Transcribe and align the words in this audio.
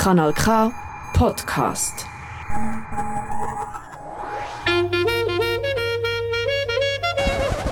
Kanal 0.00 0.32
K 0.32 0.72
Podcast. 1.12 2.06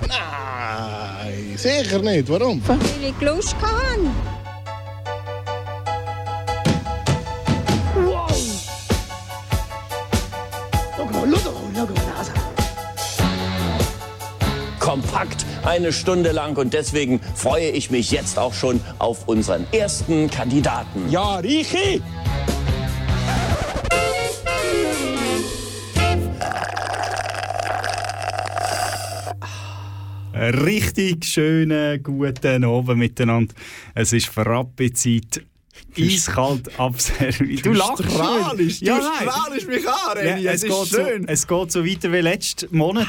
Nein, 0.06 1.56
sicher 1.56 2.00
nicht. 2.00 2.28
Warum? 2.28 2.60
Weil 2.68 2.78
ich 3.00 3.18
Lust 3.22 3.56
habe. 3.62 4.10
kompakt 14.88 15.44
eine 15.68 15.92
Stunde 15.92 16.32
lang 16.32 16.56
und 16.56 16.72
deswegen 16.72 17.20
freue 17.34 17.68
ich 17.70 17.90
mich 17.90 18.10
jetzt 18.10 18.38
auch 18.38 18.54
schon 18.54 18.80
auf 18.98 19.28
unseren 19.28 19.66
ersten 19.70 20.30
Kandidaten. 20.30 21.10
Ja, 21.10 21.36
Richi! 21.36 22.00
Richtig 30.34 31.24
schönen 31.24 32.02
guten 32.02 32.64
Abend 32.64 32.98
miteinander. 32.98 33.54
Es 33.94 34.12
ist 34.12 34.28
Verrappi-Zeit. 34.28 35.42
Eiskalt 35.98 36.78
abserviert. 36.78 37.64
Du 37.66 37.72
lachst 37.72 38.04
strahlst, 38.04 38.80
Ja, 38.82 38.98
du 38.98 39.02
strahlst 39.26 39.68
mich 39.68 39.88
an, 39.88 40.16
Reni, 40.18 40.42
Ja, 40.42 40.52
es 40.52 40.62
es, 40.62 40.64
ist 40.64 40.68
geht 40.68 40.86
so, 40.88 40.96
schön. 40.96 41.28
es 41.28 41.46
geht 41.46 41.72
so 41.72 41.84
weiter 41.84 42.12
wie 42.12 42.20
letzten 42.20 42.76
Monat. 42.76 43.08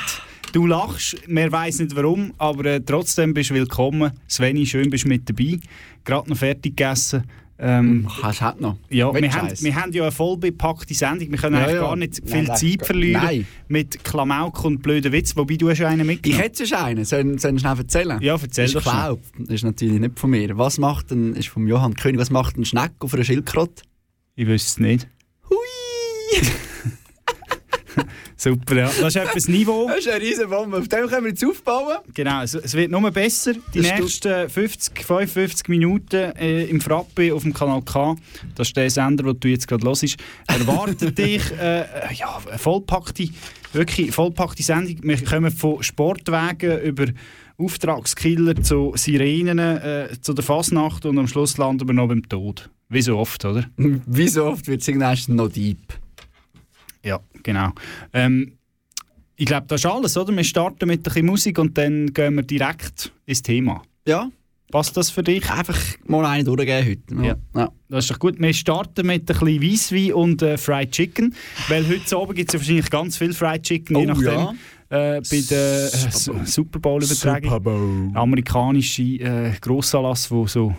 Du 0.51 0.65
lachst, 0.65 1.15
wir 1.27 1.51
weiss 1.51 1.79
nicht 1.79 1.95
warum, 1.95 2.33
aber 2.39 2.65
äh, 2.65 2.81
trotzdem 2.81 3.33
bist 3.35 3.51
du 3.51 3.53
willkommen. 3.53 4.11
Sveni, 4.27 4.65
schön 4.65 4.89
bist 4.89 5.03
du 5.05 5.09
mit 5.09 5.29
dabei. 5.29 5.59
Gerade 6.03 6.27
noch 6.29 6.37
fertig 6.37 6.75
gegessen. 6.75 7.23
Ähm, 7.61 8.07
Hast 8.23 8.41
du 8.41 8.45
noch? 8.61 8.77
ja, 8.89 9.13
wir 9.13 9.33
haben, 9.33 9.49
wir 9.59 9.75
haben 9.75 9.91
ja 9.91 10.03
eine 10.03 10.11
voll 10.13 10.37
bepackte 10.37 10.93
Sendung. 10.93 11.29
Wir 11.29 11.37
können 11.37 11.55
Ja, 11.57 11.63
eigentlich 11.63 11.75
ja. 11.75 11.81
gar 11.81 11.95
nicht 11.97 12.21
viel 12.25 12.43
nein, 12.43 12.55
Zeit 12.55 12.85
verlieren 12.85 13.21
nein. 13.21 13.47
mit 13.67 14.01
Klamauk 14.03 14.63
und 14.63 14.81
blöden 14.81 15.11
Witz. 15.11 15.35
Wobei 15.35 15.57
du 15.57 15.69
hast 15.69 15.79
ja 15.79 15.89
einen 15.89 16.01
Ich 16.01 16.07
mitgenommen. 16.07 16.41
hätte 16.41 16.65
schon 16.65 16.77
einen. 16.77 17.03
Soll, 17.05 17.37
soll 17.37 17.55
ich 17.55 17.59
schnell 17.59 17.77
erzählen? 17.77 18.21
Ja, 18.21 18.37
erzähl 18.41 18.65
ist 18.65 18.75
doch 18.75 18.83
geklaut. 18.83 19.19
Das 19.39 19.49
ist 19.55 19.63
natürlich 19.65 19.99
nicht 19.99 20.17
von 20.17 20.29
mir. 20.29 20.57
Was 20.57 20.77
macht 20.77 21.11
ein, 21.11 21.35
ist 21.35 21.49
vom 21.49 21.67
Johann 21.67 21.95
König, 21.95 22.19
was 22.19 22.29
macht 22.31 22.57
ein 22.57 22.63
Schneck 22.65 22.93
auf 23.01 23.13
einer 23.13 23.25
Schildkröte? 23.25 23.83
Ich 24.35 24.47
wüsste 24.47 24.69
es 24.69 24.77
nicht. 24.79 25.07
Hui! 25.49 25.57
Super, 28.39 28.75
ja. 28.77 28.85
Das 28.85 29.13
ist 29.13 29.15
etwas 29.17 29.49
Niveau. 29.49 29.89
Das 29.89 29.97
ist 29.97 30.07
eine 30.07 30.21
riesen 30.23 30.49
Bombe. 30.49 30.77
Auf 30.77 30.87
dem 30.87 31.07
können 31.07 31.25
wir 31.25 31.31
jetzt 31.31 31.45
aufbauen. 31.45 31.97
Genau, 32.13 32.41
es, 32.41 32.53
es 32.53 32.73
wird 32.73 32.89
nur 32.89 33.11
besser. 33.11 33.51
Die 33.73 33.81
Das 33.81 33.99
nächsten 33.99 34.49
50, 34.49 35.03
55 35.03 35.67
Minuten 35.67 36.31
äh, 36.37 36.63
im 36.63 36.79
Frappe 36.79 37.33
auf 37.33 37.43
dem 37.43 37.53
Kanal 37.53 37.81
K, 37.81 38.15
das 38.55 38.69
ist 38.69 38.77
der 38.77 38.89
Sender, 38.89 39.25
den 39.25 39.39
du 39.41 39.47
jetzt 39.49 39.67
gerade 39.67 39.85
hörst, 39.85 40.15
erwartet 40.47 41.17
dich 41.17 41.51
äh, 41.59 41.83
ja, 42.13 42.39
eine 42.47 42.57
vollpackte, 42.57 43.27
wirklich 43.73 44.13
vollpackte 44.13 44.63
Sendung. 44.63 44.95
Wir 45.01 45.21
kommen 45.21 45.51
von 45.51 45.83
Sportwagen 45.83 46.79
über 46.79 47.07
Auftragskiller 47.57 48.55
zu 48.63 48.93
Sirenen, 48.95 49.59
äh, 49.59 50.07
zu 50.21 50.31
der 50.31 50.45
Fasnacht 50.45 51.05
und 51.05 51.19
am 51.19 51.27
Schluss 51.27 51.57
landen 51.57 51.89
wir 51.89 51.93
noch 51.93 52.07
beim 52.07 52.27
Tod. 52.29 52.69
Wie 52.87 53.01
so 53.01 53.17
oft, 53.17 53.43
oder? 53.43 53.65
Wie 53.77 54.29
so 54.29 54.45
oft 54.45 54.65
wird 54.67 54.79
es 54.79 54.87
irgendwann 54.87 55.17
noch 55.35 55.49
deep. 55.49 55.99
Ja, 57.03 57.19
genau. 57.43 57.71
Ähm, 58.13 58.53
ich 59.35 59.45
glaube, 59.45 59.67
das 59.67 59.81
ist 59.81 59.85
alles, 59.85 60.17
oder? 60.17 60.35
Wir 60.35 60.43
starten 60.43 60.87
mit 60.87 60.99
ein 60.99 61.03
bisschen 61.03 61.25
Musik 61.25 61.59
und 61.59 61.77
dann 61.77 62.07
gehen 62.13 62.35
wir 62.35 62.43
direkt 62.43 63.11
ins 63.25 63.41
Thema. 63.41 63.81
Ja, 64.07 64.29
Passt 64.71 64.95
das 64.97 65.09
für 65.09 65.23
dich? 65.23 65.49
einfach 65.49 65.79
mal 66.05 66.23
einen 66.25 66.45
durchgehen 66.45 66.85
heute. 66.85 67.25
Ja. 67.27 67.35
ja. 67.59 67.69
Das 67.89 68.05
ist 68.05 68.11
doch 68.11 68.19
gut. 68.19 68.39
Wir 68.39 68.53
starten 68.53 69.07
mit 69.07 69.21
ein 69.23 69.25
bisschen 69.25 69.63
Weisswein 69.63 70.13
und 70.13 70.41
äh, 70.43 70.57
Fried 70.59 70.91
Chicken. 70.91 71.33
Weil 71.69 71.87
heute 71.87 72.15
Abend 72.17 72.35
gibt 72.35 72.49
es 72.49 72.53
ja 72.53 72.59
wahrscheinlich 72.59 72.89
ganz 72.91 73.17
viel 73.17 73.33
Fried 73.33 73.63
Chicken, 73.63 73.95
je 73.97 74.03
Oh, 74.03 74.05
nachdem. 74.09 74.25
ja. 74.25 74.53
Äh, 74.91 75.21
bei 75.21 75.41
der 75.49 75.85
äh. 75.85 76.45
Super 76.45 76.79
Bowl-Übertragung. 76.79 77.49
Super 77.49 77.59
Bowl. 77.59 78.11
Amerikanische 78.13 79.01
äh, 79.01 79.53
Grossanlass, 79.59 80.29
wo 80.29 80.45
so 80.45 80.75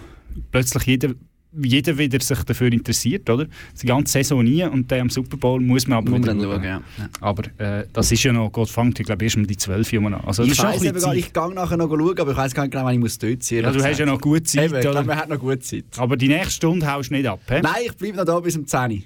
plötzlich 0.53 0.85
jeder, 0.85 1.11
jeder 1.53 1.99
wieder 1.99 2.21
sich 2.21 2.43
dafür 2.45 2.73
interessiert, 2.73 3.29
oder? 3.29 3.47
Die 3.83 3.87
ganze 3.87 4.13
Saison 4.13 4.45
nie 4.45 4.63
und 4.65 4.91
dann 4.91 5.01
am 5.01 5.11
Super 5.11 5.37
Bowl 5.37 5.61
muss 5.61 5.87
man 5.87 5.99
aber 5.99 6.11
Muss 6.11 6.21
wieder 6.23 6.33
schauen. 6.35 6.43
schauen, 6.43 6.65
ja. 6.65 6.81
Aber 7.21 7.43
äh, 7.59 7.87
das 7.93 8.13
ist 8.13 8.23
ja 8.23 8.33
noch, 8.33 8.51
Gott 8.53 8.69
fängt, 8.71 9.01
ich 9.01 9.07
glaube, 9.07 9.25
erst 9.25 9.37
um 9.37 9.47
die 9.47 9.57
12 9.57 9.93
Uhr 9.95 10.07
an. 10.07 10.15
Also, 10.15 10.45
Ich 10.45 10.51
bisschen 10.51 10.85
eben 10.85 11.01
gar 11.01 11.15
nicht, 11.15 11.27
ich 11.27 11.33
gehe 11.33 11.55
nachher 11.55 11.77
noch 11.77 11.89
schauen, 11.89 12.19
aber 12.19 12.31
ich 12.31 12.37
weiss 12.37 12.55
gar 12.55 12.63
nicht 12.63 12.73
genau, 12.73 12.85
wann 12.85 12.95
ich 12.95 13.01
muss 13.01 13.19
dort 13.19 13.43
sein 13.43 13.63
Ja, 13.63 13.71
du 13.73 13.83
hast 13.83 13.99
ja 13.99 14.07
noch 14.07 14.21
gut 14.21 14.47
Zeit, 14.49 14.67
Eben, 14.67 14.75
ich 14.77 14.81
glaube, 14.83 15.05
man 15.05 15.17
hat 15.17 15.29
noch 15.29 15.39
gut 15.41 15.65
Zeit. 15.65 15.85
Aber 15.97 16.17
die 16.17 16.29
nächste 16.29 16.53
Stunde 16.53 16.87
haust 16.91 17.11
du 17.11 17.15
nicht 17.15 17.27
ab, 17.27 17.41
hä? 17.49 17.61
Nein, 17.63 17.73
ich 17.87 17.97
bleibe 17.97 18.17
noch 18.19 18.25
da 18.25 18.39
bis 18.41 18.57
um 18.57 18.67
10 18.67 18.91
Uhr. 18.93 18.99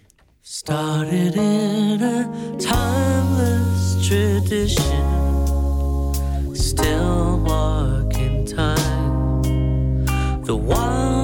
Started 0.47 1.35
in 1.37 2.03
a 2.03 2.31
timeless 2.59 4.07
tradition, 4.07 4.85
still 6.55 7.39
marking 7.39 8.45
time. 8.45 9.43
The 10.45 10.55
wildest 10.55 11.24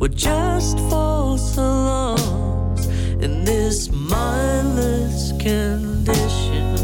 were 0.00 0.08
just 0.08 0.78
false 0.88 1.58
alarms 1.58 2.86
in 3.22 3.44
this 3.44 3.90
mindless 3.92 5.32
condition. 5.32 6.74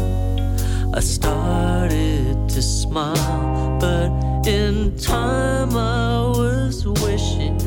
I 0.93 0.99
started 0.99 2.47
to 2.49 2.61
smile, 2.61 3.77
but 3.79 4.47
in 4.47 4.95
time 4.99 5.75
I 5.75 6.27
was 6.27 6.85
wishing 6.85 7.57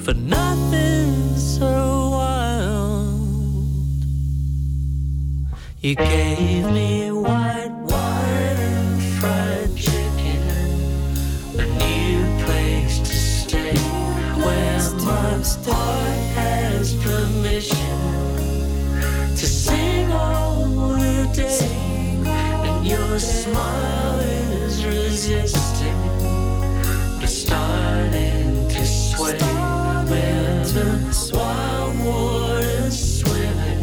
for 0.00 0.14
nothing 0.14 1.36
so 1.36 2.10
wild. 2.12 3.20
You 5.82 5.94
gave 5.94 6.64
me 6.72 7.10
wine 7.10 7.63
my 15.04 15.12
heart 15.12 16.16
has 16.34 16.94
permission 16.94 18.00
to 19.36 19.46
sing 19.46 20.10
all 20.10 20.64
the 20.96 21.30
day, 21.34 22.18
and 22.24 22.86
your 22.86 23.18
smile 23.18 24.18
is 24.20 24.84
resisting, 24.84 26.00
but 27.20 27.28
starting 27.28 28.68
to 28.68 28.84
sway 28.86 29.36
the 29.38 31.30
wild 31.34 31.94
water's 32.04 33.20
swimming 33.20 33.82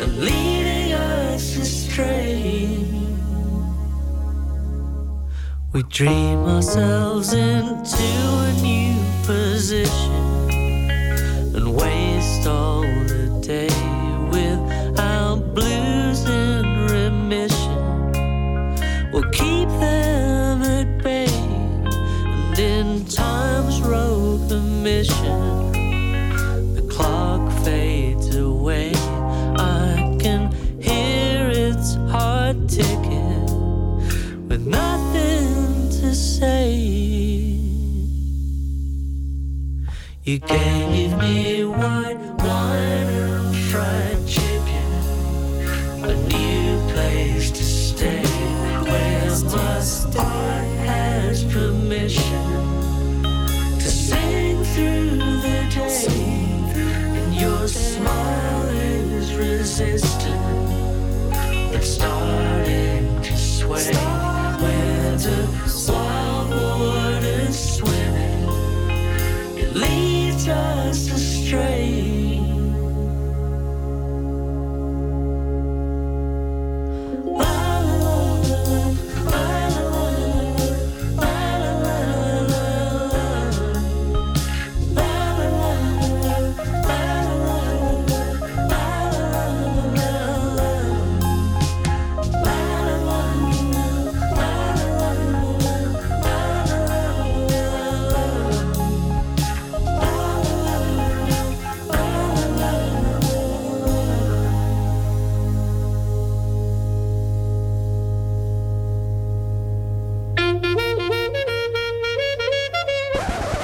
and 0.00 0.18
leading 0.18 0.92
us 0.92 1.56
astray. 1.56 2.78
We 5.72 5.82
dream 5.82 6.38
ourselves 6.44 7.34
into 7.34 7.96
a 7.98 8.52
new 8.62 9.05
position 9.26 10.12
and 11.56 11.74
waste 11.74 12.46
all 12.46 12.84
You 40.26 40.40
gave 40.40 41.16
me 41.18 41.64
white 41.64 42.15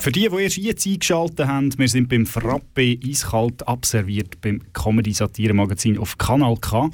Für 0.00 0.12
die, 0.12 0.30
die 0.30 0.42
erst 0.42 0.56
jetzt 0.56 0.86
eingeschaltet 0.86 1.46
haben, 1.46 1.78
wir 1.78 1.86
sind 1.86 2.08
beim 2.08 2.24
Frappe 2.24 2.98
eiskalt 3.06 3.68
abserviert 3.68 4.40
beim 4.40 4.62
Comedy-Satire-Magazin 4.72 5.98
auf 5.98 6.16
Kanal 6.16 6.56
K. 6.56 6.88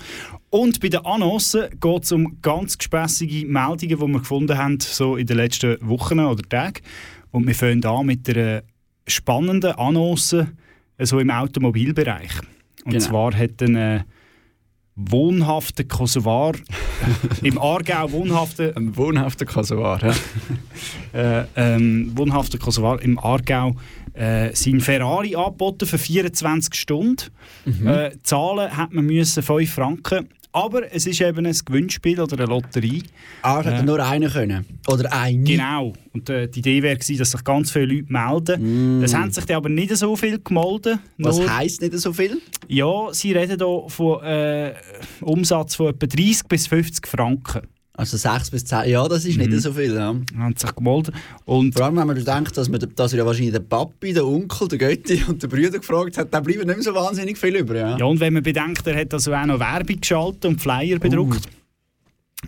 Und 0.51 0.81
bei 0.81 0.89
den 0.89 1.07
Annoncen 1.07 1.69
geht 1.81 2.03
es 2.03 2.11
um 2.11 2.39
ganz 2.43 2.77
gespässige 2.77 3.47
Meldungen, 3.47 3.79
die 3.79 3.97
wir 3.97 4.19
gefunden 4.19 4.59
haben, 4.59 4.81
so 4.81 5.15
in 5.15 5.25
den 5.29 5.37
letzten 5.37 5.77
Wochen 5.89 6.19
oder 6.19 6.43
Tagen. 6.49 6.83
Und 7.31 7.47
wir 7.47 7.55
fangen 7.55 7.85
an 7.85 8.07
mit 8.07 8.29
einer 8.29 8.65
spannenden 9.07 9.71
Annonce 9.73 10.49
äh, 10.99 11.07
so 11.07 11.21
im 11.21 11.31
Automobilbereich. 11.31 12.41
Und 12.85 12.93
Genau. 12.93 13.05
zwar 13.05 13.35
hat 13.39 13.63
ein 13.63 14.03
wohnhafter 14.97 15.85
Kosovar 15.85 16.55
im 17.43 17.59
Aargau 17.59 18.11
wohnhafter 18.13 18.77
Ein 18.77 18.97
wohnhafter 18.97 19.45
Kosovar. 19.45 20.01
Ja. 20.03 20.15
äh, 21.43 21.47
ähm, 21.57 22.13
wohnhafter 22.15 22.59
Kosovar 22.59 23.03
im 23.03 23.19
Aargau 23.19 23.77
äh, 24.15 24.55
sein 24.55 24.81
Ferrari 24.81 25.37
angeboten 25.37 25.87
für 25.87 25.99
24 25.99 26.75
Stunden. 26.75 27.31
Äh, 27.85 28.13
zahlen 28.23 28.75
hat 28.77 28.93
man 28.93 29.05
müssen 29.05 29.43
5 29.43 29.71
Franken. 29.71 30.29
Aber 30.57 30.91
es 30.91 31.07
ist 31.07 31.21
eben 31.21 31.45
ein 31.45 31.55
Gewinnspiel 31.67 32.19
oder 32.19 32.39
eine 32.39 32.47
Lotterie. 32.47 33.03
Ah, 33.43 33.63
hätte 33.63 33.85
nur 33.85 34.03
einen 34.03 34.31
können. 34.31 34.65
Oder 34.89 35.13
eine. 35.13 35.45
Genau. 35.45 35.93
Und 36.15 36.31
äh, 36.31 36.49
die 36.49 36.61
Idee 36.61 36.83
wäre 36.83 36.97
gewesen, 36.97 37.19
dass 37.19 37.33
sich 37.33 37.45
ganz 37.45 37.71
viele 37.71 37.85
Leute 37.85 38.11
melden. 38.11 39.03
Es 39.03 39.15
haben 39.15 39.31
sich 39.31 39.45
dann 39.45 39.59
aber 39.59 39.69
nicht 39.69 39.95
so 39.95 40.17
viel 40.17 40.39
gemeldet. 40.43 40.99
Was 41.19 41.47
heisst 41.47 41.83
nicht 41.83 41.93
so 41.99 42.11
viel? 42.15 42.41
Ja, 42.69 43.13
sie 43.13 43.33
reden 43.33 43.59
hier 43.59 43.85
von 43.89 44.23
äh, 44.25 44.73
Umsatz 45.21 45.75
von 45.75 45.89
etwa 45.89 46.07
30 46.07 46.49
bis 46.49 46.69
50 46.69 47.07
Franken. 47.07 47.61
Also 47.97 48.19
6 48.19 48.51
bis 48.51 48.65
10. 48.67 48.91
Ja, 48.91 49.09
das 49.09 49.25
ist 49.25 49.39
nicht 49.39 49.53
so 49.53 49.73
viel. 49.73 49.95
Ja. 49.95 50.15
Haben 50.39 50.57
sich 50.57 50.75
gemeldet. 50.75 51.15
Und 51.47 51.75
Vor 51.75 51.87
allem, 51.87 51.97
wenn 51.97 52.07
man 52.07 52.23
denkt, 52.23 52.57
dass, 52.57 52.69
man, 52.69 52.81
dass 52.95 53.13
er 53.13 53.21
ja 53.21 53.27
wahrscheinlich 53.27 53.53
der 53.53 53.61
Papi, 53.61 54.13
der 54.13 54.27
Onkel, 54.27 54.69
der 54.69 54.79
Götti 54.79 55.25
und 55.29 55.43
der 55.43 55.49
Brüder 55.49 55.79
gefragt 55.79 56.19
hat, 56.19 56.33
dann 56.33 56.43
bleiben 56.43 56.67
nicht 56.67 56.77
mehr 56.77 56.83
so 56.83 56.95
wahnsinnig 56.95 57.39
viel 57.39 57.57
über. 57.57 57.75
Ja. 57.75 57.97
Ja, 57.97 58.05
und 58.05 58.21
wenn 58.21 58.35
man 58.35 58.43
bedenkt, 58.43 58.87
er 58.87 59.01
hat 59.01 59.15
also 59.15 59.33
auch 59.33 59.47
noch 59.47 59.59
Werbung 59.59 60.01
geschaltet 60.01 60.45
und 60.45 60.61
Flyer 60.61 60.99
bedruckt. 60.99 61.49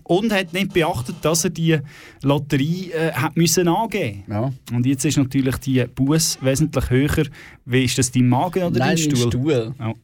Und 0.05 0.33
hat 0.33 0.53
nicht 0.53 0.75
beachtet, 0.75 1.17
dass 1.23 1.45
er 1.45 1.50
die 1.50 1.79
Lotterie 2.23 2.93
äh, 2.93 3.11
hat 3.12 3.37
müssen 3.37 3.67
angeben 3.69 4.23
Ja. 4.29 4.53
Und 4.71 4.85
jetzt 4.87 5.05
ist 5.06 5.17
natürlich 5.17 5.56
die 5.56 5.85
Bus 5.87 6.39
wesentlich 6.43 6.91
höher. 6.91 7.25
Wie 7.65 7.85
ist 7.85 7.97
das 7.97 8.12
dein 8.12 8.29
Magen 8.29 8.65
oder 8.65 8.79
Nein, 8.79 8.97
dein 8.97 8.99
Stuhl? 8.99 9.29
Stuhl. 9.29 9.75
Ja. 9.79 9.95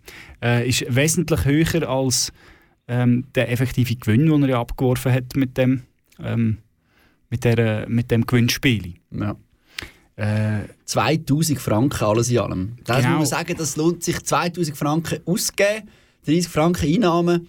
Äh, 0.43 0.69
ist 0.69 0.87
wesentlich 0.89 1.45
höher 1.45 1.89
als 1.89 2.33
ähm, 2.89 3.25
der 3.35 3.51
effektive 3.51 3.97
Gewinn, 3.97 4.27
den 4.27 4.43
er 4.43 4.49
ja 4.51 4.61
abgeworfen 4.61 5.13
hat 5.13 5.37
mit 5.37 5.57
dem, 5.57 5.83
ähm, 6.23 6.59
mit 7.31 7.45
der, 7.45 7.89
mit 7.89 8.11
dem 8.11 8.27
Gewinnspiel. 8.27 8.95
Ja. 9.11 9.37
Äh, 10.17 10.69
2000 10.85 11.59
Franken 11.59 12.05
alles 12.05 12.31
in 12.31 12.39
allem. 12.39 12.77
Das 12.85 12.99
Genau. 12.99 13.19
muss 13.19 13.31
man 13.31 13.39
sagen, 13.41 13.55
das 13.59 13.77
lohnt 13.77 14.05
sich 14.05 14.23
2000 14.23 14.77
Franken 14.77 15.19
ausgeben, 15.27 15.89
30 16.27 16.49
Franken 16.49 16.87
Einnahmen. 16.95 17.49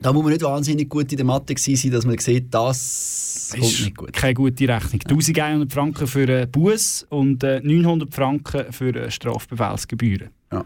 Da 0.00 0.10
muss 0.10 0.22
man 0.22 0.32
nicht 0.32 0.42
wahnsinnig 0.42 0.88
gut 0.88 1.10
in 1.12 1.18
der 1.18 1.26
Mathe 1.26 1.54
sein, 1.58 1.90
dass 1.90 2.06
man 2.06 2.16
sieht, 2.16 2.46
das 2.54 3.50
kommt 3.52 3.62
ist 3.64 3.80
nicht 3.84 3.96
gut. 3.96 4.12
keine 4.14 4.32
gute 4.32 4.66
Rechnung. 4.66 5.02
1100 5.06 5.70
Franken 5.70 6.06
für 6.06 6.22
einen 6.26 6.50
Bus 6.50 7.06
und 7.10 7.44
äh, 7.44 7.60
900 7.62 8.14
Franken 8.14 8.72
für 8.72 8.94
äh, 8.94 9.10
Strafbefehlsgebühren. 9.10 10.30
Ja. 10.50 10.64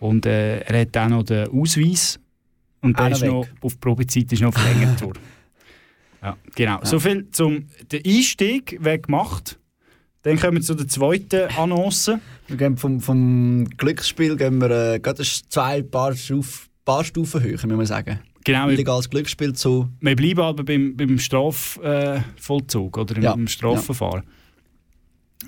Und 0.00 0.26
äh, 0.26 0.58
er 0.60 0.80
hat 0.82 0.94
auch 0.98 1.08
noch 1.08 1.22
den 1.22 1.48
Ausweis 1.48 2.18
und 2.82 2.98
der 2.98 3.08
noch 3.08 3.16
ist 3.16 3.24
noch 3.24 3.42
weg. 3.46 3.52
auf 3.62 3.80
Probezeit 3.80 4.32
ist 4.32 4.42
noch 4.42 4.52
verlängert 4.52 5.00
worden. 5.02 5.20
Ja, 6.22 6.36
genau. 6.54 6.78
So 6.84 7.00
viel 7.00 7.28
zum 7.32 7.66
der 7.90 8.00
Einstieg 8.06 8.78
weg 8.80 9.06
gemacht. 9.06 9.58
Dann 10.22 10.38
kommen 10.38 10.58
wir 10.58 10.62
zu 10.62 10.74
der 10.74 10.86
zweiten 10.86 11.52
Annonce. 11.56 12.12
Wir 12.46 12.56
gehen 12.56 12.76
vom, 12.76 13.00
vom 13.00 13.68
Glücksspiel 13.76 14.36
gehen 14.36 14.60
wir 14.60 14.70
äh, 14.70 15.00
gerade 15.00 15.24
zwei 15.24 15.82
paar, 15.82 16.14
Stuf, 16.14 16.68
paar 16.84 17.02
Stufen 17.02 17.42
höher, 17.42 17.58
muss 17.66 17.76
man 17.76 17.86
sagen. 17.86 18.20
Genau, 18.44 18.66
wir, 18.66 18.74
Illegales 18.74 19.10
Glücksspiel 19.10 19.52
zu 19.52 19.88
wir 20.00 20.16
bleiben 20.16 20.40
aber 20.40 20.64
beim, 20.64 20.96
beim 20.96 21.18
Strafvollzug 21.18 22.98
oder 22.98 23.16
im, 23.16 23.22
Ja, 23.22 23.32
im 23.32 23.48
Strafverfahren. 23.48 24.22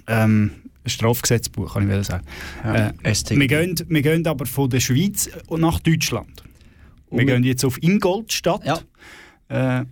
Ähm, 0.06 0.50
Strafgesetzbuch, 0.86 1.74
kann 1.74 1.90
ich 1.90 2.06
sagen. 2.06 2.26
ja, 2.64 2.88
Äh. 2.88 2.92
Wir 3.30 3.46
gehen, 3.46 3.74
wir 3.88 4.02
gehen 4.02 4.26
aber 4.26 4.46
von 4.46 4.68
der 4.68 4.80
Schweiz 4.80 5.30
nach 5.50 5.80
Deutschland. 5.80 6.43
Wir 7.16 7.24
gehen 7.24 7.44
jetzt 7.44 7.64
auf 7.64 7.82
Ingolstadt. 7.82 8.62
Ja. 8.64 8.80
Äh, 9.80 9.84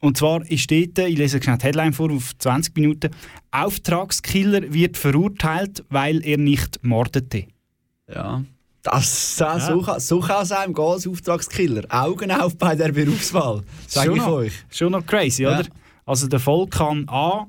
und 0.00 0.18
zwar 0.18 0.42
ist 0.50 0.70
dort, 0.70 0.98
ich 0.98 1.16
lese 1.18 1.42
schnell 1.42 1.56
die 1.58 1.64
Headline 1.64 1.92
vor, 1.94 2.10
auf 2.12 2.36
20 2.38 2.76
Minuten, 2.76 3.10
Auftragskiller 3.50 4.72
wird 4.72 4.96
verurteilt, 4.98 5.84
weil 5.88 6.24
er 6.24 6.36
nicht 6.38 6.78
mordete. 6.84 7.44
Ja. 8.12 8.44
Das, 8.82 9.36
das, 9.38 9.68
Ja. 9.68 9.72
So, 9.74 9.80
kann, 9.80 10.00
so 10.00 10.20
kann 10.20 10.42
es 10.42 10.52
einem 10.52 10.74
gehen 10.74 10.84
als 10.84 11.06
Auftragskiller. 11.06 11.84
Augen 11.88 12.30
auf 12.30 12.58
bei 12.58 12.76
der 12.76 12.92
Berufswahl, 12.92 13.62
sage 13.88 14.10
ich 14.12 14.16
noch- 14.18 14.28
euch. 14.28 14.52
Schon 14.70 14.92
noch 14.92 15.06
crazy, 15.06 15.44
Ja. 15.44 15.58
oder? 15.60 15.68
Also 16.04 16.26
der 16.28 16.38
Volkan 16.38 17.06
A. 17.08 17.46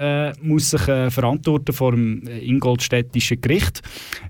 Äh, 0.00 0.32
muss 0.40 0.70
sich 0.70 0.88
äh, 0.88 1.10
verantworten 1.10 1.74
vor 1.74 1.92
dem 1.92 2.26
äh, 2.26 2.38
ingolstädtischen 2.38 3.38
Gericht, 3.42 3.82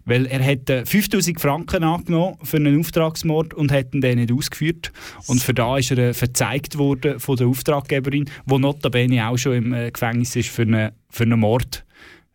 weil 0.05 0.27
er 0.27 0.45
hat 0.45 0.69
äh, 0.69 0.85
5000 0.85 1.41
Franken 1.41 1.85
angenommen 1.85 2.39
für 2.43 2.57
einen 2.57 2.81
Auftragsmord 2.81 3.55
und 3.55 3.71
hat 3.71 3.95
ihn 3.95 4.01
dann 4.01 4.17
nicht 4.17 4.33
ausgeführt. 4.33 4.91
Und 5.29 5.41
für 5.41 5.55
da 5.55 5.79
ist 5.79 5.93
er 5.93 5.99
äh, 5.99 6.13
verzeigt 6.13 6.77
worden 6.77 7.21
von 7.21 7.37
der 7.37 7.47
Auftraggeberin, 7.47 8.29
wo 8.47 8.59
notabene 8.59 9.29
auch 9.29 9.37
schon 9.37 9.53
im 9.53 9.73
äh, 9.73 9.93
Gefängnis 9.93 10.35
ist 10.35 10.49
für 10.49 10.63
einen, 10.63 10.91
für 11.09 11.23
einen 11.23 11.39
Mord, 11.39 11.85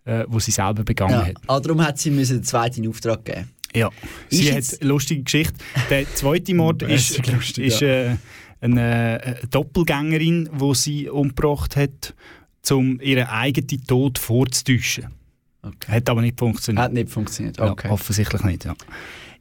äh, 0.05 0.23
wo 0.29 0.39
sie 0.39 0.51
selber 0.51 0.83
begangen 0.85 1.11
Ja. 1.15 1.25
hat. 1.25 1.35
Ah, 1.47 1.59
darum 1.59 1.81
hat 1.85 1.99
sie 1.99 2.11
müssen 2.11 2.37
den 2.37 2.43
zweiten 2.45 2.87
Auftrag 2.87 3.25
geben. 3.25 3.49
Ja. 3.75 3.89
Ist 4.29 4.37
Sie 4.39 4.45
jetzt- 4.45 4.73
hat 4.75 4.81
eine 4.81 4.89
lustige 4.91 5.23
Geschichte. 5.23 5.55
Der 5.89 6.05
zweite 6.13 6.53
Mord 6.53 6.81
ist, 6.83 7.17
Mäßig 7.17 7.33
lustig, 7.33 7.65
ist 7.65 7.81
äh, 7.81 8.15
eine, 8.61 9.21
äh, 9.21 9.35
Doppelgängerin, 9.51 10.49
die 10.57 10.75
sie 10.75 11.09
umgebracht 11.09 11.75
hat, 11.75 12.15
um 12.71 12.99
ihren 13.01 13.27
eigenen 13.27 13.85
Tod 13.85 14.17
vorzutäuschen. 14.19 15.07
Okay. 15.61 15.91
Hat 15.93 16.09
aber 16.09 16.21
nicht 16.21 16.39
funktioniert. 16.39 16.83
Hat 16.83 16.93
nicht 16.93 17.09
funktioniert. 17.09 17.57
Ja, 17.57 17.71
Okay. 17.71 17.89
offensichtlich 17.89 18.43
nicht, 18.43 18.65
ja. 18.65 18.75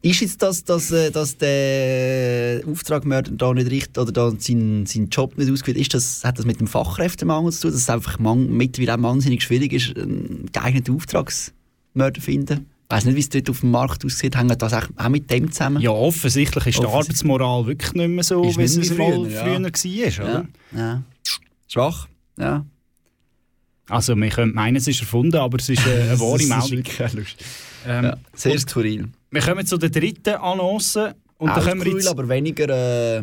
Ist 0.00 0.20
jetzt 0.20 0.42
das, 0.42 0.62
dass, 0.64 0.90
äh, 0.90 1.10
dass 1.10 1.38
der 1.38 2.62
Auftragmörder 2.66 3.30
da 3.32 3.54
nicht 3.54 3.70
richtig 3.70 3.96
oder 3.96 4.12
da 4.12 4.32
seinen, 4.38 4.84
seinen 4.84 5.08
Job 5.08 5.38
nicht 5.38 5.50
ausgeführt 5.50 5.78
ist, 5.78 5.94
das, 5.94 6.22
hat 6.24 6.38
das 6.38 6.44
mit 6.44 6.60
dem 6.60 6.66
Fachkräftemangel 6.66 7.52
zu 7.52 7.62
tun, 7.62 7.70
dass 7.72 7.80
es 7.80 7.88
einfach 7.88 8.18
mittlerweile 8.18 8.98
auch 8.98 9.02
wahnsinnig 9.02 9.42
schwierig 9.42 9.72
ist, 9.72 9.96
einen 9.96 10.50
geeigneten 10.52 10.94
Auftragsmörder 10.94 12.14
zu 12.14 12.20
finden? 12.20 12.66
Ich 12.86 12.94
weiss 12.94 13.06
nicht, 13.06 13.14
wie 13.16 13.20
es 13.20 13.28
dort 13.30 13.48
auf 13.48 13.60
dem 13.60 13.70
Markt 13.70 14.04
aussieht. 14.04 14.36
Hängt 14.36 14.60
das 14.60 14.74
auch 14.74 15.08
mit 15.08 15.30
dem 15.30 15.50
zusammen? 15.50 15.80
Ja, 15.80 15.90
offensichtlich 15.90 16.66
ist 16.66 16.78
die 16.78 16.84
Offensichtlich. 16.84 17.30
Arbeitsmoral 17.30 17.66
wirklich 17.66 17.94
nicht 17.94 18.08
mehr 18.08 18.24
so, 18.24 18.44
wie 18.44 18.62
es 18.62 18.76
mal 18.76 18.84
früher, 18.84 19.30
früher, 19.30 19.30
ja. 19.30 20.18
war. 20.18 20.24
Oder? 20.24 20.46
ja. 20.72 20.78
ja. 20.78 21.02
Schwach. 21.66 22.08
Ja. 22.38 22.66
Also, 23.88 24.16
man 24.16 24.30
könnte 24.30 24.54
meinen, 24.54 24.76
es 24.76 24.88
ist 24.88 25.00
erfunden, 25.00 25.36
aber 25.36 25.58
es 25.58 25.68
ist 25.68 25.86
äh, 25.86 25.90
eine 26.10 26.20
wahre 26.20 26.38
Das 26.38 26.42
ist 26.64 26.70
Meldung. 26.70 26.92
auch 27.06 27.12
lustig. 27.14 27.46
Ähm, 27.86 28.04
Ja. 28.04 28.16
Sehr 28.34 28.58
skurril. 28.58 29.08
wir 29.30 29.42
kommen 29.42 29.66
zu 29.66 29.76
der 29.76 29.90
dritten 29.90 30.34
Annonce. 30.36 31.14
Und 31.36 31.48
da 31.48 31.56
Auch 31.56 31.64
können 31.64 31.80
wir 31.80 31.86
skurril, 31.86 31.96
jetzt 31.96 32.08
aber 32.08 32.28
weniger 32.28 33.18
äh, 33.18 33.22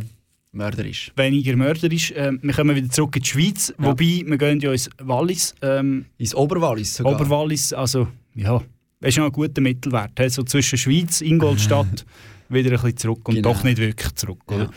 mörderisch. 0.52 1.12
weniger 1.16 1.56
mörderisch. 1.56 2.14
Ähm, 2.16 2.40
wir 2.44 2.54
kommen 2.54 2.76
wieder 2.76 2.90
zurück 2.90 3.16
in 3.16 3.22
die 3.24 3.28
Schweiz, 3.30 3.70
Ja. 3.80 3.86
wobei 3.86 4.24
wir 4.26 4.38
gehen 4.38 4.60
ja 4.60 4.72
ins 4.72 4.90
Wallis. 5.00 5.56
Ähm, 5.62 6.06
Ins 6.18 6.36
Oberwallis 6.36 6.96
sogar. 6.98 7.14
Oberwallis, 7.16 7.74
also 7.74 8.08
ja, 8.36 8.62
das 9.00 9.10
ist 9.10 9.18
noch 9.18 9.26
ein 9.26 9.32
guter 9.32 9.62
Mittelwert. 9.62 10.12
he? 10.20 10.30
So 10.30 10.44
zwischen 10.44 10.78
Schweiz, 10.78 11.22
Ingolstadt, 11.22 12.06
wieder 12.50 12.70
ein 12.72 12.76
bisschen 12.76 12.98
zurück 12.98 13.28
und 13.30 13.36
Genau. 13.36 13.54
doch 13.54 13.64
nicht 13.64 13.78
wirklich 13.80 14.14
zurück. 14.16 14.40
Oder? 14.48 14.70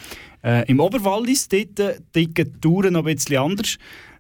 Äh, 0.43 0.65
Im 0.71 0.81
Oberwallis, 0.81 1.49
dort 1.49 1.79
äh, 1.81 1.99
ticken 2.13 2.53
die 2.55 2.61
Touren 2.61 2.93
noch 2.95 3.05
ein 3.05 3.15
bisschen 3.17 3.37
anders. 3.39 3.77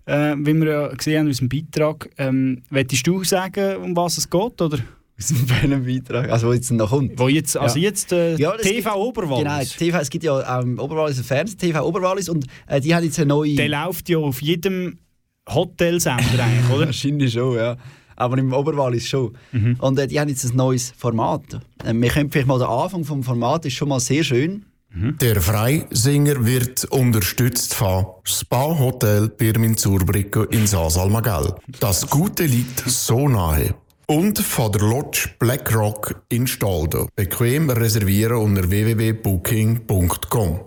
Äh, 0.06 0.34
wie 0.38 0.54
wir 0.54 0.66
ja 0.70 0.88
gesehen 0.88 1.18
haben 1.18 1.26
in 1.26 1.28
unserem 1.28 1.48
Beitrag. 1.48 2.10
Ähm, 2.18 2.62
Wolltest 2.70 3.06
du 3.06 3.24
sagen, 3.24 3.76
um 3.82 3.96
was 3.96 4.18
es 4.18 4.28
geht? 4.28 4.60
Oder? 4.60 4.78
Aus 5.16 5.32
welchem 5.48 5.84
Beitrag? 5.86 6.28
Also, 6.30 6.48
wo 6.48 6.52
jetzt 6.52 6.70
noch 6.72 6.90
kommt. 6.90 7.18
Wo 7.18 7.28
jetzt, 7.28 7.56
also 7.56 7.78
Ja. 7.78 7.84
jetzt 7.84 8.12
äh, 8.12 8.36
Ja, 8.36 8.56
TV 8.56 8.94
Oberwallis. 8.96 9.44
Genau, 9.78 9.90
TV, 9.92 9.98
es 10.02 10.10
gibt 10.10 10.24
ja 10.24 10.60
im 10.60 10.78
Oberwallis 10.78 11.18
ein 11.18 11.24
Fernsehen, 11.24 11.58
TV 11.58 11.86
Oberwallis, 11.86 12.28
und 12.28 12.46
äh, 12.66 12.80
die 12.80 12.94
haben 12.94 13.04
jetzt 13.04 13.18
eine 13.18 13.26
neue... 13.26 13.54
Der 13.54 13.68
läuft 13.68 14.08
ja 14.08 14.18
auf 14.18 14.42
jedem 14.42 14.98
Hotelsender 15.48 16.22
eigentlich, 16.44 16.70
oder? 16.74 16.86
Wahrscheinlich 16.86 17.32
schon, 17.32 17.56
ja. 17.56 17.76
aber 18.16 18.38
im 18.38 18.52
Oberwallis 18.52 19.06
schon. 19.08 19.36
Und 19.78 19.98
äh, 19.98 20.06
die 20.06 20.18
haben 20.20 20.28
jetzt 20.28 20.44
ein 20.44 20.56
neues 20.56 20.92
Format. 20.96 21.42
Äh, 21.84 21.94
wir 21.94 22.10
können 22.10 22.30
vielleicht 22.30 22.48
mal 22.48 22.58
den 22.58 22.68
Anfang 22.68 23.04
vom 23.04 23.22
Format 23.22 23.64
ist 23.66 23.74
schon 23.74 23.88
mal 23.88 24.00
sehr 24.00 24.24
schön. 24.24 24.64
Der 24.96 25.40
Freisinger 25.40 26.46
wird 26.46 26.84
unterstützt 26.84 27.74
von 27.74 28.06
Spa 28.22 28.78
Hotel 28.78 29.28
Birmin 29.28 29.76
Zurbricke 29.76 30.44
in 30.52 30.68
Sasalmagell. 30.68 31.52
Das 31.80 32.08
Gute 32.08 32.44
liegt 32.44 32.78
so 32.88 33.28
nahe. 33.28 33.74
Und 34.06 34.38
von 34.38 34.70
der 34.70 34.82
Lodge 34.82 35.30
BlackRock 35.40 36.22
in 36.28 36.46
Staldo. 36.46 37.08
Bequem 37.16 37.70
reservieren 37.70 38.36
unter 38.36 38.70
www.booking.com. 38.70 40.60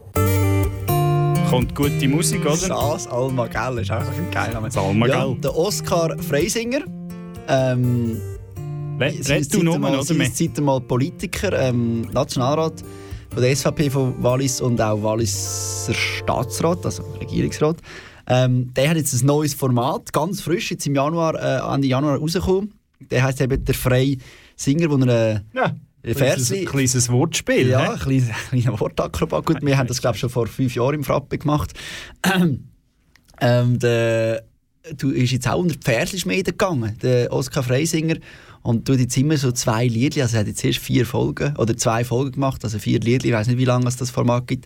Kommt 1.50 1.74
gute 1.74 2.07
Musik, 2.10 2.41
oder? 2.46 2.57
Saas 2.57 3.07
Almagell 3.07 3.77
ist 3.77 3.91
einfach 3.91 4.12
ein 4.12 4.29
geiler 4.29 4.60
Name. 4.60 4.69
Almagell. 4.75 5.15
Ja, 5.15 5.34
der 5.36 5.55
Oskar 5.55 6.17
Freisinger. 6.22 6.81
Ähm, 7.48 8.19
Red 9.00 9.29
ist 9.29 9.53
du 9.53 9.62
einmal- 9.72 10.00
oder? 10.00 10.03
seit 10.03 10.57
einmal 10.57 10.81
Politiker, 10.81 11.53
ähm, 11.53 12.01
Nationalrat 12.12 12.84
von 13.34 13.41
der 13.43 13.55
SVP 13.55 13.89
von 13.89 14.22
Wallis 14.24 14.62
und 14.62 14.79
auch 14.81 15.01
Walliser 15.03 15.93
Staatsrat, 15.93 16.86
also 16.86 17.03
Regierungsrat. 17.19 17.77
Ähm, 18.27 18.74
der 18.74 18.89
hat 18.89 18.98
jetzt 18.98 19.13
ein 19.13 19.25
neues 19.25 19.53
Format, 19.53 20.12
ganz 20.12 20.41
frisch, 20.41 20.72
jetzt 20.72 20.86
im 20.86 20.96
Januar, 20.96 21.36
äh, 21.36 21.74
Ende 21.74 21.88
Januar 21.88 22.17
rausgekommen. 22.17 22.74
Der 23.00 23.24
heißt 23.24 23.39
eben 23.41 23.63
der 23.63 23.75
Freie 23.75 24.17
Singer, 24.55 24.89
wo 24.89 24.98
er 24.98 25.36
äh, 25.36 25.39
Ja, 25.53 25.65
ein 26.03 26.15
Ein 26.15 26.65
kleines 26.65 27.10
Wortspiel. 27.10 27.69
ja, 27.69 27.91
ein 27.93 28.00
kleiner, 28.00 28.34
kleiner 28.50 28.79
Wortakrobat. 28.79 29.46
Gut, 29.46 29.57
wir 29.62 29.77
haben 29.77 29.88
das, 29.88 30.01
glaube 30.01 30.15
ich, 30.15 30.22
schon 30.22 30.29
vor 30.29 30.48
fünf 30.48 30.75
Jahren 30.75 30.96
im 30.96 31.03
Frappe 31.03 31.38
gemacht. 31.38 31.74
ähm, 33.41 33.79
der, 33.79 34.43
du 34.98 35.12
ist 35.12 35.31
jetzt 35.31 35.48
auch 35.48 35.60
unter 35.60 35.75
die 35.75 35.79
Pferdlischmiede 35.79 36.51
gegangen, 36.51 36.98
der 37.01 37.31
Oskar 37.31 37.63
Freisinger. 37.63 38.15
Und 38.67 38.83
tut 38.86 39.00
jetzt 39.00 39.15
immer 39.15 39.38
so 39.38 39.53
zwei 39.53 39.88
Liedli, 39.88 40.21
also 40.21 40.36
er 40.36 40.39
hat 40.41 40.47
jetzt 40.47 40.62
erst 40.65 40.79
vier 40.79 41.05
Folgen, 41.05 41.55
oder 41.55 41.77
zwei 41.77 42.03
Folgen 42.03 42.33
gemacht, 42.33 42.65
also 42.65 42.79
vier 42.79 43.00
Liedli, 43.00 43.29
ich 43.29 43.33
weiß 43.33 43.47
nicht, 43.47 43.59
wie 43.59 43.63
lange 43.63 43.88
es 43.88 43.95
das 43.95 44.09
Format 44.09 44.45
gibt. 44.45 44.65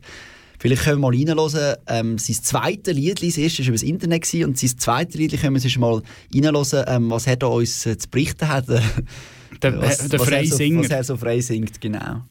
Vielleicht 0.57 0.85
können 0.85 1.01
wir 1.01 1.11
mal 1.11 1.15
reinhören. 1.15 1.75
Ähm, 1.85 2.17
sein 2.17 2.35
zweites 2.41 2.95
Liedli, 2.95 3.27
das 3.27 3.37
erste 3.37 3.59
war 3.59 3.67
über 3.67 3.75
das 3.75 3.83
Internet 3.83 4.23
gewesen, 4.23 4.45
und 4.45 4.57
sein 4.57 4.75
zweites 4.75 5.15
Liedli 5.17 5.37
können 5.37 5.61
wir 5.63 5.79
mal 5.79 6.01
reinhören, 6.33 6.83
ähm, 6.87 7.11
was 7.11 7.27
er 7.27 7.35
da 7.35 7.45
uns 7.45 7.85
äh, 7.85 7.95
zu 7.95 8.09
berichten 8.09 8.47
hat. 8.47 8.65
Der, 9.61 9.79
was, 9.79 10.07
der 10.07 10.19
was 10.19 10.29
er 10.29 10.45
so, 10.47 10.55
Freisinger. 10.55 10.79
was 10.79 10.89
er 10.89 11.03
so 11.03 11.17
frei 11.17 11.39
singt, 11.39 11.79
genau. 11.79 12.21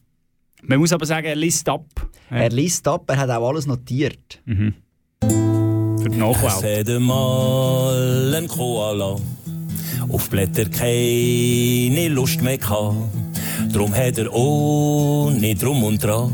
Man 0.63 0.79
muss 0.79 0.91
aber 0.91 1.05
sagen, 1.05 1.27
er 1.27 1.35
liest 1.37 1.69
ab. 1.69 1.85
Ja. 2.29 2.37
Er 2.37 2.49
liest 2.49 2.85
ab, 2.85 3.05
er 3.07 3.17
hat 3.17 3.29
auch 3.29 3.47
alles 3.47 3.67
notiert. 3.67 4.41
Für 4.45 6.09
die 6.09 6.15
Es 6.15 6.17
Nachwelt. 6.17 6.79
hat 6.79 6.89
einmal 6.93 8.33
ein 8.35 8.47
Koala 8.49 9.15
auf 10.09 10.29
Blätter 10.29 10.65
keine 10.65 12.07
Lust 12.09 12.41
mehr 12.41 12.57
gehabt. 12.57 12.95
Drum 13.71 13.93
hat 13.93 14.17
er 14.17 14.33
ohne 14.33 15.55
Drum 15.55 15.83
und 15.83 16.03
Dran 16.03 16.33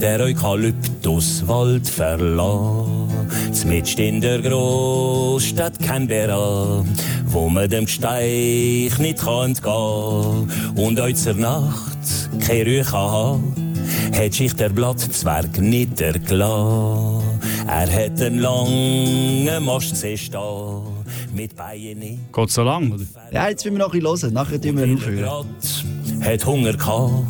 der 0.00 0.20
Eukalyptuswald 0.20 1.88
verlassen. 1.88 3.08
Zmitzt 3.52 3.98
in 3.98 4.20
der 4.20 4.40
Großstadt 4.40 5.78
Canberra, 5.80 6.84
wo 7.26 7.48
man 7.48 7.68
dem 7.68 7.86
Gesteich 7.86 8.96
nicht 8.98 9.18
kann 9.18 9.50
entgehen 9.50 10.50
Und 10.76 11.16
zur 11.16 11.34
Nacht 11.34 11.98
keine 12.40 12.64
Ruhe 12.64 12.92
haben, 12.92 13.74
hat 14.14 14.34
sich 14.34 14.54
der 14.54 14.68
Blattzwerg 14.68 15.60
niedergelassen. 15.60 17.22
Er 17.66 17.92
hat 17.92 18.22
einen 18.22 18.38
langen 18.38 19.64
Mastsee 19.64 20.16
stehen, 20.16 20.97
mit 21.34 21.56
Beinen 21.56 22.20
Geht 22.32 22.50
so 22.50 22.62
lang, 22.62 22.92
oder? 22.92 23.04
Ja, 23.32 23.48
jetzt 23.48 23.64
wollen 23.64 23.74
wir 23.74 23.78
noch 23.78 23.94
ein 23.94 24.00
bisschen 24.00 24.22
hören, 24.22 24.34
nachher 24.34 24.60
tun 24.60 24.76
wir 24.76 24.84
ihn 24.84 24.96
aufhören. 24.96 25.24
Grad 25.24 26.26
hat 26.26 26.46
Hunger 26.46 26.72
gehabt, 26.72 27.24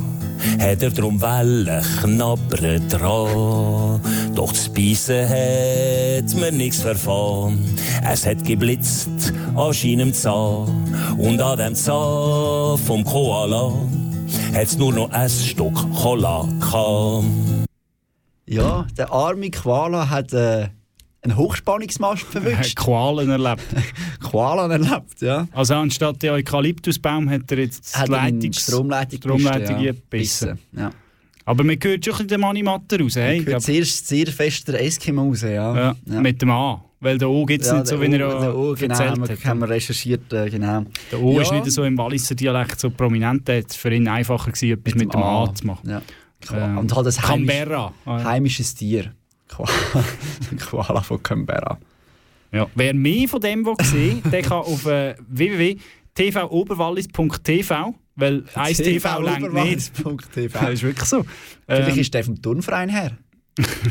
hat 0.58 0.82
er 0.82 0.90
drum 0.90 1.20
Wellen 1.20 1.84
knabbern 2.00 2.88
dran. 2.88 4.00
Doch 4.34 4.52
das 4.52 4.68
Beißen 4.68 5.28
hat 5.28 6.34
mir 6.34 6.52
nichts 6.52 6.80
verfahren. 6.80 7.58
Es 8.10 8.26
hat 8.26 8.44
geblitzt 8.44 9.32
an 9.54 9.72
seinem 9.72 10.12
Zahn. 10.12 10.68
Und 11.18 11.40
an 11.40 11.58
dem 11.58 11.74
Zahn 11.74 12.78
vom 12.78 13.04
Koala 13.04 13.72
hat's 14.54 14.76
nur 14.76 14.92
noch 14.92 15.10
ein 15.10 15.28
Stück 15.28 15.74
Cola 15.94 16.48
gehabt. 16.60 17.24
Ja, 18.46 18.86
der 18.96 19.12
arme 19.12 19.50
Koala 19.50 20.08
hat 20.08 20.32
äh, 20.32 20.68
einen 21.30 21.36
Hochspannungsmast 21.38 22.24
Er 22.34 22.40
verwünscht. 22.42 22.76
Qualen 22.76 23.30
erlebt. 23.38 23.62
Koala 24.30 24.70
erlebt, 24.72 25.20
ja. 25.20 25.46
Also 25.52 25.74
anstatt 25.74 26.22
der 26.22 26.32
Eukalyptusbaum 26.34 27.28
hat 27.30 27.50
er 27.52 27.58
jetzt 27.58 27.96
die 28.06 28.10
Leitungs 28.10 28.60
Stromleitung, 28.60 29.18
Stromleitung 29.18 29.76
gebissen, 29.82 30.02
gebissen. 30.10 30.58
ja. 30.72 30.80
Ja. 30.82 30.90
Aber 31.44 31.64
man 31.64 31.76
hört 31.82 31.84
schon 31.84 31.94
ein 31.94 32.00
bisschen 32.18 32.28
den 32.28 32.40
Manimatter 32.42 33.00
raus. 33.00 33.16
Hey? 33.16 33.38
Ich 33.40 33.46
höre 33.46 33.58
zuerst 33.58 34.06
sehr 34.06 34.26
fest 34.26 34.68
der 34.68 34.82
Eskimo 34.84 35.22
raus, 35.28 35.40
ja. 35.40 35.50
ja, 35.74 35.96
ja. 36.04 36.20
Mit 36.20 36.42
dem 36.42 36.50
A. 36.50 36.84
Weil 37.00 37.16
der 37.16 37.30
O 37.30 37.46
gibt 37.46 37.62
es 37.62 37.68
Ja, 37.68 37.74
nicht 37.76 37.86
so, 37.86 37.98
wie 38.00 38.06
er 38.06 38.18
der 38.18 38.54
O, 38.54 38.74
ja 38.74 38.86
genau, 38.86 38.98
hat. 38.98 39.44
haben 39.46 39.60
wir 39.60 39.68
recherchiert, 39.70 40.30
äh, 40.32 40.50
genau. 40.50 40.82
Der 41.10 41.22
O 41.22 41.40
ist 41.40 41.50
Ja. 41.50 41.60
nicht 41.60 41.70
so 41.72 41.84
im 41.84 41.96
Walliser 41.96 42.34
Dialekt 42.34 42.78
so 42.80 42.90
prominent. 42.90 43.48
Es 43.48 43.76
für 43.76 43.90
ihn 43.94 44.06
einfacher 44.08 44.50
gewesen, 44.50 44.72
etwas 44.78 44.94
mit, 44.96 45.14
dem 45.14 45.22
A, 45.22 45.54
zu 45.54 45.66
machen. 45.66 45.88
Ja. 45.88 46.02
Ähm, 46.52 46.78
Und 46.78 46.94
halt 46.94 47.06
ein 47.06 47.12
Canberra. 47.14 47.92
Ja. 48.04 48.24
heimisches 48.24 48.74
Tier. 48.74 49.12
Koala, 50.70 51.02
von 51.02 51.22
Canberra. 51.22 51.78
Ja. 52.52 52.66
Wer 52.74 52.94
mehr 52.94 53.28
von 53.28 53.40
dem 53.40 53.64
will 53.66 53.74
sehen 53.82 54.22
der 54.30 54.42
kann 54.42 54.58
auf 54.58 54.86
äh, 54.86 55.14
www.tvoberwallis.tv 55.28 57.94
weil 58.18 58.44
1 58.54 58.78
TV 58.78 59.20
längt 59.20 59.54
nicht. 59.54 59.92
Das 60.52 60.70
ist 60.70 60.82
wirklich 60.82 61.08
so. 61.08 61.24
Vielleicht 61.66 61.88
Ähm, 61.88 61.98
ist 61.98 62.14
der 62.14 62.24
vom 62.24 62.42
Turnverein 62.42 62.88
her. 62.88 63.16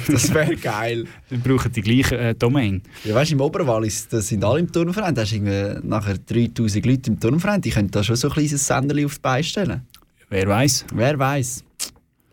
Das 0.07 0.33
wäre 0.33 0.55
geil. 0.55 1.05
wir 1.29 1.39
brauchen 1.39 1.71
die 1.71 1.81
gleiche 1.81 2.17
äh, 2.17 2.35
Domain. 2.35 2.81
Ja, 3.05 3.15
weißt 3.15 3.31
du, 3.31 3.35
im 3.35 3.41
Oberwallis, 3.41 4.07
das 4.09 4.27
sind 4.27 4.43
alle 4.43 4.59
im 4.59 4.71
Turnverein. 4.71 5.15
Da 5.15 5.21
hast 5.21 5.31
irgendwie 5.31 5.87
nachher 5.87 6.17
3000 6.17 6.85
Leute 6.85 7.11
im 7.11 7.19
Turnverein. 7.19 7.61
Die 7.61 7.69
können 7.69 7.91
da 7.91 8.03
schon 8.03 8.15
so 8.15 8.27
ein 8.27 8.33
kleines 8.33 8.67
Senderli 8.67 9.05
auf 9.05 9.15
die 9.15 9.21
Beine 9.21 9.43
stellen. 9.43 9.87
Wer 10.29 10.47
weiß. 10.47 10.85
Wer 10.93 11.17
weiß. 11.17 11.63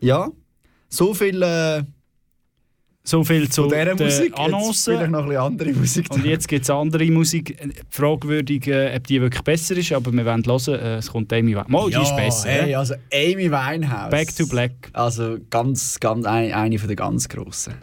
Ja, 0.01 0.29
so 0.89 1.13
viel 1.13 1.41
äh, 1.41 1.83
So 3.07 3.23
viel 3.23 3.47
zu 3.49 3.67
den 3.67 3.89
Musik. 3.97 4.29
Jetzt 4.29 4.39
Annoncen. 4.39 4.95
vielleicht 4.95 5.11
noch 5.11 5.29
ein 5.29 5.37
andere 5.37 5.73
Musik. 5.73 6.07
Und 6.09 6.25
jetzt 6.25 6.47
gibt 6.47 6.63
es 6.63 6.69
andere 6.71 7.05
Musik. 7.11 7.55
Fragwürdig, 7.91 8.67
äh, 8.67 8.95
ob 8.95 9.05
die 9.05 9.21
wirklich 9.21 9.43
besser 9.43 9.77
ist, 9.77 9.91
aber 9.91 10.11
wir 10.11 10.25
wollen 10.25 10.43
hören. 10.43 10.79
Äh, 10.79 10.97
es 10.97 11.11
kommt 11.11 11.31
Amy 11.31 11.51
Winehouse. 11.51 11.69
Mal, 11.69 11.89
die 11.91 12.01
ist 12.01 12.15
besser. 12.15 12.49
Hey, 12.49 12.71
ja? 12.71 12.79
also 12.79 12.95
Amy 13.13 13.51
Winehouse. 13.51 14.09
Back 14.09 14.35
to 14.35 14.47
Black. 14.47 14.71
Also 14.93 15.37
ganz, 15.51 15.99
ganz 15.99 16.25
ein, 16.25 16.51
eine 16.51 16.79
von 16.79 16.87
den 16.87 16.97
ganz 16.97 17.29
grossen. 17.29 17.75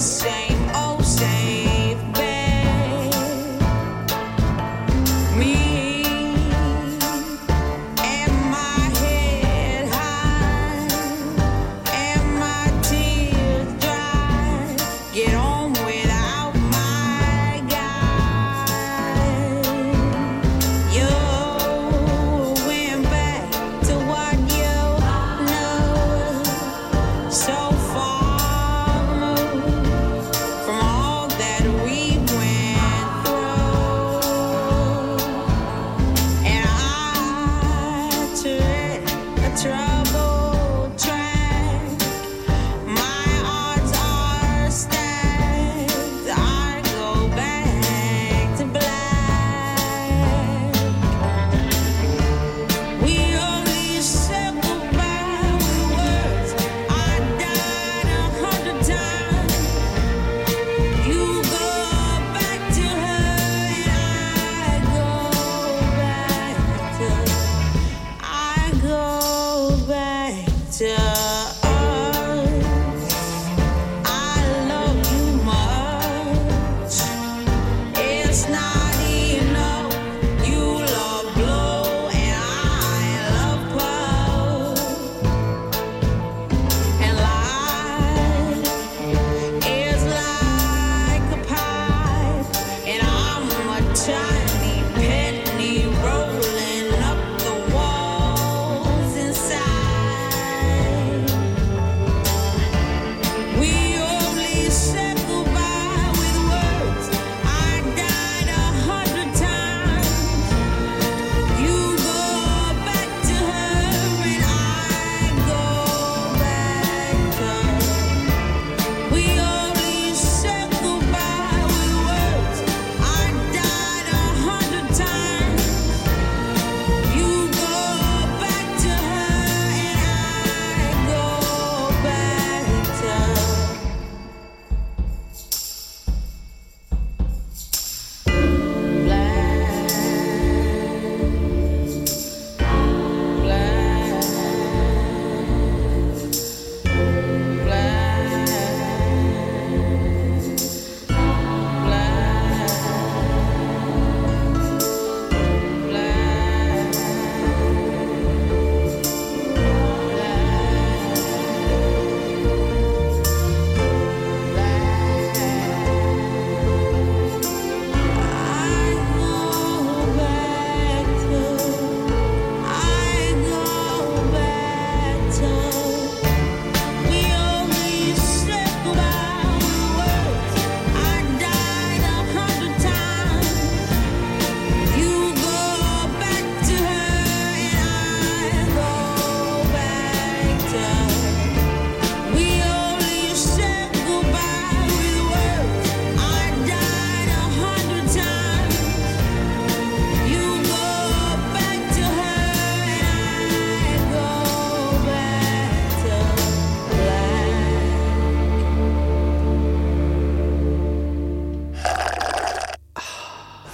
the 0.00 0.06
same. 0.06 0.39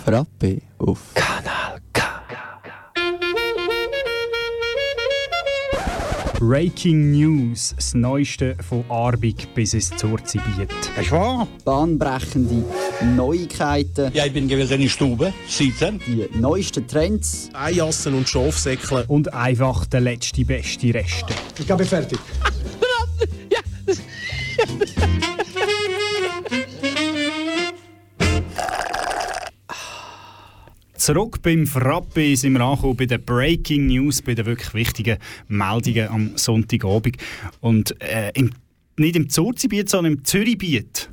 Frappe 0.07 0.63
auf 0.79 1.01
Kanal 1.15 1.81
K. 1.93 2.03
Breaking 6.39 7.11
News, 7.11 7.73
das 7.75 7.93
Neueste 7.95 8.55
von 8.69 8.85
Arbig 8.89 9.49
bis 9.57 9.75
ins 9.75 9.91
Zurzibiet. 9.97 10.71
Ist 11.01 11.11
wahr? 11.11 11.49
bahnbrechende 11.65 12.63
Neuigkeiten, 13.17 14.13
Ja, 14.15 14.27
ich 14.27 14.33
bin 14.33 14.47
gewesen 14.47 14.75
in 14.75 14.83
der 14.83 14.89
Stube, 14.89 15.33
sitzen. 15.49 15.99
die 16.07 16.29
neuesten 16.39 16.87
Trends. 16.87 17.49
Eijassen 17.53 18.15
und 18.15 18.29
Schafsäckle. 18.29 19.07
Und 19.09 19.35
einfach 19.35 19.87
der 19.87 20.03
letzte 20.03 20.45
beste 20.45 20.95
Reste. 20.95 21.35
Ich 21.59 21.67
bin 21.67 21.79
fertig. 21.85 22.21
Zurück 31.07 31.41
beim 31.41 31.69
Frappe 31.69 32.37
sind 32.37 32.55
wir 32.55 32.63
angekommen, 32.63 32.97
bei 32.97 33.07
den 33.07 33.23
Breaking 33.23 33.87
News, 33.87 34.21
bei 34.23 34.35
den 34.35 34.45
wirklich 34.45 34.75
wichtigen 34.75 35.19
Meldungen 35.47 36.09
am 36.09 36.31
Sonntagabend. 36.37 37.19
Und 37.61 37.95
äh, 38.03 38.33
im, 38.35 38.51
nicht 38.97 39.15
im 39.15 39.29
Zurzibiet, 39.29 39.89
sondern 39.89 40.15
im 40.15 40.25
Zürichbiet 40.25 41.09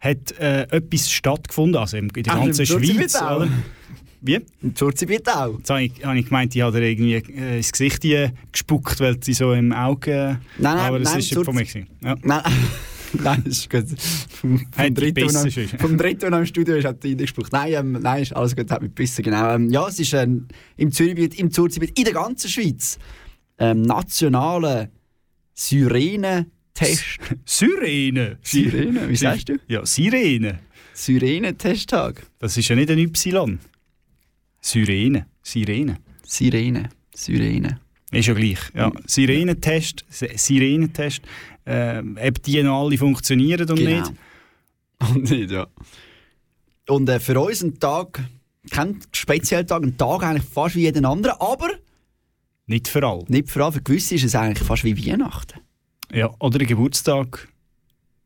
hat 0.00 0.38
äh, 0.38 0.64
etwas 0.64 1.10
stattgefunden, 1.10 1.80
also 1.80 1.96
in 1.96 2.08
der 2.08 2.24
Ach, 2.26 2.34
im 2.40 2.44
ganzen 2.44 2.66
Zurzibiet 2.66 3.10
Schweiz. 3.10 3.22
Oder? 3.22 3.48
Wie? 4.20 4.38
Im 4.60 4.74
Zurzibiet 4.76 5.26
auch. 5.30 5.56
Jetzt 5.56 5.70
habe 5.70 5.82
ich, 5.84 6.04
habe 6.04 6.18
ich 6.18 6.26
gemeint, 6.26 6.54
ich 6.54 6.60
habe 6.60 6.78
dir 6.78 6.86
irgendwie 6.86 7.14
äh, 7.14 7.56
ins 7.56 7.72
Gesicht 7.72 8.04
gespuckt, 8.52 9.00
weil 9.00 9.16
sie 9.24 9.32
so 9.32 9.54
im 9.54 9.72
Auge... 9.72 10.40
Nein, 10.58 10.76
nein, 10.76 10.78
aber 10.78 10.98
das 10.98 11.12
nein, 11.12 11.20
ist 11.20 11.32
von 11.32 11.54
mir. 11.54 11.64
Ja. 12.02 12.16
Nein, 12.22 12.42
nein, 13.22 13.42
das 13.44 13.58
ist 13.58 13.70
gut. 13.70 13.86
Vom, 14.30 14.58
vom, 14.70 14.94
dritten, 14.94 15.28
sonst? 15.28 15.58
vom 15.78 15.96
dritten, 15.96 16.32
im 16.32 16.46
Studio 16.46 16.76
ist, 16.76 16.84
hat 16.84 17.04
er 17.04 17.10
reingesprochen. 17.10 17.50
Nein, 17.52 17.72
ähm, 17.72 17.92
nein, 18.02 18.22
ist 18.22 18.34
alles 18.34 18.54
gut, 18.54 18.70
hat 18.70 18.82
mich 18.82 18.90
gebissen, 18.90 19.22
genau. 19.22 19.54
Ähm, 19.54 19.70
ja, 19.70 19.86
es 19.88 19.98
ist 19.98 20.12
ähm, 20.12 20.48
im 20.76 20.92
Zürichbiet, 20.92 21.38
im 21.38 21.50
Zurzichbiet, 21.50 21.98
in 21.98 22.04
der 22.04 22.14
ganzen 22.14 22.48
Schweiz, 22.48 22.98
ähm, 23.58 23.82
nationaler 23.82 24.90
Sirene-Test. 25.54 27.18
Sirene. 27.44 28.38
Sirene, 28.42 29.08
wie 29.08 29.16
sagst 29.16 29.48
du? 29.48 29.58
Ja, 29.66 29.84
Sirene. 29.84 30.60
Sirene-Testtag. 30.94 32.26
Das 32.38 32.56
ist 32.56 32.68
ja 32.68 32.76
nicht 32.76 32.90
ein 32.90 32.98
Y. 32.98 33.58
Sirene. 34.60 35.26
Sirene. 35.42 35.98
Sirene. 36.24 36.88
Sirene. 37.14 37.80
Ist 38.10 38.26
ja 38.26 38.34
gleich. 38.34 38.58
Ja. 38.74 38.90
Sirenentest, 39.06 40.04
Sirenentest, 40.10 41.22
äh, 41.66 41.98
ob 42.00 42.42
die 42.42 42.62
noch 42.62 42.84
alle 42.84 42.96
funktionieren 42.96 43.68
und 43.68 43.76
Genau. 43.76 43.90
nicht. 44.00 44.12
Und 45.10 45.30
nicht, 45.30 45.50
ja. 45.50 45.66
Und 46.88 47.08
äh, 47.08 47.20
für 47.20 47.38
uns 47.38 47.62
ein 47.62 47.78
Tag, 47.78 48.22
kein 48.70 48.98
spezieller 49.12 49.66
Tag, 49.66 49.82
ein 49.82 49.96
Tag 49.96 50.22
eigentlich 50.22 50.44
fast 50.48 50.74
wie 50.74 50.80
jeden 50.82 51.04
anderen, 51.04 51.36
aber 51.38 51.68
Nicht 52.66 52.88
für 52.88 53.06
alle. 53.06 53.24
nicht 53.28 53.50
für 53.50 53.62
alle. 53.62 53.72
Für 53.72 53.82
gewisse 53.82 54.14
ist 54.14 54.24
es 54.24 54.34
eigentlich 54.34 54.66
fast 54.66 54.84
wie 54.84 54.96
Weihnachten. 55.06 55.60
Ja, 56.12 56.30
oder 56.40 56.58
ein 56.60 56.66
Geburtstag. 56.66 57.48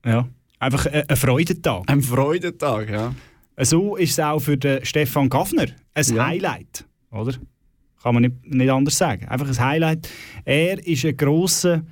Ja. 0.05 0.29
Einfach 0.61 0.87
ein, 0.87 1.09
ein 1.09 1.17
Freudentag. 1.17 1.83
Ein 1.89 2.03
Freudentag, 2.03 2.89
ja. 2.89 3.15
So 3.59 3.97
ist 3.97 4.13
es 4.13 4.21
auch 4.21 4.39
für 4.39 4.57
den 4.57 4.85
Stefan 4.85 5.29
Gaffner 5.29 5.67
ein 5.95 6.05
Ja. 6.15 6.27
Highlight. 6.27 6.85
Oder? 7.11 7.35
Kann 8.03 8.15
man 8.15 8.23
nicht, 8.23 8.45
nicht 8.47 8.71
anders 8.71 8.97
sagen. 8.99 9.27
Einfach 9.29 9.49
ein 9.49 9.59
Highlight. 9.59 10.09
Er 10.45 10.85
ist 10.87 11.05
ein 11.05 11.17
grosser 11.17 11.83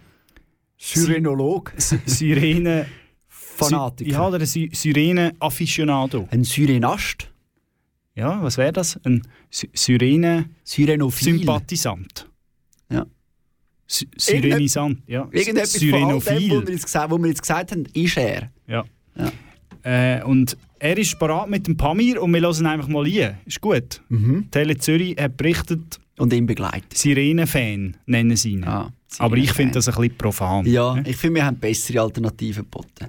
Syrenolog. 0.76 1.72
S- 1.76 1.96
Sirene... 2.06 2.86
Fanatiker. 3.28 4.10
Ja, 4.10 4.26
oder 4.26 4.38
ein 4.40 4.46
Sirene-Afficionado. 4.46 6.26
Ein 6.30 6.44
Syrenast. 6.44 7.30
Ja, 8.14 8.42
was 8.42 8.56
wäre 8.56 8.72
das? 8.72 8.98
Ein 9.04 9.20
Sy- 9.50 9.68
Sirene-Sympathisant. 9.74 12.26
Ja. 12.90 13.04
Syrenisant, 13.86 15.02
ja. 15.06 15.28
Irgendetwas 15.30 15.76
von 15.76 15.92
all 15.94 16.00
dem, 16.00 16.08
wo 16.14 16.20
Syrenophil. 16.20 16.66
wir, 16.66 16.72
jetzt 16.72 16.84
gesagt, 16.84 17.10
wo 17.10 17.18
wir 17.18 17.28
jetzt 17.28 17.42
gesagt 17.42 17.72
haben, 17.72 17.84
ist 17.92 18.16
er. 18.16 18.50
Ja. 18.66 18.84
Ja. 19.16 19.30
Äh, 19.82 20.22
und 20.24 20.56
er 20.80 20.98
ist 20.98 21.18
parat 21.18 21.48
mit 21.48 21.66
dem 21.66 21.76
Pamir 21.76 22.20
und 22.22 22.32
wir 22.34 22.40
hören 22.40 22.66
einfach 22.66 22.88
mal 22.88 23.04
ein. 23.06 23.38
Ist 23.46 23.60
gut. 23.60 24.00
Mhm. 24.08 24.50
Tele 24.50 24.76
Zürich 24.78 25.16
hat 25.20 25.36
berichtet, 25.36 26.00
Und 26.18 26.32
ihn 26.32 26.46
begleitet. 26.46 26.96
Sirene-Fan 26.96 27.96
nennen 28.06 28.36
sie 28.36 28.52
ihn. 28.52 28.64
Ah, 28.64 28.92
Aber 29.18 29.36
ich 29.36 29.52
finde 29.52 29.74
das 29.74 29.88
ein 29.88 29.94
bisschen 29.94 30.16
profan. 30.16 30.66
Ja, 30.66 30.96
ich 31.04 31.16
finde, 31.16 31.36
wir 31.36 31.44
haben 31.46 31.58
bessere 31.58 32.00
Alternativen 32.00 32.64
geboten. 32.64 33.06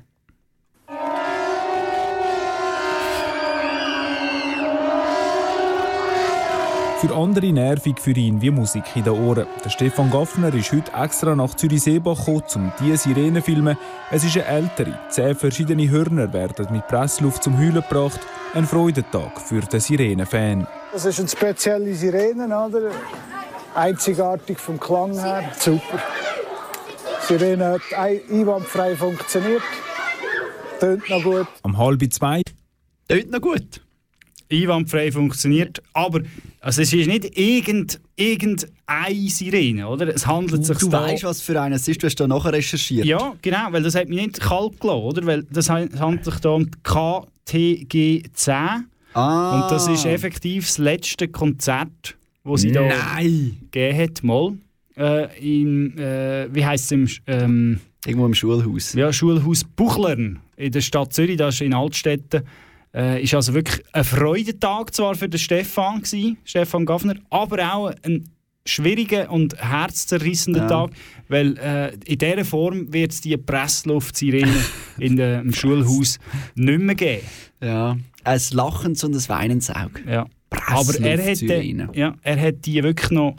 Für 7.01 7.15
andere 7.15 7.51
nervig 7.51 7.99
für 7.99 8.11
ihn 8.11 8.39
wie 8.43 8.51
Musik 8.51 8.83
in 8.95 9.03
den 9.03 9.13
Ohren. 9.13 9.47
Der 9.65 9.71
Stefan 9.71 10.11
Gaffner 10.11 10.53
ist 10.53 10.71
heute 10.71 10.91
extra 10.93 11.35
nach 11.35 11.55
Zürich-Seebach 11.55 12.15
gekommen, 12.25 12.43
um 12.55 12.71
diese 12.79 12.97
Sirene 12.97 13.39
zu 13.39 13.45
filmen. 13.45 13.75
Es 14.11 14.23
ist 14.23 14.35
eine 14.37 14.45
ältere. 14.45 14.99
Zehn 15.09 15.35
verschiedene 15.35 15.89
Hörner 15.89 16.31
werden 16.31 16.67
mit 16.71 16.87
Pressluft 16.87 17.43
zum 17.43 17.57
Heulen 17.57 17.73
gebracht. 17.73 18.19
Ein 18.53 18.65
Freudentag 18.67 19.41
für 19.41 19.61
den 19.61 19.79
Sirenen-Fan. 19.79 20.67
Das 20.93 21.05
ist 21.05 21.19
eine 21.19 21.27
spezielle 21.27 21.95
Sirene, 21.95 22.45
oder? 22.45 22.91
Einzigartig 23.73 24.59
vom 24.59 24.79
Klang 24.79 25.13
her. 25.19 25.43
Super. 25.57 25.99
Die 27.23 27.25
Sirene 27.25 27.65
hat 27.65 27.81
ein- 27.97 28.21
einwandfrei 28.29 28.95
funktioniert. 28.95 29.63
Tönt 30.79 31.09
noch 31.09 31.23
gut. 31.23 31.47
Am 31.63 31.77
halb 31.79 32.13
zwei 32.13 32.43
Tönt 33.07 33.31
noch 33.31 33.41
gut. 33.41 33.81
Einwandfrei 34.51 35.11
funktioniert, 35.11 35.81
aber 35.93 36.21
also 36.59 36.81
es 36.81 36.93
ist 36.93 37.07
nicht 37.07 37.37
irgend, 37.37 37.99
irgendeine 38.15 39.29
Sirene, 39.29 39.87
oder? 39.87 40.13
Es 40.13 40.27
handelt 40.27 40.65
sich 40.65 40.77
Du 40.77 40.91
weißt, 40.91 41.23
was 41.23 41.41
für 41.41 41.59
eine 41.61 41.75
es 41.75 41.87
ist. 41.87 42.01
Du 42.03 42.07
hast 42.07 42.15
da 42.19 42.27
nachher 42.27 42.53
recherchiert. 42.53 43.05
Ja, 43.05 43.33
genau, 43.41 43.67
weil 43.71 43.83
das 43.83 43.95
hat 43.95 44.09
mich 44.09 44.21
nicht 44.21 44.39
kalt 44.41 44.79
gelassen, 44.79 45.01
oder? 45.03 45.25
Weil 45.25 45.43
das 45.51 45.69
handelt 45.69 46.25
sich 46.25 46.35
da 46.35 46.49
um 46.49 46.65
die 46.69 46.77
KTG10 46.83 48.83
Ah. 49.13 49.63
und 49.65 49.71
das 49.71 49.89
ist 49.89 50.05
effektiv 50.05 50.65
das 50.67 50.77
letzte 50.77 51.27
Konzert, 51.27 52.15
wo 52.45 52.55
sie 52.55 52.71
da 52.71 52.81
Nein! 52.87 53.57
gegeben 53.71 53.97
hat, 53.97 54.23
mal. 54.23 54.53
Äh, 54.95 55.61
im, 55.61 55.97
äh, 55.97 56.47
wie 56.53 56.65
heisst 56.65 56.85
es 56.85 56.91
im 56.91 57.07
ähm, 57.27 57.79
Irgendwo 58.05 58.25
im 58.25 58.33
Schulhaus. 58.33 58.93
ja, 58.93 59.11
Schulhaus 59.11 59.63
Buchlern 59.63 60.39
in 60.55 60.71
der 60.71 60.81
Stadt 60.81 61.13
Zürich, 61.13 61.37
das 61.37 61.55
ist 61.55 61.61
in 61.61 61.73
Altstetten. 61.73 62.43
Äh, 62.93 63.23
ist 63.23 63.33
also 63.33 63.53
wirklich 63.53 63.83
ein 63.93 64.03
Freudentag 64.03 64.93
zwar 64.93 65.15
für 65.15 65.29
den 65.29 65.39
Stefan 65.39 66.01
gewesen, 66.01 66.37
Stefan 66.43 66.85
Gaffner, 66.85 67.15
aber 67.29 67.73
auch 67.73 67.93
ein 68.03 68.29
schwieriger 68.65 69.31
und 69.31 69.55
herzzerrissender 69.57 70.61
Ja. 70.61 70.67
Tag, 70.67 70.91
weil 71.29 71.57
äh, 71.57 71.93
in 72.05 72.17
dieser 72.17 72.45
Form 72.45 72.91
wird 72.93 73.11
es 73.11 73.21
die 73.21 73.35
Pressluftsirene 73.37 74.53
in 74.99 75.15
dem 75.15 75.53
Schulhaus 75.53 76.19
nicht 76.55 76.79
mehr 76.79 76.95
geben. 76.95 77.21
Ja. 77.61 77.97
Ein 78.23 78.41
lachendes 78.51 79.03
und 79.03 79.15
ein 79.15 79.29
weinendes 79.29 79.69
Auge. 79.71 80.01
Ja. 80.07 80.27
Aber 80.67 80.93
er 80.99 81.17
hat, 81.17 81.25
Pressluftsirene. 81.25 81.89
ja, 81.93 82.15
er 82.21 82.39
hat 82.39 82.65
die 82.65 82.83
wirklich 82.83 83.09
noch 83.11 83.35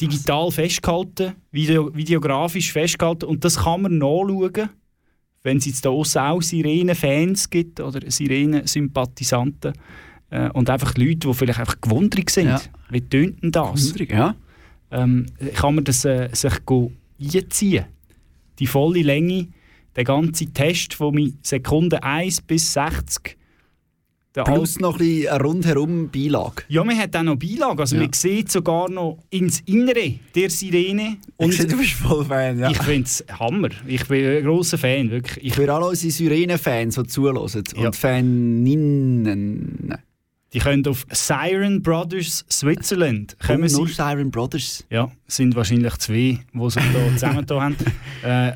digital 0.00 0.50
festgehalten, 0.50 1.34
video, 1.52 1.94
videografisch 1.94 2.72
festgehalten 2.72 3.26
und 3.26 3.44
das 3.44 3.58
kann 3.58 3.82
man 3.82 3.98
nachschauen, 3.98 4.70
wenn 5.42 5.56
es 5.58 5.66
jetzt 5.66 5.84
da 5.84 5.90
draussen 5.90 6.18
auch 6.20 6.40
Sirenen-Fans 6.42 7.50
gibt 7.50 7.80
oder 7.80 8.00
Sirenen-Sympathisanten 8.10 9.72
äh, 10.30 10.48
und 10.50 10.70
einfach 10.70 10.94
Leute, 10.96 11.16
die 11.28 11.34
vielleicht 11.34 11.58
einfach 11.60 11.80
gewundert 11.80 12.30
sind. 12.30 12.46
Ja. 12.48 12.60
Wie 12.90 13.00
tönt 13.00 13.42
denn 13.42 13.52
das? 13.52 13.86
Wunderlich, 13.86 14.10
ja. 14.10 14.34
Ähm, 14.90 15.26
kann 15.54 15.74
man 15.74 15.84
das 15.84 16.04
äh, 16.04 16.28
sich 16.32 16.52
einziehen? 17.34 17.84
Die 18.58 18.66
volle 18.66 19.02
Länge, 19.02 19.48
der 19.96 20.04
ganze 20.04 20.46
Test 20.46 20.94
von 20.94 21.14
mi- 21.14 21.34
Sekunde 21.42 22.02
1 22.02 22.42
bis 22.42 22.72
60. 22.74 23.36
Der 24.34 24.44
Plus 24.44 24.78
noch 24.80 24.94
ein 24.94 24.98
bisschen 24.98 25.36
rundherum 25.42 26.08
Beilage. 26.10 26.62
ja, 26.68 26.82
man 26.82 26.96
hat 26.96 27.14
auch 27.14 27.22
noch 27.22 27.36
Beilage. 27.36 27.80
Also 27.80 27.96
Ja. 27.96 28.02
man 28.02 28.12
sieht 28.14 28.50
sogar 28.50 28.88
noch 28.90 29.18
ins 29.28 29.60
Innere 29.66 30.14
der 30.34 30.48
Sirene. 30.48 31.18
Und 31.36 31.58
Und 31.60 31.70
du 31.72 31.76
bist 31.76 31.92
voll 31.92 32.24
Fan, 32.24 32.58
ja. 32.58 32.70
ich 32.70 32.78
finde 32.78 33.02
es 33.04 33.22
Hammer. 33.38 33.68
Ich 33.86 34.06
bin 34.08 34.24
ein 34.24 34.42
grosser 34.42 34.78
Fan, 34.78 35.10
wirklich. 35.10 35.44
Ich, 35.44 35.54
Für 35.54 35.70
alle 35.70 35.84
unsere 35.86 36.10
Sirenen-Fans, 36.10 36.94
die 36.94 37.02
zuhören 37.08 37.46
Ja. 37.76 37.86
und 37.88 37.96
Faninnen. 37.96 39.94
die 40.54 40.58
können 40.58 40.86
auf 40.86 41.06
Siren 41.10 41.82
Brothers 41.82 42.44
Switzerland 42.50 43.36
Oh, 43.42 43.46
kommen 43.48 43.70
nur 43.72 43.86
sie. 43.88 43.94
Siren 43.94 44.30
Brothers. 44.30 44.84
Ja, 44.90 45.10
sind 45.26 45.54
wahrscheinlich 45.56 45.94
zwei, 45.98 46.40
die 46.52 46.70
sich 46.70 46.82
da 46.92 47.12
zusammen 47.12 47.46
haben. 47.50 47.76
Äh, 48.22 48.52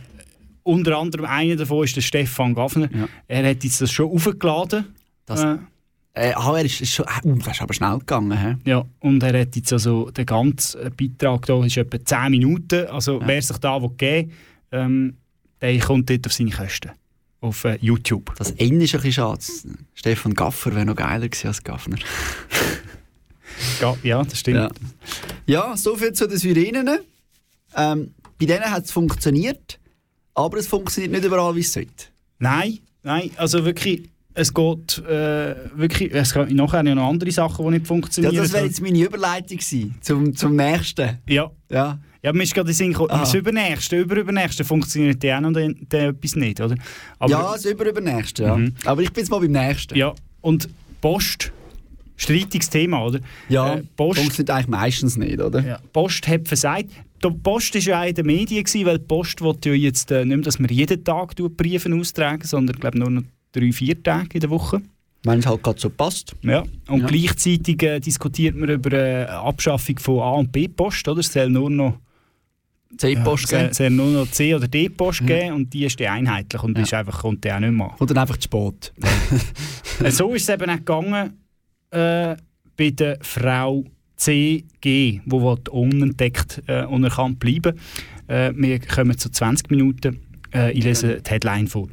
unter 0.62 0.98
anderem 0.98 1.26
einer 1.26 1.56
davon 1.56 1.84
ist 1.84 1.94
der 1.96 2.00
Stefan 2.02 2.54
Gaffner. 2.54 2.88
Ja. 2.92 3.08
Er 3.28 3.50
hat 3.50 3.62
jetzt 3.62 3.80
das 3.80 3.92
schon 3.92 4.10
aufgeladen. 4.10 4.86
Das- 5.26 5.42
äh, 5.42 5.58
Äh, 6.18 6.32
ah, 6.34 6.56
er 6.56 6.64
ist, 6.64 6.80
ist 6.80 6.94
schon, 6.94 7.04
uh, 7.24 7.34
das 7.44 7.48
ist 7.56 7.60
aber 7.60 7.74
schnell 7.74 7.98
gegangen. 7.98 8.38
He? 8.64 8.70
Ja, 8.70 8.86
und 9.00 9.22
er 9.22 9.38
hat 9.38 9.54
jetzt 9.54 9.70
also 9.70 10.10
den 10.10 10.24
ganzen 10.24 10.90
Beitrag 10.96 11.44
da 11.44 11.62
ist 11.62 11.76
etwa 11.76 12.02
10 12.02 12.30
Minuten. 12.30 12.86
Also 12.86 13.20
wer 13.22 13.42
sich 13.42 13.58
da 13.58 13.82
will 13.82 13.90
geben 13.98 14.32
ähm, 14.72 15.16
der 15.60 15.78
kommt 15.78 16.08
dort 16.08 16.26
auf 16.26 16.32
seine 16.32 16.50
Kosten. 16.52 16.92
auf 17.42 17.64
äh, 17.64 17.76
YouTube. 17.82 18.34
Das 18.38 18.50
Ende 18.52 18.84
ist 18.86 18.94
ein 18.94 19.02
bisschen 19.02 19.12
schade. 19.12 19.42
Stefan 19.94 20.32
Gaffer 20.32 20.74
wäre 20.74 20.86
noch 20.86 20.96
geiler 20.96 21.28
gewesen 21.28 21.48
als 21.48 21.62
Gaffner. 21.62 21.98
Ja, 23.80 23.94
ja 24.02 24.24
das 24.24 24.40
stimmt. 24.40 24.56
Ja. 24.56 24.70
Ja, 25.46 25.76
soviel 25.76 26.12
zu 26.14 26.26
den 26.26 26.38
Sirenen. 26.38 27.00
Ähm, 27.76 28.14
bei 28.38 28.46
denen 28.46 28.64
hat 28.70 28.84
es 28.86 28.90
funktioniert, 28.90 29.78
aber 30.34 30.56
es 30.58 30.66
funktioniert 30.66 31.12
nicht 31.12 31.24
überall, 31.24 31.54
wie 31.56 31.60
es 31.60 31.72
sollte. 31.74 32.06
Nein, 32.38 32.78
nein, 33.02 33.30
also 33.36 33.64
wirklich, 33.66 34.08
es 34.37 34.53
geht 34.55 34.99
äh, 35.07 35.55
wirklich, 35.75 36.12
es 36.14 36.33
gibt 36.35 36.53
nachher 36.53 36.85
ja 36.85 36.94
noch 36.94 37.09
andere 37.09 37.31
Sachen, 37.31 37.64
die 37.64 37.70
nicht 37.72 37.83
Ja, 37.83 37.88
funktionieren. 37.88 38.37
das 38.37 38.53
wäre 38.53 38.66
jetzt 38.66 38.81
meine 38.83 38.99
Überleitung 39.03 39.57
gewesen, 39.59 39.94
zum, 40.01 40.37
zum 40.37 40.55
nächsten. 40.57 41.18
ja. 41.29 41.51
Ja. 41.70 41.99
Ja, 42.22 42.33
mir 42.33 42.42
ist 42.42 42.55
gerade 42.55 42.70
in 42.70 42.75
Sinn 42.75 42.92
das 43.09 43.35
Übernächste, 43.35 44.01
Überübernächste 44.01 44.64
funktioniert 44.64 45.22
ja 45.22 45.37
auch 45.37 45.42
noch 45.42 45.53
dann, 45.53 45.77
dann 45.88 46.01
etwas 46.11 46.35
nicht, 46.35 46.61
oder? 46.61 46.75
Aber, 47.20 47.31
ja, 47.31 47.53
das 47.53 47.64
Überübernächste, 47.66 48.42
ja. 48.42 48.57
Mhm. 48.57 48.75
Aber 48.85 49.01
ich 49.03 49.12
bin 49.12 49.22
jetzt 49.22 49.31
mal 49.31 49.38
beim 49.38 49.53
nächsten. 49.53 49.96
ja, 49.96 50.12
und 50.40 50.68
Post, 51.01 51.53
streitiges 52.16 52.68
Thema, 52.68 53.05
oder? 53.05 53.20
Ja, 53.49 53.75
Äh, 53.77 53.83
Post, 53.96 54.18
funktioniert 54.18 54.51
eigentlich 54.51 54.68
meistens 54.68 55.16
nicht, 55.16 55.40
oder? 55.40 55.61
ja, 55.64 55.79
Post 55.92 56.27
hat 56.27 56.49
versagt. 56.49 56.87
Die 57.25 57.31
Post 57.31 57.75
war 57.75 57.81
ja 57.81 58.03
auch 58.03 58.07
in 58.09 58.14
den 58.14 58.27
Medien, 58.27 58.64
gewesen, 58.64 58.87
weil 58.87 58.99
die 58.99 59.05
Post 59.07 59.40
will 59.42 59.55
ja 59.64 59.72
jetzt 59.75 60.11
äh, 60.11 60.25
nicht 60.25 60.37
mehr, 60.37 60.44
dass 60.44 60.59
man 60.59 60.68
jeden 60.68 61.05
Tag 61.05 61.35
Briefe 61.57 61.94
austragen, 61.94 62.42
sondern 62.44 62.75
ich 62.75 62.81
glaube 62.81 62.99
nur 62.99 63.11
noch 63.11 63.22
drei, 63.61 63.73
vier 63.73 64.03
Tage 64.03 64.29
in 64.35 64.40
der 64.40 64.51
Woche. 64.51 64.81
Wenn 65.25 65.40
es 65.40 65.47
halt 65.47 65.62
gerade 65.62 65.81
so 65.81 65.90
passt. 65.90 66.37
Ja. 66.42 66.62
Und 66.88 67.01
Ja. 67.01 67.07
gleichzeitig 67.07 67.83
äh, 67.83 67.99
diskutiert 68.01 68.55
man 68.57 68.69
über 68.69 68.92
äh, 68.92 69.25
eine 69.27 69.31
Abschaffung 69.31 69.99
von 69.99 70.21
A- 70.21 70.31
und 70.33 70.53
B-Post, 70.53 71.09
oder? 71.09 71.21
Es 71.21 71.33
soll 71.33 71.51
nur 71.51 71.69
noch 71.71 71.99
C-Post 72.97 73.51
ja, 73.51 73.59
geben. 73.59 73.71
es 73.73 73.77
soll 73.79 73.90
nur 73.90 74.07
noch 74.12 74.31
C- 74.31 74.55
oder 74.55 74.69
D-Post 74.69 75.27
geben 75.27 75.55
und 75.57 75.73
die 75.75 75.85
ist 75.85 75.99
dann 75.99 76.09
einheitlich 76.09 76.62
und 76.62 76.77
Ja. 76.79 76.85
ist 76.85 76.95
einfach, 76.95 77.19
kommt 77.21 77.45
dann 77.45 77.57
auch 77.64 77.69
nicht 77.69 77.77
mehr 77.77 77.87
an. 77.90 77.97
Und 77.99 78.11
dann 78.11 78.19
einfach 78.19 78.37
zu 78.37 78.45
spät. 78.45 78.92
Äh, 80.05 80.11
so 80.11 80.35
ist 80.35 80.42
es 80.42 80.49
eben 80.55 80.69
auch 80.71 80.77
gegangen 80.77 81.33
äh, 81.90 82.37
bei 82.77 82.90
der 82.90 83.16
Frau 83.23 83.83
CG, 84.16 84.64
die 84.85 85.21
unentdeckt, 85.71 86.62
äh, 86.66 86.85
unerkannt 86.85 87.38
bleiben. 87.38 87.79
Äh, 88.29 88.53
wir 88.55 88.79
kommen 88.81 89.16
zu 89.16 89.31
20 89.31 89.71
Minuten. 89.71 90.21
Äh, 90.55 90.73
ich 90.73 90.85
lese 90.85 91.23
die 91.23 91.31
Headline 91.31 91.66
vor. 91.66 91.88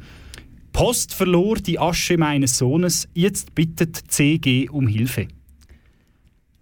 Post 0.74 1.14
verlor 1.14 1.54
die 1.56 1.78
Asche 1.78 2.18
meines 2.18 2.58
Sohnes, 2.58 3.08
jetzt 3.14 3.54
bittet 3.54 3.96
CG 4.08 4.68
um 4.68 4.88
Hilfe. 4.88 5.28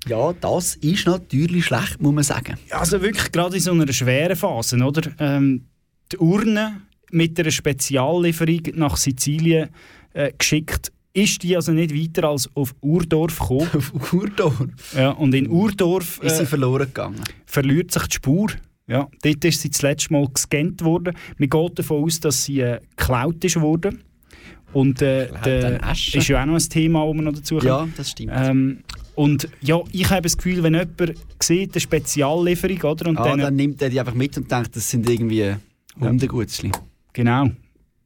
Ja, 0.07 0.35
das 0.35 0.75
ist 0.77 1.07
natürlich 1.07 1.65
schlecht, 1.65 2.01
muss 2.01 2.13
man 2.13 2.23
sagen. 2.23 2.59
Also 2.71 3.01
wirklich 3.01 3.33
gerade 3.33 3.57
in 3.57 3.63
so 3.63 3.73
einer 3.73 3.91
schweren 3.93 4.37
Phase, 4.37 4.77
oder? 4.77 5.11
Ähm, 5.19 5.65
die 6.13 6.19
Urne 6.19 6.83
mit 7.11 7.41
einer 7.41 7.51
Speziallieferung 7.51 8.61
nach 8.75 8.99
Sizilien 8.99 9.71
äh, 10.13 10.31
geschickt, 10.37 10.93
ist 11.15 11.43
die 11.43 11.57
also 11.57 11.73
nicht 11.73 11.95
weiter 11.95 12.29
als 12.29 12.51
auf 12.55 12.75
Urdorf 12.83 13.39
gekommen. 13.39 13.69
Auf 13.95 14.13
Urdorf 14.13 14.67
Ja, 14.95 15.11
und 15.11 15.35
in 15.35 15.49
Urdorf 15.49 16.19
ist 16.23 16.37
sie 16.37 16.43
äh, 16.43 16.47
verloren 16.47 16.87
gegangen. 16.87 17.23
verliert 17.47 17.93
sich 17.93 18.07
die 18.09 18.17
Spur. 18.17 18.49
Ja, 18.93 19.09
dort 19.23 19.45
ist 19.47 19.63
sie 19.63 19.71
das 19.71 19.81
letzte 19.81 20.13
Mal 20.13 20.29
gescannt 20.29 20.85
worden. 20.85 21.15
Man 21.39 21.49
geht 21.49 21.79
davon 21.79 22.05
aus, 22.05 22.21
dass 22.21 22.45
sie 22.45 22.61
äh, 22.61 22.79
geklaut 22.95 23.43
ist 23.43 23.59
worden. 23.59 24.03
Und 24.75 25.01
äh, 25.01 25.29
der, 25.45 25.83
Asche. 25.83 26.19
ist 26.19 26.29
ja 26.29 26.43
auch 26.43 26.47
noch 26.47 26.55
ein 26.55 26.69
Thema, 26.69 27.07
das 27.07 27.15
wir 27.15 27.23
noch 27.23 27.33
dazu 27.33 27.57
kommen. 27.57 27.67
Ja, 27.67 27.89
das 27.97 28.11
stimmt. 28.11 28.33
Ähm, 28.35 28.79
und 29.15 29.49
ja, 29.63 29.81
ich 29.93 30.11
habe 30.11 30.23
das 30.23 30.37
Gefühl, 30.37 30.63
wenn 30.63 30.75
jemand 30.75 31.15
sieht, 31.43 31.73
eine 31.73 31.81
Speziallieferung, 31.81 32.83
oder? 32.83 33.09
Und 33.09 33.19
ah, 33.19 33.25
dann, 33.25 33.39
dann 33.39 33.57
nimmt 33.57 33.81
er 33.81 33.89
die 33.89 33.99
einfach 33.99 34.15
mit 34.15 34.37
und 34.37 34.51
denkt, 34.51 34.77
das 34.77 34.91
sind 34.91 35.09
irgendwie 35.09 35.55
Hundegutzli. 35.99 36.71
Genau. 37.15 37.51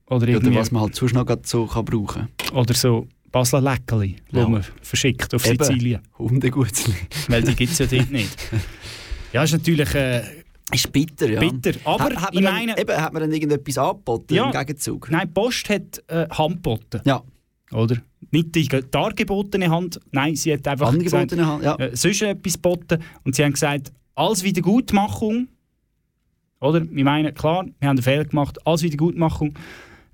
Oder, 0.09 0.37
Oder 0.37 0.55
was 0.55 0.71
man 0.71 0.83
halt 0.83 0.95
sonst 0.95 1.15
noch 1.15 1.27
so 1.43 1.67
kann 1.67 1.85
brauchen 1.85 2.29
oder 2.53 2.75
so 2.75 3.09
Basler 3.33 3.61
Leckerli, 3.61 4.17
die 4.31 4.37
Ja. 4.37 4.49
man 4.49 4.65
verschickt 4.81 5.35
auf 5.35 5.45
Eben. 5.47 5.65
Sizilien. 5.65 6.01
Hundegutzli. 6.17 6.95
Weil 7.29 7.43
die 7.43 7.57
gibt 7.57 7.73
es 7.73 7.79
ja 7.79 7.87
dort 7.87 8.11
nicht. 8.11 8.37
Ja, 9.33 9.43
ist 9.43 9.53
natürlich 9.53 9.95
äh, 9.95 10.23
Ist 10.73 10.93
bitter, 10.93 11.29
ja. 11.31 11.41
bitter. 11.41 11.79
Aber 11.85 12.15
hat 12.17 12.35
ich 12.35 12.41
meine, 12.41 12.75
dann, 12.75 12.81
eben, 12.83 12.97
hat 13.01 13.13
man 13.13 13.23
dann 13.23 13.33
irgendetwas 13.33 13.79
angeboten 13.79 14.35
Ja. 14.35 14.47
im 14.47 14.53
Gegenzug? 14.53 15.11
nein, 15.11 15.33
Post 15.33 15.69
hat 15.69 16.03
äh, 16.09 16.29
Hand 16.29 16.57
geboten. 16.57 17.01
Ja, 17.05 17.23
Oder? 17.73 17.97
Nicht 18.33 18.55
die 18.55 18.67
dargebotene 18.67 19.71
Hand, 19.71 20.01
nein, 20.11 20.35
sie 20.35 20.53
hat 20.53 20.67
einfach 20.67 20.89
angebotene 20.89 21.47
Hand, 21.47 21.63
ja. 21.63 21.77
gesagt, 21.77 21.93
äh, 21.93 21.97
sonst 21.97 22.23
etwas 22.23 22.55
geboten. 22.55 22.99
Und 23.25 23.37
sie 23.37 23.45
haben 23.45 23.53
gesagt, 23.53 23.93
als 24.17 24.43
Wiedergutmachung, 24.43 25.49
oder? 26.61 26.83
Wir 26.91 27.05
meinen, 27.05 27.33
klar, 27.35 27.65
wir 27.65 27.89
haben 27.89 27.97
einen 27.97 28.03
Fehler 28.03 28.25
gemacht, 28.25 28.59
als 28.67 28.83
Wiedergutmachung, 28.83 29.55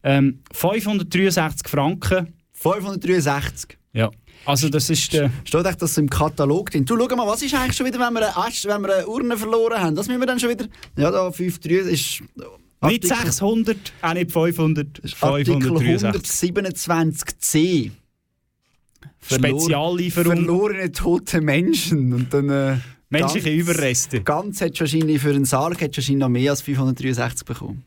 ähm, 0.03 0.41
563 0.53 1.69
Franken. 1.69 2.35
563. 2.53 3.79
Ja. 3.95 4.11
Also 4.45 4.69
das 4.69 4.91
ist 4.91 5.13
der... 5.13 5.31
Steht 5.45 5.65
echt 5.67 5.81
das 5.83 5.97
im 5.99 6.09
Katalog 6.11 6.71
drin? 6.71 6.85
Du, 6.85 6.97
schau 6.99 7.17
mal, 7.17 7.27
was 7.27 7.43
ist 7.43 7.55
eigentlich 7.55 7.77
schon 7.77 7.87
wieder, 7.87 8.01
wenn 8.01 8.13
wir 8.13 8.27
eine, 8.27 8.37
Asch, 8.37 8.65
wenn 8.65 8.83
wir 8.83 8.97
eine 8.97 9.07
Urne 9.07 9.37
verloren 9.37 9.81
haben? 9.81 9.95
Das 9.95 10.09
müssen 10.09 10.21
wir 10.21 10.27
dann 10.27 10.41
schon 10.41 10.51
wieder... 10.51 10.67
Ja, 10.97 11.11
da 11.11 11.31
563 11.31 11.93
ist... 11.93 12.23
Nicht 12.85 13.07
600, 13.07 13.77
auch 14.03 14.15
nicht 14.15 14.33
500, 14.33 15.01
Artikel 15.21 15.63
563. 15.63 16.51
127c. 16.53 17.91
Speziallieferung. 19.25 20.33
Verlorene 20.35 20.91
tote 20.91 21.41
Menschen. 21.41 22.13
Und 22.13 22.35
dann, 22.35 22.49
äh, 22.49 22.77
Menschliche 23.09 23.51
ganz- 23.51 23.63
Überreste. 23.63 24.21
Ganz 24.23 24.59
du 24.59 24.81
wahrscheinlich 24.81 25.21
für 25.21 25.31
einen 25.31 25.45
Sarg 25.45 25.79
du 25.79 25.85
wahrscheinlich 25.85 26.17
noch 26.17 26.29
mehr 26.29 26.51
als 26.51 26.63
563 26.63 27.47
bekommen. 27.47 27.85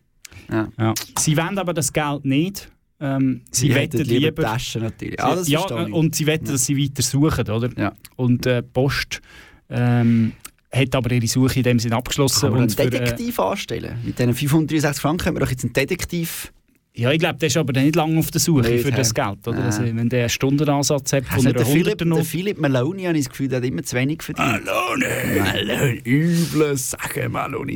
Ja. 0.50 0.68
Ja. 0.78 0.94
Sie 1.20 1.36
wollen 1.36 1.58
aber 1.58 1.74
das 1.74 1.92
Geld 1.92 2.24
nicht. 2.24 2.70
Ähm, 3.00 3.42
sie 3.52 3.74
hätten 3.74 4.00
wetten 4.00 4.08
lieber 4.10 4.28
lieber... 4.28 4.44
Taschen 4.44 4.84
natürlich. 4.84 5.20
Ja, 5.20 5.36
das 5.36 5.48
ja, 5.50 5.60
und 5.62 6.16
sie 6.16 6.26
wetten, 6.26 6.46
dass 6.46 6.66
sie 6.66 6.78
weiter 6.78 7.02
suchen, 7.02 7.50
oder? 7.50 7.70
Ja. 7.78 7.94
Und 8.16 8.46
äh, 8.46 8.64
Post 8.64 9.22
ähm, 9.70 10.32
hat 10.72 10.96
aber 10.96 11.12
ihre 11.12 11.28
Suche 11.28 11.58
in 11.58 11.64
dem 11.64 11.80
Sinne 11.80 11.96
abgeschlossen. 11.98 12.42
Kann 12.42 12.52
man 12.52 12.62
einen 12.62 12.70
und 12.70 12.76
für, 12.76 12.84
äh, 12.84 12.90
Detektiv 12.90 13.40
anstellen? 13.40 13.98
Mit 14.04 14.18
diesen 14.18 14.34
563 14.34 15.02
Franken 15.02 15.26
haben 15.26 15.36
wir 15.36 15.40
doch 15.42 15.50
jetzt 15.52 15.64
einen 15.64 15.74
Detektiv. 15.74 16.54
ja, 16.94 17.12
ich 17.12 17.20
glaube, 17.20 17.38
der 17.38 17.48
ist 17.48 17.58
aber 17.58 17.74
nicht 17.74 17.96
lange 17.96 18.18
auf 18.18 18.32
der 18.32 18.40
Suche 18.40 18.70
Nicht, 18.70 18.86
für 18.86 18.92
das? 18.92 19.14
Geld. 19.14 19.46
Oder? 19.46 19.58
Nein. 19.58 19.66
Also, 19.66 19.84
wenn 19.84 20.10
der 20.10 20.20
einen 20.22 20.30
Stundenansatz 20.30 21.12
hat 21.12 21.24
Also 21.30 21.44
von 21.44 21.54
der, 21.54 21.62
einer 21.62 21.72
Philipp, 21.72 21.98
der 21.98 22.08
noch... 22.08 22.24
Philipp 22.24 22.60
Maloney, 22.60 23.04
habe 23.04 23.18
ich 23.18 23.26
das 23.26 23.32
Gefühl, 23.32 23.50
der 23.50 23.58
hat 23.58 23.66
immer 23.66 23.84
zu 23.84 23.96
wenig 23.98 24.24
verdient. 24.24 24.66
Maloney! 24.66 25.40
Maloney, 25.40 26.02
üble 26.06 26.78
Sache, 26.78 27.28
Maloney. 27.28 27.76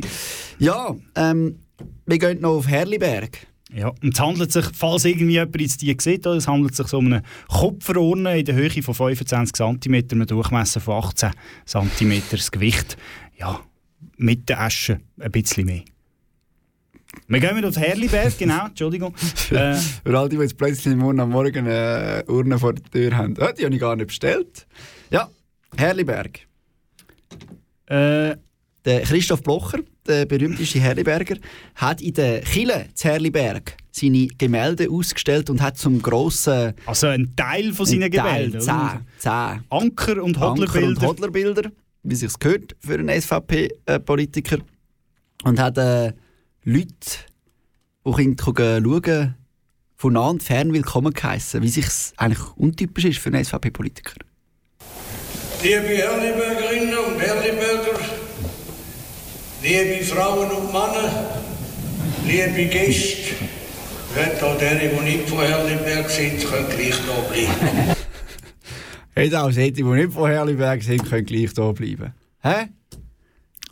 Ja, 0.58 0.96
ähm, 1.16 1.56
wir 2.06 2.18
gehen 2.18 2.40
noch 2.40 2.56
auf 2.56 2.68
Herliberg. 2.68 3.46
Ja, 3.72 3.88
und 4.02 4.14
es 4.14 4.20
handelt 4.20 4.50
sich, 4.50 4.64
falls 4.74 5.04
irgendwie 5.04 5.34
jemand 5.34 5.60
jetzt 5.60 5.80
die 5.80 5.96
sieht, 5.98 6.26
es 6.26 6.48
handelt 6.48 6.74
sich 6.74 6.92
um 6.92 7.06
eine 7.06 7.22
Kupferurne 7.48 8.38
in 8.38 8.44
der 8.44 8.56
Höhe 8.56 8.82
von 8.82 8.94
25 8.94 9.54
cm, 9.54 9.94
einem 10.10 10.26
Durchmesser 10.26 10.80
von 10.80 11.04
18 11.04 11.30
cm, 11.66 12.22
das 12.30 12.50
Gewicht, 12.50 12.96
ja, 13.38 13.60
mit 14.16 14.48
der 14.48 14.60
Asche 14.60 15.00
ein 15.20 15.30
bisschen 15.30 15.66
mehr. 15.66 15.82
Wir 17.28 17.40
gehen 17.40 17.56
wieder 17.56 17.68
auf 17.68 17.76
Herliberg, 17.76 18.38
genau, 18.38 18.66
Entschuldigung. 18.66 19.14
äh, 19.50 19.74
Für 19.74 20.18
all 20.18 20.28
die, 20.28 20.36
die 20.36 20.42
jetzt 20.42 20.56
plötzlich 20.56 20.96
morgen 20.96 21.20
am 21.20 21.30
Morgen 21.30 21.66
eine 21.66 22.24
Urne 22.26 22.58
vor 22.58 22.72
der 22.72 22.84
Tür 22.84 23.16
haben. 23.16 23.34
Ah, 23.40 23.52
die 23.52 23.64
habe 23.64 23.74
ich 23.74 23.80
gar 23.80 23.96
nicht 23.96 24.08
bestellt. 24.08 24.66
Ja, 25.10 25.28
Herliberg. 25.76 26.40
äh, 27.86 28.36
Der 28.84 29.02
Christoph 29.02 29.42
Blocher, 29.42 29.80
der 30.06 30.24
berühmteste 30.24 30.80
Herliberger, 30.80 31.36
hat 31.74 32.00
in 32.00 32.14
der 32.14 32.40
Kille 32.40 32.86
zu 32.94 33.08
Herliberg 33.08 33.76
seine 33.92 34.26
Gemälde 34.38 34.88
ausgestellt 34.90 35.50
und 35.50 35.60
hat 35.60 35.76
zum 35.76 36.00
grossen 36.00 36.72
also 36.86 37.08
ein 37.08 37.34
Teil 37.36 37.72
von 37.74 37.84
seinen 37.84 38.10
Teil, 38.10 38.50
Gemälden. 38.50 38.60
zehn, 38.60 39.06
zehn 39.18 39.64
Anker 39.68 40.22
und 40.22 40.38
Anker- 40.38 40.38
und 40.38 40.40
Hodlerbilder. 40.40 41.06
Hodlerbilder, 41.06 41.72
wie 42.04 42.14
sich 42.14 42.38
gehört 42.38 42.74
für 42.80 42.94
einen 42.94 43.20
SVP-Politiker. 43.20 44.58
Und 45.44 45.58
hat 45.58 45.76
äh, 45.76 46.12
Leute, 46.64 46.88
die 48.06 48.12
können 48.12 48.36
schauen, 48.38 49.34
von 49.96 50.14
nah 50.14 50.28
und 50.28 50.42
fern 50.42 50.72
willkommen 50.72 51.12
geheissen, 51.12 51.62
wie 51.62 51.68
sich 51.68 51.84
eigentlich 52.16 52.40
untypisch 52.56 53.04
ist 53.04 53.18
für 53.18 53.28
einen 53.28 53.44
SVP-Politiker. 53.44 54.14
Liebe 55.62 55.88
Herlibergerinnen 55.88 56.96
und 56.96 57.19
Herliberger, 57.19 57.19
liebe 59.62 60.04
Frauen 60.04 60.50
und 60.50 60.72
Männer, 60.72 61.26
liebe 62.26 62.70
Gäste, 62.70 63.34
wenn 64.14 64.42
auch 64.42 64.56
die, 64.58 64.88
die 64.88 65.04
nicht 65.16 65.28
von 65.28 65.40
Herliberg 65.40 66.10
sind, 66.10 66.44
können 66.44 66.68
gleich 66.68 66.94
da 67.06 67.32
bleiben. 67.32 67.96
Hey, 69.14 69.34
auch 69.34 69.50
solche, 69.50 69.72
die 69.72 69.82
nicht 69.82 70.12
von 70.12 70.30
Herliberg 70.30 70.82
sind, 70.82 71.04
können 71.04 71.26
gleich 71.26 71.52
bleiben. 71.54 72.14
Hä? 72.42 72.68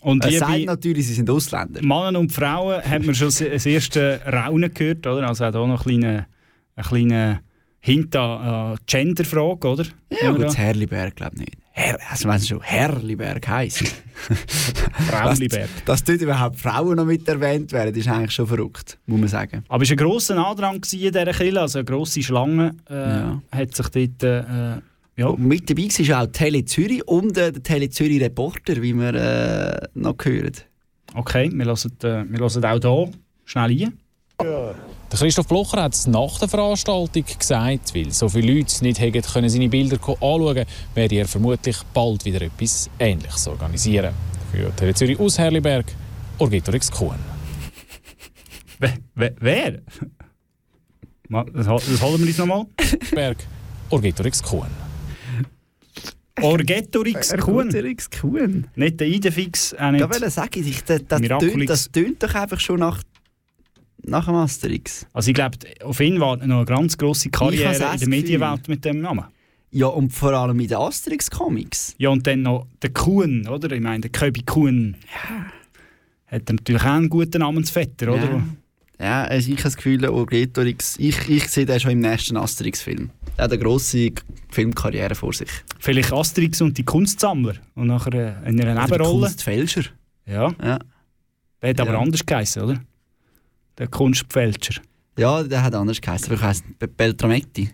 Und 0.00 0.24
Er 0.24 0.38
sagt 0.38 0.64
natürlich, 0.64 1.06
sie 1.06 1.14
sind 1.14 1.28
Ausländer. 1.28 1.82
Männer 1.82 2.18
und 2.20 2.32
Frauen 2.32 2.82
hat 2.82 3.04
man 3.04 3.14
schon 3.14 3.28
das 3.28 3.66
erste 3.66 4.20
Raunen 4.26 4.72
gehört, 4.72 5.06
oder? 5.06 5.26
Also 5.26 5.44
auch 5.44 5.52
hier 5.52 5.66
noch 5.66 5.86
ein 5.86 6.00
kleiner, 6.00 6.26
ein 6.76 6.84
kleiner 6.84 7.40
Hint 7.80 8.14
an 8.14 8.78
Genderfrage, 8.86 9.68
oder? 9.68 9.84
Ja, 10.10 10.30
Oder? 10.30 10.32
gut, 10.32 10.44
das 10.46 10.58
Herliberg 10.58 11.16
glaube 11.16 11.32
ich 11.36 11.40
nicht. 11.40 11.56
Herr, 11.78 11.98
also 12.10 12.28
wenn 12.28 12.40
schon 12.40 12.60
Herrliberg 12.60 13.46
heisst. 13.46 13.84
Frauliberg. 15.08 15.68
Dass, 15.84 16.02
dass 16.02 16.04
dort 16.04 16.20
überhaupt 16.22 16.58
Frauen 16.58 16.96
noch 16.96 17.04
mit 17.04 17.28
erwähnt 17.28 17.70
werden, 17.70 17.94
ist 17.94 18.08
eigentlich 18.08 18.32
schon 18.32 18.48
verrückt, 18.48 18.98
muss 19.06 19.20
man 19.20 19.28
sagen. 19.28 19.64
Aber 19.68 19.84
es 19.84 19.90
war 19.90 19.94
ein 19.94 19.98
grosser 19.98 20.44
Andrang 20.44 20.74
in 20.76 20.80
dieser 20.82 21.32
Kille, 21.32 21.60
also 21.60 21.78
eine 21.78 21.84
grosse 21.84 22.20
Schlange 22.20 22.74
äh, 22.90 22.94
Ja. 22.94 23.42
hat 23.52 23.76
sich 23.76 23.88
dort... 23.88 24.22
Äh, 24.22 24.80
ja. 25.16 25.26
Und 25.26 25.40
mit 25.40 25.68
dabei 25.70 25.82
war 25.82 26.22
auch 26.22 26.26
Tele 26.32 26.64
Zürich 26.64 27.06
und 27.06 27.36
äh, 27.38 27.52
der 27.52 27.62
Tele 27.62 27.90
Zürich 27.90 28.20
Reporter, 28.20 28.82
wie 28.82 28.94
wir 28.94 29.14
äh, 29.14 29.88
noch 29.94 30.16
hören. 30.24 30.52
Okay, 31.14 31.50
wir 31.52 31.64
hören, 31.64 31.92
äh, 32.02 32.24
wir 32.28 32.40
hören 32.40 32.64
auch 32.64 32.80
hier 32.80 33.12
schnell 33.44 33.64
rein. 33.82 33.92
Der 34.40 34.74
Christoph 35.10 35.48
Blocher 35.48 35.82
hat 35.82 35.94
es 35.94 36.06
nach 36.06 36.38
der 36.38 36.48
Veranstaltung 36.48 37.24
gesagt, 37.38 37.94
weil 37.94 38.10
so 38.10 38.28
viele 38.28 38.52
Leute 38.54 38.84
nicht 38.84 39.00
hätten 39.00 39.22
können 39.22 39.48
seine 39.48 39.68
Bilder 39.68 39.96
anschauen 39.96 40.64
werde 40.94 41.14
er 41.16 41.26
vermutlich 41.26 41.76
bald 41.94 42.24
wieder 42.24 42.42
etwas 42.42 42.90
Ähnliches 42.98 43.48
organisieren. 43.48 44.12
Für 44.52 44.74
Tele 44.76 44.94
Zürich 44.94 45.18
aus 45.18 45.38
Herliberg, 45.38 45.86
Orgetorix 46.38 46.90
Kuhn. 46.90 47.16
Wer? 48.78 49.32
wer, 49.40 49.80
Das, 51.28 51.66
hol- 51.66 51.80
das 51.90 52.00
holen 52.02 52.20
wir 52.20 52.26
uns 52.28 52.38
nochmal. 52.38 52.64
Berg, 53.14 53.38
Orgetorix 53.90 54.42
Kuhn. 54.42 54.68
Orgetorix 56.40 57.32
Kuhn. 57.36 57.54
Orgetorix 57.56 58.08
Kuhn. 58.10 58.68
Nicht 58.76 59.00
der 59.00 59.08
Idefix, 59.08 59.74
auch 59.74 59.86
Ich 59.86 59.92
nicht. 59.92 60.02
wollte 60.02 60.30
sagen, 60.30 60.64
ich, 60.64 60.84
das, 60.84 61.00
das, 61.08 61.20
tönt, 61.20 61.68
das 61.68 61.90
tönt 61.90 62.22
doch 62.22 62.32
einfach 62.34 62.60
schon 62.60 62.78
nach, 62.78 63.02
nach 64.10 64.26
dem 64.26 64.34
Asterix. 64.34 65.06
Also 65.12 65.28
ich 65.30 65.34
glaube, 65.34 65.58
auf 65.84 66.00
ihn 66.00 66.20
wartet 66.20 66.46
noch 66.48 66.56
eine 66.58 66.64
ganz 66.64 66.96
grosse 66.96 67.30
Karriere 67.30 67.72
in 67.74 67.98
der. 68.00 68.08
Medienwelt 68.08 68.68
mit 68.68 68.84
dem 68.84 69.00
Namen. 69.00 69.24
Ja, 69.70 69.86
und 69.88 70.10
vor 70.12 70.32
allem 70.32 70.58
in 70.60 70.68
den 70.68 70.78
Asterix-Comics. 70.78 71.94
Ja, 71.98 72.08
und 72.08 72.26
dann 72.26 72.42
noch 72.42 72.66
der 72.80 72.90
Kuhn, 72.90 73.46
oder? 73.46 73.70
Ich 73.70 73.82
meine, 73.82 74.00
der 74.00 74.10
Köbi 74.10 74.42
Kuhn. 74.42 74.96
Hat 76.26 76.42
er 76.48 76.54
natürlich 76.54 76.82
auch 76.82 76.86
einen 76.86 77.08
guten 77.08 77.38
Namensvetter, 77.40 78.12
oder? 78.12 78.24
Ja. 78.24 78.42
Ja, 79.00 79.22
also 79.24 79.48
ich 79.48 79.58
habe 79.58 79.62
das 79.64 79.76
Gefühl, 79.76 80.04
Orgetorix, 80.08 80.96
ich, 80.98 81.28
ich 81.28 81.48
sehe 81.48 81.64
den 81.64 81.78
schon 81.78 81.92
im 81.92 82.00
nächsten 82.00 82.36
Asterix-Film. 82.36 83.10
Er 83.36 83.44
hat 83.44 83.52
eine 83.52 83.62
grosse 83.62 84.10
Filmkarriere 84.50 85.14
vor 85.14 85.32
sich. 85.32 85.48
Vielleicht 85.78 86.12
Asterix 86.12 86.60
und 86.60 86.76
die 86.76 86.84
Kunstsammler. 86.84 87.54
Und 87.76 87.86
nachher 87.86 88.42
äh, 88.44 88.48
in 88.48 88.60
einer 88.60 88.82
Nebenrolle. 88.82 89.26
Kunstfälscher. 89.26 89.82
Ja. 90.26 90.52
Ja. 90.60 90.78
Der 91.62 91.70
hat 91.70 91.80
aber 91.80 91.92
Ja. 91.92 92.00
anders 92.00 92.26
geheißen, 92.26 92.62
oder? 92.62 92.80
Der 93.78 93.86
Kunstfälscher. 93.88 94.80
Ja, 95.16 95.42
der 95.42 95.62
hat 95.62 95.74
anders 95.74 96.00
geheißen, 96.00 96.32
aber 96.32 96.50
ich 96.50 96.62
Be- 96.78 96.88
Beltrametti. 96.88 97.70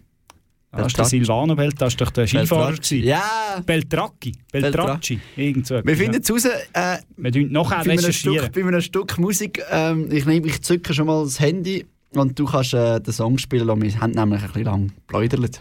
Das 0.72 0.88
ist 0.88 0.98
der 0.98 1.04
Silvano 1.04 1.54
Belt, 1.54 1.74
das 1.78 1.92
war 1.98 2.06
doch 2.06 2.10
der 2.12 2.26
Skifahrer. 2.26 2.66
Beltracci. 2.66 2.96
Ja! 3.04 3.22
Beltracchi. 3.64 4.32
Beltracci. 4.50 5.20
Irgend 5.36 5.66
so 5.68 5.80
Wir 5.84 5.96
finden 5.96 6.20
es 6.20 6.30
raus, 6.30 6.44
äh, 6.46 6.98
Wir 7.16 7.30
tun 7.32 7.52
nachher 7.52 7.84
bei, 7.84 7.92
einem. 7.92 8.12
Stück, 8.12 8.52
bei 8.52 8.60
einem 8.62 8.80
Stück 8.80 9.18
Musik, 9.18 9.62
ähm, 9.70 10.08
ich, 10.10 10.26
nehme, 10.26 10.46
ich 10.48 10.62
zücke 10.62 10.92
schon 10.92 11.06
mal 11.06 11.22
das 11.22 11.38
Handy 11.38 11.86
und 12.14 12.36
du 12.38 12.44
kannst 12.44 12.74
äh, 12.74 13.00
den 13.00 13.12
Song 13.12 13.38
spielen 13.38 13.68
lassen. 13.68 13.82
Wir 13.82 14.00
haben 14.00 14.10
nämlich 14.10 14.40
ein 14.42 14.46
bisschen 14.48 14.64
lang 14.64 14.88
geplaudert. 15.06 15.60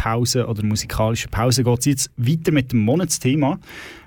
Musikpause 0.00 0.46
oder 0.46 0.64
musikalischen 0.64 1.30
Pause 1.30 1.64
geht 1.64 1.78
es 1.80 1.84
jetzt 1.84 2.10
weiter 2.16 2.52
mit 2.52 2.72
dem 2.72 2.80
Monatsthema. 2.80 3.58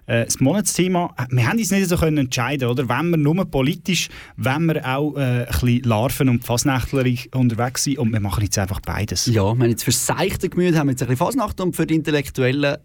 Äh, 0.05 0.25
das 0.25 0.39
Monatsthema, 0.39 1.13
wir 1.29 1.47
haben 1.47 1.57
uns 1.57 1.71
nicht 1.71 1.87
so 1.87 1.97
können 1.97 2.17
entscheiden, 2.17 2.67
oder? 2.67 2.89
Wenn 2.89 3.11
wir 3.11 3.17
nur 3.17 3.45
politisch, 3.45 4.09
wenn 4.35 4.65
wir 4.65 4.85
auch 4.85 5.15
äh, 5.15 5.19
ein 5.19 5.45
bisschen 5.47 5.83
Larven 5.83 6.29
und 6.29 6.43
Fasnächtler 6.43 7.05
unterwegs 7.35 7.85
sind 7.85 7.99
und 7.99 8.11
wir 8.11 8.19
machen 8.19 8.43
jetzt 8.43 8.57
einfach 8.57 8.81
beides. 8.81 9.27
Ja, 9.27 9.43
wir 9.43 9.49
haben 9.49 9.69
jetzt 9.69 9.83
fürs 9.83 10.05
seichte 10.05 10.49
Gemüt 10.49 10.75
haben 10.75 10.87
wir 10.87 10.91
jetzt 10.91 11.03
ein 11.03 11.07
bisschen 11.07 11.25
Fasnacht 11.25 11.61
und 11.61 11.75
für 11.75 11.85
die 11.85 11.95
Intellektuellen 11.95 12.77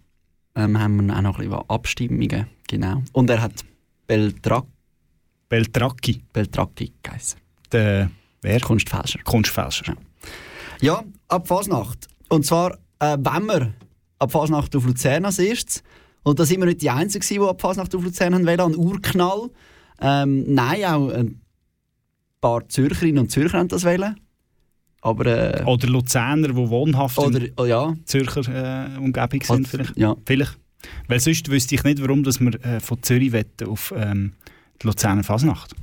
ähm, 0.55 0.79
haben 0.79 1.07
wir 1.07 1.17
auch 1.17 1.23
noch 1.23 1.39
ein 1.39 1.49
bisschen 1.49 1.65
Abstimmungen. 1.69 2.47
Genau. 2.69 3.03
Und 3.13 3.31
er 3.31 3.43
hat 3.43 3.65
Beltra 4.07 4.65
Beltracchi. 5.49 6.23
Beltracchi 6.33 6.93
geheißen. 7.03 7.41
Der 7.73 8.11
wer? 8.43 8.61
Kunstfälscher. 8.61 9.21
Kunstfälscher. 9.25 9.95
Ja, 10.81 11.03
ab 11.29 11.49
Fasnacht. 11.49 12.07
Und 12.29 12.45
zwar, 12.45 12.77
äh, 13.01 13.17
wenn 13.19 13.47
wir 13.47 13.75
ab 14.19 14.33
Fasnacht 14.33 14.75
auf 14.75 14.85
Luzern 14.85 15.25
als 15.25 15.39
erstes, 15.39 15.83
und 16.23 16.39
da 16.39 16.45
sind 16.45 16.61
wir 16.61 16.67
nicht 16.67 16.83
die 16.83 16.91
Einzigen, 16.91 17.25
die 17.27 17.41
ab 17.41 17.61
Fasnacht 17.61 17.95
auf 17.95 18.03
Luzern 18.03 18.35
haben 18.35 18.47
wollen, 18.47 18.61
ein 18.61 18.77
Urknall. 18.77 19.51
Ähm, 20.01 20.45
nein, 20.53 20.85
auch 20.85 21.09
ein 21.11 21.41
paar 22.41 22.69
Zürcherinnen 22.69 23.19
und 23.19 23.31
Zürcher 23.31 23.59
haben 23.59 23.69
das 23.69 23.85
wollen. 23.85 24.19
Aber, 25.01 25.27
äh, 25.27 25.65
Oder 25.65 25.87
Luzerner, 25.87 26.49
die 26.49 26.57
wohnhaft 26.57 27.19
Oder, 27.19 27.41
in 27.41 27.53
oh 27.57 27.65
ja. 27.65 27.95
Zürcher 28.05 28.95
äh, 28.95 28.99
Umgebung 28.99 29.43
sind. 29.43 29.61
Oder- 29.61 29.69
Vielleicht. 29.69 29.97
ja. 29.97 30.17
vielleicht. 30.27 30.59
Weil 31.07 31.21
sonst 31.21 31.49
wüsste 31.51 31.75
ich 31.75 31.85
nicht, 31.85 32.01
warum 32.03 32.23
dass 32.25 32.41
wir 32.41 32.55
äh, 32.65 32.81
von 32.81 33.03
Zürich 33.03 33.33
wetten 33.33 33.69
auf 33.69 33.93
ähm, 33.97 34.33
die 34.81 34.87
Luzerner 34.87 35.25
Fasnacht. 35.25 35.75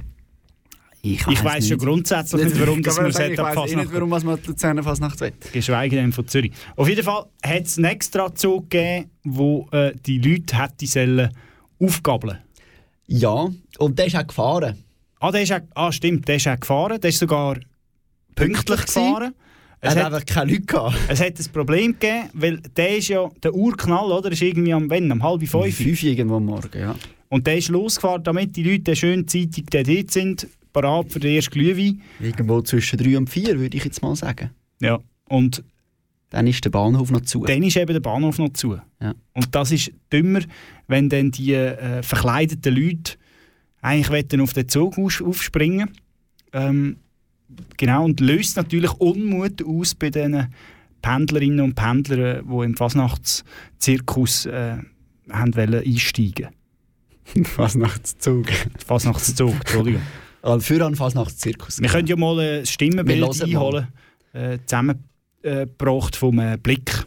Ich, 1.05 1.27
Ich 1.27 1.43
weiss 1.43 1.67
schon 1.67 1.77
grundsätzlich 1.77 2.45
nicht, 2.45 2.59
warum 2.59 2.83
wir 2.83 3.07
Ich 3.07 3.13
sollten 3.15 3.39
ab 3.39 3.55
weiss 3.55 3.71
eh 3.71 3.75
nicht, 3.75 3.93
warum 3.93 4.09
man 4.09 4.21
die 4.41 4.47
Luzerner 4.47 4.81
Fasnacht 4.81 5.21
will. 5.21 5.33
Geschweige 5.53 5.97
denn 5.97 6.11
von 6.11 6.27
Zürich. 6.27 6.51
Auf 6.75 6.89
jeden 6.89 7.03
Fall 7.03 7.25
hat 7.43 7.65
es 7.65 7.77
einen 7.77 7.85
extra 7.85 8.33
Zug 8.33 8.69
gegeben, 8.71 9.11
wo 9.23 9.67
äh, 9.71 9.93
die 10.05 10.17
Leute 10.17 10.57
hätten 10.57 10.87
sollen 10.87 11.29
aufgabeln 11.79 12.39
Ja, 13.05 13.49
und 13.77 13.99
der 13.99 14.07
ist 14.07 14.15
auch 14.15 14.25
gefahren. 14.25 14.83
Ah, 15.19 15.31
der 15.31 15.43
ist 15.43 15.51
auch, 15.51 15.59
ah, 15.75 15.91
stimmt, 15.91 16.27
der 16.27 16.37
ist 16.37 16.47
auch 16.47 16.59
gefahren. 16.59 16.99
Der 16.99 17.09
ist 17.09 17.19
sogar 17.19 17.55
pünktlich 18.35 18.65
Pünktlich 18.65 18.85
gefahren. 18.85 19.35
Er 19.81 19.91
hat 19.91 20.05
einfach 20.05 20.25
keine 20.25 20.51
Leute 20.51 20.65
gehabt. 20.65 20.95
Es 21.07 21.21
hat 21.21 21.39
ein 21.39 21.45
Problem 21.53 21.91
gegeben, 21.99 22.29
weil 22.33 22.57
der 22.75 22.97
ist 22.97 23.09
ja, 23.09 23.29
der 23.43 23.53
Urknall, 23.53 24.11
oder, 24.11 24.31
ist 24.31 24.41
irgendwie 24.41 24.73
am, 24.73 24.89
wenn, 24.89 25.11
am 25.11 25.21
halb 25.21 25.47
fünf. 25.47 25.75
Fünf 25.75 26.03
irgendwo 26.03 26.37
am 26.37 26.45
Morgen, 26.45 26.79
ja. 26.79 26.95
Und 27.29 27.45
der 27.45 27.57
ist 27.57 27.69
losgefahren, 27.69 28.23
damit 28.23 28.55
die 28.55 28.63
Leute 28.63 28.95
schön 28.95 29.27
zeitig 29.27 29.65
dort 29.69 30.11
sind, 30.11 30.47
parat 30.81 31.11
für 31.11 31.19
den 31.19 31.35
ersten 31.35 31.51
Glühwein. 31.51 32.01
Irgendwo 32.19 32.61
zwischen 32.61 32.97
drei 32.97 33.17
und 33.17 33.29
vier, 33.29 33.59
würde 33.59 33.77
ich 33.77 33.85
jetzt 33.85 34.01
mal 34.01 34.15
sagen. 34.15 34.51
Ja, 34.81 34.99
und 35.29 35.63
Dann 36.29 36.47
ist 36.47 36.63
der 36.65 36.69
Bahnhof 36.69 37.11
noch 37.11 37.21
zu. 37.21 37.45
dann 37.45 37.63
ist 37.63 37.77
eben 37.77 37.93
der 37.93 38.01
Bahnhof 38.01 38.37
noch 38.37 38.53
zu. 38.53 38.77
Ja. 39.01 39.13
Und 39.33 39.55
das 39.55 39.71
ist 39.71 39.91
dümmer, 40.11 40.41
wenn 40.87 41.09
dann 41.09 41.31
die 41.31 41.53
äh, 41.53 42.03
verkleideten 42.03 42.75
Leute 42.75 43.13
eigentlich 43.81 44.09
wollen 44.09 44.41
auf 44.41 44.53
den 44.53 44.67
Zug 44.67 44.97
aufspringen 44.97 45.89
ähm, 46.51 46.97
Genau, 47.77 48.03
und 48.05 48.19
löst 48.19 48.57
natürlich 48.57 48.91
Unmut 48.93 49.63
aus 49.63 49.95
bei 49.95 50.09
den 50.09 50.47
Pendlerinnen 51.01 51.61
und 51.61 51.75
Pendlern, 51.75 52.43
die 52.45 52.65
im 52.65 52.75
Fasnachtszirkus 52.75 54.47
äh, 54.47 54.77
haben 55.29 55.53
einsteigen 55.55 56.49
Fasnachtszug. 57.43 58.47
Fasnachtszug, 58.85 59.53
Entschuldigung. 59.53 60.01
Also 60.45 60.59
für 60.59 60.85
einen 60.85 60.95
Fasnachtszirkus. 60.95 61.81
Wir 61.81 61.89
können 61.89 62.07
ja 62.07 62.15
mal 62.15 62.39
ein 62.39 62.65
Stimmenbild 62.67 63.41
einholen, 63.41 63.87
äh, 64.33 64.59
zusammengebracht 64.65 66.15
vom 66.15 66.37
äh, 66.37 66.57
Blick. 66.61 67.03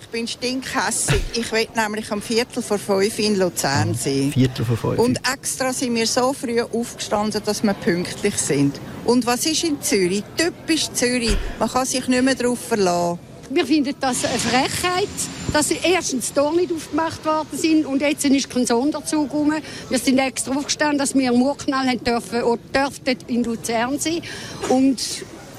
Ich 0.00 0.08
bin 0.08 0.26
stinkhässig. 0.26 1.20
Ich 1.34 1.52
will 1.52 1.68
nämlich 1.76 2.10
am 2.10 2.20
Viertel 2.20 2.62
vor 2.62 2.78
fünf 2.78 3.18
in 3.20 3.38
Luzern 3.38 3.94
sein. 3.94 4.32
Viertel 4.32 4.64
vor 4.64 4.76
fünf. 4.76 4.98
Und 4.98 5.20
extra 5.32 5.72
sind 5.72 5.94
wir 5.94 6.06
so 6.08 6.32
früh 6.32 6.60
aufgestanden, 6.60 7.42
dass 7.44 7.62
wir 7.62 7.74
pünktlich 7.74 8.36
sind. 8.36 8.80
Und 9.04 9.24
was 9.24 9.46
ist 9.46 9.62
in 9.62 9.80
Zürich? 9.80 10.24
Typisch 10.36 10.90
Zürich. 10.94 11.36
Man 11.60 11.68
kann 11.68 11.86
sich 11.86 12.08
nicht 12.08 12.24
mehr 12.24 12.34
darauf 12.34 12.58
verlassen. 12.58 13.20
Wir 13.50 13.64
finden 13.64 13.94
das 14.00 14.24
eine 14.24 14.38
Frechheit, 14.38 15.08
dass 15.52 15.70
erstens 15.70 16.32
die 16.32 16.56
nicht 16.56 16.72
aufgemacht 16.72 17.24
worden 17.24 17.48
sind 17.52 17.86
und 17.86 18.00
jetzt 18.00 18.24
ist 18.24 18.50
kein 18.50 18.66
Sonderzug 18.66 19.32
rum. 19.32 19.52
Wir 19.88 19.98
sind 19.98 20.18
extra 20.18 20.54
aufgestanden, 20.54 20.98
dass 20.98 21.14
wir 21.14 21.32
im 21.32 21.40
Urknall 21.42 21.96
dürfen 21.98 22.42
oder 22.42 22.88
in 23.28 23.44
Luzern 23.44 23.98
sein. 23.98 24.20
Und 24.68 25.00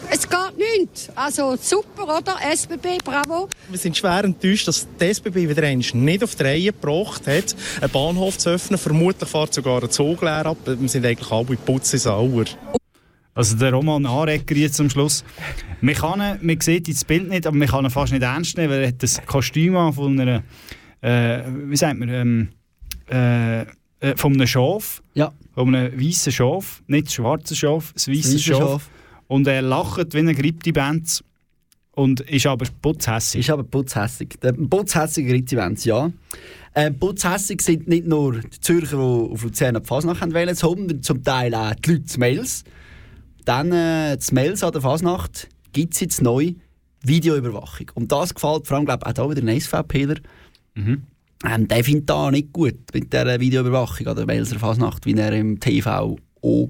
es 0.10 0.30
geht 0.30 0.58
nicht. 0.58 1.10
Also 1.16 1.58
super, 1.62 2.18
oder? 2.18 2.38
SBB, 2.54 2.98
bravo. 3.04 3.50
Wir 3.70 3.78
sind 3.78 3.96
schwer 3.98 4.24
enttäuscht, 4.24 4.68
dass 4.68 4.88
die 5.00 5.06
SBB 5.06 5.50
wieder 5.50 5.64
nicht 5.76 6.24
auf 6.24 6.36
die 6.36 6.44
Reihe 6.44 6.72
gebracht 6.74 7.28
hat, 7.28 7.56
einen 7.82 7.92
Bahnhof 7.92 8.38
zu 8.38 8.50
öffnen. 8.50 8.78
Vermutlich 8.78 9.30
fährt 9.30 9.54
sogar 9.54 9.84
ein 9.84 9.92
Zug 9.92 10.22
leer 10.22 10.46
ab. 10.46 10.58
Wir 10.66 10.90
sind 10.90 11.06
eigentlich 11.06 11.32
alle 11.32 11.58
putze 11.58 11.98
sauer. 11.98 12.46
Also 13.38 13.56
der 13.56 13.72
Roman 13.72 14.04
Anrecker 14.08 14.56
jetzt 14.56 14.82
am 14.82 14.90
Schluss. 14.90 15.24
Man, 15.80 15.94
kann 15.94 16.20
ihn, 16.20 16.40
man 16.42 16.60
sieht 16.60 16.90
das 16.90 17.06
Bild 17.06 17.30
nicht, 17.30 17.46
aber 17.46 17.56
man 17.56 17.68
kann 17.68 17.86
ihn 17.86 17.92
fast 17.92 18.12
nicht 18.12 18.24
ernst 18.24 18.58
nehmen, 18.58 18.72
weil 18.72 18.82
er 18.82 18.88
hat 18.88 19.04
das 19.04 19.24
Kostüm 19.28 19.78
an 19.78 19.94
von 19.94 20.20
einer, 20.20 20.42
äh, 21.02 21.44
wie 21.48 21.78
sagt 21.78 22.00
man, 22.00 22.10
ähm, 22.10 22.48
äh, 23.12 23.62
äh, 24.00 24.16
von 24.16 24.34
einem 24.34 24.48
Schaf. 24.48 25.04
Ja. 25.14 25.34
Von 25.54 25.76
einem 25.76 26.02
weißen 26.02 26.32
Schaf, 26.32 26.82
nicht 26.88 27.08
das 27.08 27.14
schwarze 27.14 27.56
Schaf, 27.56 27.94
das 27.94 28.08
weiße 28.08 28.40
Schaf. 28.40 28.58
Schaf. 28.58 28.90
Und 29.28 29.46
er 29.46 29.62
lacht 29.62 30.16
wie 30.16 30.18
eine 30.18 30.34
geriebte 30.34 30.74
Band 30.74 31.24
und 31.92 32.22
ist 32.22 32.48
aber 32.48 32.66
putzhässig. 32.82 33.42
Ist 33.42 33.52
aber 33.52 33.64
putzhässig. 33.64 34.40
Der 34.42 34.54
putzhässige 34.54 35.32
Ritzi-Events, 35.32 35.86
ja. 35.86 36.12
Äh, 36.74 36.90
putzhässig 36.90 37.62
sind 37.62 37.88
nicht 37.88 38.08
nur 38.08 38.40
die 38.40 38.60
Zürcher, 38.62 38.98
die 38.98 39.32
auf 39.32 39.44
Luzern 39.44 39.76
die 39.76 39.88
Fasnacht 39.88 40.22
haben 40.22 40.34
wollen, 40.34 40.56
sondern 40.56 41.04
zum 41.04 41.24
Teil 41.24 41.54
auch 41.54 41.76
die 41.76 41.92
Leute 41.92 42.06
zu 42.06 42.20
Mels. 42.20 42.64
Dann 43.48 43.72
äh, 43.72 44.18
zu 44.20 44.34
Mels 44.34 44.62
an 44.62 44.74
der 44.74 44.82
Fasnacht 44.82 45.48
gibt 45.72 45.94
es 45.94 46.02
jetzt 46.02 46.22
neu 46.22 46.56
Videoüberwachung. 47.02 47.92
Und 47.94 48.12
das 48.12 48.34
gefällt 48.34 48.68
vor 48.68 48.76
allem, 48.76 48.86
glaube 48.86 49.06
ich, 49.06 49.10
auch 49.10 49.14
da 49.14 49.30
wieder 49.30 49.42
ein 49.42 49.62
SVPler. 49.62 50.16
Mhm. 50.76 51.04
Ähm, 51.46 51.68
der 51.70 51.82
findet 51.82 52.10
da 52.10 52.30
nicht 52.30 52.52
gut 52.52 52.76
mit 52.94 53.14
dieser 53.14 53.40
Videoüberwachung 53.40 54.06
an 54.06 54.18
der 54.18 54.26
Melser 54.26 54.60
Fasnacht, 54.60 55.06
wie 55.06 55.14
er 55.14 55.32
im 55.32 55.62
TV 55.62 56.18
auch 56.42 56.70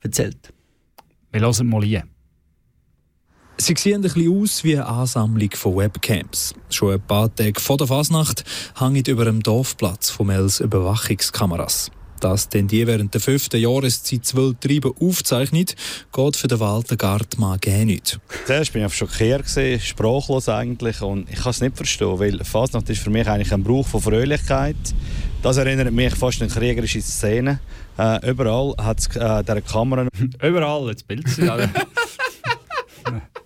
erzählt. 0.00 0.54
Wir 1.32 1.40
hören 1.40 1.66
mal 1.66 1.82
rein. 1.82 2.04
Sie 3.56 3.74
sehen 3.76 3.96
ein 3.96 4.02
bisschen 4.02 4.40
aus 4.40 4.62
wie 4.62 4.76
eine 4.76 4.86
Ansammlung 4.86 5.50
von 5.54 5.76
Webcams. 5.76 6.54
Schon 6.70 6.92
ein 6.92 7.00
paar 7.00 7.34
Tage 7.34 7.58
vor 7.58 7.78
der 7.78 7.88
Fasnacht 7.88 8.44
hängen 8.78 9.02
über 9.08 9.24
dem 9.24 9.42
Dorfplatz 9.42 10.08
von 10.08 10.28
Mels 10.28 10.60
Überwachungskameras. 10.60 11.90
Dass 12.20 12.48
denn 12.48 12.68
die 12.68 12.86
während 12.86 13.14
der 13.14 13.20
fünften 13.20 13.60
Jahreszeit 13.60 14.22
das 14.22 14.34
Wildtreiben 14.34 14.92
aufzeichnet, 15.00 15.76
geht 16.12 16.36
für 16.36 16.48
den 16.48 16.60
Walter 16.60 16.96
Gartmann 16.96 17.58
gar 17.60 17.84
nicht. 17.84 18.18
Zuerst 18.46 18.72
bin 18.72 18.84
ich 18.84 18.94
schockiert, 18.94 19.46
gewesen, 19.46 19.80
sprachlos 19.80 20.48
eigentlich. 20.48 21.00
Und 21.02 21.30
ich 21.30 21.40
kann 21.40 21.50
es 21.50 21.60
nicht 21.60 21.76
verstehen, 21.76 22.18
weil 22.18 22.42
Fasnacht 22.44 22.88
ist 22.90 23.02
für 23.02 23.10
mich 23.10 23.28
eigentlich 23.28 23.52
ein 23.52 23.62
Brauch 23.62 23.86
von 23.86 24.00
Fröhlichkeit. 24.00 24.76
Das 25.42 25.56
erinnert 25.56 25.92
mich 25.92 26.14
fast 26.14 26.42
an 26.42 26.48
kriegerische 26.48 27.00
Szenen. 27.00 27.60
Äh, 27.96 28.30
überall 28.30 28.74
hat 28.78 29.00
es 29.00 29.06
äh, 29.16 29.44
diese 29.44 29.62
Kameran. 29.62 30.08
Überall, 30.42 30.92
das 30.92 31.02
Bild. 31.02 31.26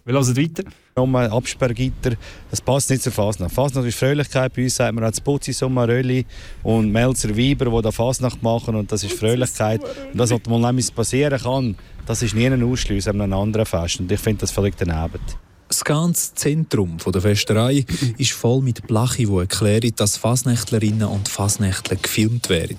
Wir 0.04 0.14
hören 0.14 0.36
weiter. 0.36 0.64
Um 0.94 1.16
ein 1.16 1.30
Absperrgitter. 1.30 2.12
Das 2.50 2.60
passt 2.60 2.90
nicht 2.90 3.02
zur 3.02 3.12
Fasnacht. 3.12 3.54
Fasnacht 3.54 3.86
ist 3.86 3.98
Fröhlichkeit. 3.98 4.52
Bei 4.54 4.64
uns 4.64 4.76
sagt 4.76 4.94
man 4.94 5.04
auch 5.04 5.10
das 5.10 5.22
Putzi 5.22 5.54
Sommeröli 5.54 6.26
und 6.62 6.92
Melzer 6.92 7.30
Weiber, 7.30 7.70
die 7.70 7.82
da 7.82 7.90
Fasnacht 7.90 8.42
machen. 8.42 8.74
Und 8.74 8.92
das 8.92 9.02
ist 9.02 9.14
Fröhlichkeit. 9.14 9.80
Und 9.82 10.18
das, 10.18 10.30
was 10.30 10.40
mal 10.46 10.60
nämlich 10.60 10.94
passieren 10.94 11.40
kann, 11.40 11.76
das 12.04 12.22
ist 12.22 12.34
nie 12.34 12.46
ein 12.46 12.62
Ausschluss 12.62 13.08
an 13.08 13.22
einem 13.22 13.32
anderen 13.32 13.64
Fest. 13.64 14.00
Und 14.00 14.12
ich 14.12 14.20
finde 14.20 14.42
das 14.42 14.50
völlig 14.50 14.76
daneben. 14.76 15.20
Das 15.66 15.82
ganze 15.82 16.34
Zentrum 16.34 16.98
der 16.98 17.22
Festerei 17.22 17.86
ist 18.18 18.32
voll 18.32 18.60
mit 18.60 18.86
Blachi, 18.86 19.24
die 19.24 19.34
erklären, 19.34 19.92
dass 19.96 20.18
Fasnächtlerinnen 20.18 21.08
und 21.08 21.30
Fasnächtler 21.30 21.96
gefilmt 21.96 22.50
werden. 22.50 22.76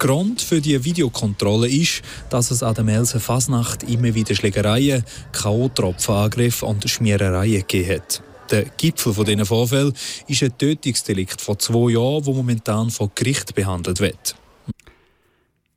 Grund 0.00 0.40
für 0.40 0.62
die 0.62 0.82
Videokontrolle 0.82 1.68
ist, 1.68 2.00
dass 2.30 2.50
es 2.50 2.62
an 2.62 2.74
der 2.74 2.84
Melser 2.84 3.20
Fasnacht 3.20 3.82
immer 3.82 4.14
wieder 4.14 4.34
Schlägereien, 4.34 5.04
K.O.-Tropfenangriffe 5.32 6.64
und 6.64 6.88
Schmierereien 6.88 7.60
gegeben 7.60 7.96
hat. 7.96 8.22
Der 8.50 8.64
Gipfel 8.78 9.12
von 9.12 9.26
diesen 9.26 9.44
Vorfällen 9.44 9.92
ist 10.26 10.42
ein 10.42 10.56
Tötungsdelikt 10.56 11.42
von 11.42 11.58
zwei 11.58 11.92
Jahren, 11.92 12.24
das 12.24 12.34
momentan 12.34 12.88
vor 12.88 13.10
Gericht 13.14 13.54
behandelt 13.54 14.00
wird. 14.00 14.36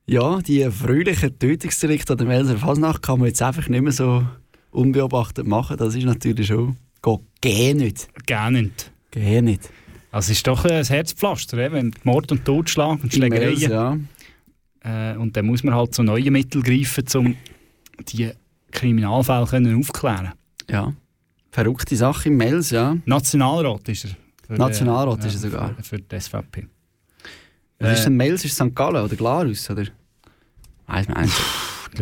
Ja, 0.06 0.40
die 0.40 0.72
fröhlichen 0.72 1.38
Tötungsdelikte 1.38 2.14
an 2.14 2.18
der 2.18 2.28
Melser 2.28 2.58
Fasnacht 2.58 3.02
kann 3.02 3.20
man 3.20 3.28
jetzt 3.28 3.42
einfach 3.42 3.68
nicht 3.68 3.82
mehr 3.82 3.92
so 3.92 4.26
unbeobachtet 4.72 5.46
machen. 5.46 5.76
Das 5.76 5.96
ist 5.96 6.06
natürlich 6.06 6.48
schon... 6.48 6.78
Geht 7.02 7.20
gar 7.42 7.74
nicht. 7.74 8.08
Gar 8.26 8.52
nicht. 8.52 8.92
Gar 9.12 9.42
nicht. 9.42 9.70
Also 10.14 10.32
es 10.32 10.38
ist 10.38 10.48
doch 10.48 10.64
ein 10.66 10.84
Herzpflaster, 10.86 11.58
eh, 11.58 11.72
wenn 11.72 11.92
Mord 12.04 12.32
und 12.32 12.46
Totschlag 12.46 13.02
und 13.04 13.12
Schlägereien. 13.12 13.58
ja. 13.72 13.98
Äh, 14.84 15.18
und 15.18 15.36
dann 15.36 15.48
muss 15.48 15.64
man 15.64 15.74
halt 15.74 15.96
zu 15.96 16.04
neuen 16.04 16.32
Mitteln 16.32 16.64
greifen, 16.64 17.04
um 17.16 17.36
die 18.10 18.32
Kriminalfälle 18.72 19.46
können 19.48 19.80
aufklären 19.80 20.34
Ja. 20.70 20.94
Verrückte 21.52 21.96
Sache 21.96 22.30
im 22.30 22.38
Mels, 22.38 22.70
ja. 22.70 22.96
Nationalrat 23.06 23.90
ist 23.90 24.06
er. 24.06 24.12
Für, 24.46 24.54
Nationalrat 24.54 25.24
äh, 25.24 25.28
ist 25.28 25.34
er 25.36 25.40
sogar. 25.40 25.74
Für, 25.78 25.84
für 25.84 26.00
die 26.00 26.20
SVP. 26.20 26.68
Was 27.80 27.94
ist 27.94 28.02
Äh, 28.02 28.04
denn 28.06 28.18
Mels? 28.18 28.46
Ist 28.46 28.52
es 28.62 28.68
St. 28.68 28.76
Gallen 28.76 29.04
oder 29.04 29.16
Glarus? 29.16 29.68
Oder? 29.70 29.86
Weiss 30.86 31.08
man 31.08 31.24
nicht. 31.24 31.34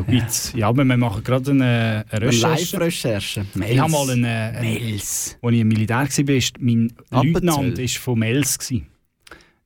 Jetzt. 0.07 0.53
Ja, 0.55 0.67
aber 0.69 0.83
wir 0.83 0.97
machen 0.97 1.23
gerade 1.23 1.51
eine, 1.51 2.05
eine 2.09 2.21
Eine 2.21 2.27
Recherche. 2.27 2.77
Live-Recherche. 2.77 3.45
Ich 3.67 3.79
habe 3.79 3.91
mal 3.91 4.09
einen, 4.09 4.25
einen 4.25 4.73
Mels. 4.73 5.37
Als 5.41 5.53
ich 5.53 5.59
im 5.59 5.67
Militär 5.67 5.97
war, 5.97 6.43
mein 6.59 6.93
Appenzell. 7.09 7.33
Leutnant 7.33 7.79
ist 7.79 7.97
von 7.97 8.19
Mels. 8.19 8.57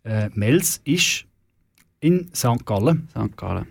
Äh, 0.03 0.29
Mels 0.33 0.81
ist 0.83 1.25
in 1.99 2.29
St. 2.33 2.65
Gallen. 2.65 3.07
St. 3.11 3.37
Gallen. 3.37 3.67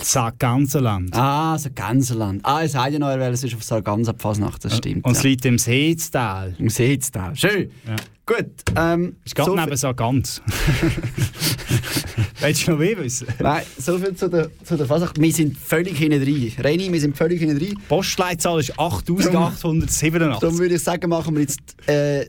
Sarganserland. 0.00 1.14
Ah, 1.14 1.56
so 1.58 1.70
Gänseland. 1.70 2.44
Ah, 2.44 2.62
es 2.62 2.74
hat 2.74 2.92
ja 2.92 2.98
noch 2.98 3.08
erwähnt, 3.08 3.34
es 3.34 3.44
ist 3.44 3.54
auf 3.54 3.62
Sarganser 3.62 4.14
Fasnacht, 4.16 4.64
das 4.64 4.76
stimmt. 4.76 5.04
Und 5.04 5.12
es 5.12 5.22
ja. 5.22 5.30
liegt 5.30 5.44
im 5.44 5.58
Seetal. 5.58 6.54
Im 6.58 6.68
Seetal. 6.68 7.34
Schön. 7.36 7.70
Ja. 7.86 7.96
Gut. 8.26 8.46
Ähm, 8.74 9.16
Ist 9.24 9.34
gerade 9.34 9.50
so 9.50 9.56
neben 9.56 9.76
Sargans. 9.76 10.40
Willst 12.40 12.66
du 12.66 12.70
noch 12.70 12.78
mehr 12.78 12.96
wissen? 12.98 13.26
Nein, 13.38 13.62
so 13.78 13.98
viel 13.98 14.14
zu 14.14 14.30
der, 14.30 14.48
zu 14.64 14.76
der 14.76 14.86
Fasnacht. 14.86 15.20
Wir 15.20 15.32
sind 15.32 15.58
völlig 15.58 15.98
hinten 15.98 16.22
drin. 16.22 16.52
Reini, 16.58 16.90
wir 16.90 17.00
sind 17.00 17.16
völlig 17.16 17.40
hinten 17.40 17.58
drin. 17.58 17.78
Postleitzahl 17.86 18.60
ist 18.60 18.78
8887. 18.78 20.12
Darum 20.40 20.58
würde 20.58 20.74
ich 20.74 20.82
sagen, 20.82 21.10
machen 21.10 21.34
wir 21.34 21.42
jetzt 21.42 21.60
äh, 21.86 22.26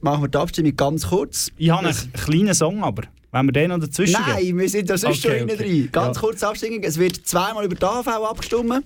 machen 0.00 0.22
wir 0.24 0.28
die 0.28 0.38
Abstimmung 0.38 0.76
ganz 0.76 1.08
kurz. 1.08 1.50
Ich 1.56 1.70
habe 1.70 1.88
einen 1.88 2.12
kleinen 2.12 2.54
Song, 2.54 2.82
aber 2.84 3.04
wenn 3.32 3.46
wir 3.46 3.52
den 3.52 3.68
noch 3.70 3.78
dazwischen 3.80 4.20
Nein, 4.26 4.56
wir 4.58 4.68
sind 4.68 4.88
da 4.90 4.96
sonst 4.98 5.24
Okay, 5.26 5.40
schon 5.40 5.50
okay. 5.50 5.56
drin. 5.56 5.88
Ganz 5.92 6.16
Ja. 6.16 6.20
kurz 6.20 6.42
Abstimmung. 6.42 6.82
Es 6.82 6.98
wird 6.98 7.26
zweimal 7.26 7.64
über 7.64 7.74
die 7.74 7.84
AHV 7.84 8.08
abgestimmt. 8.08 8.84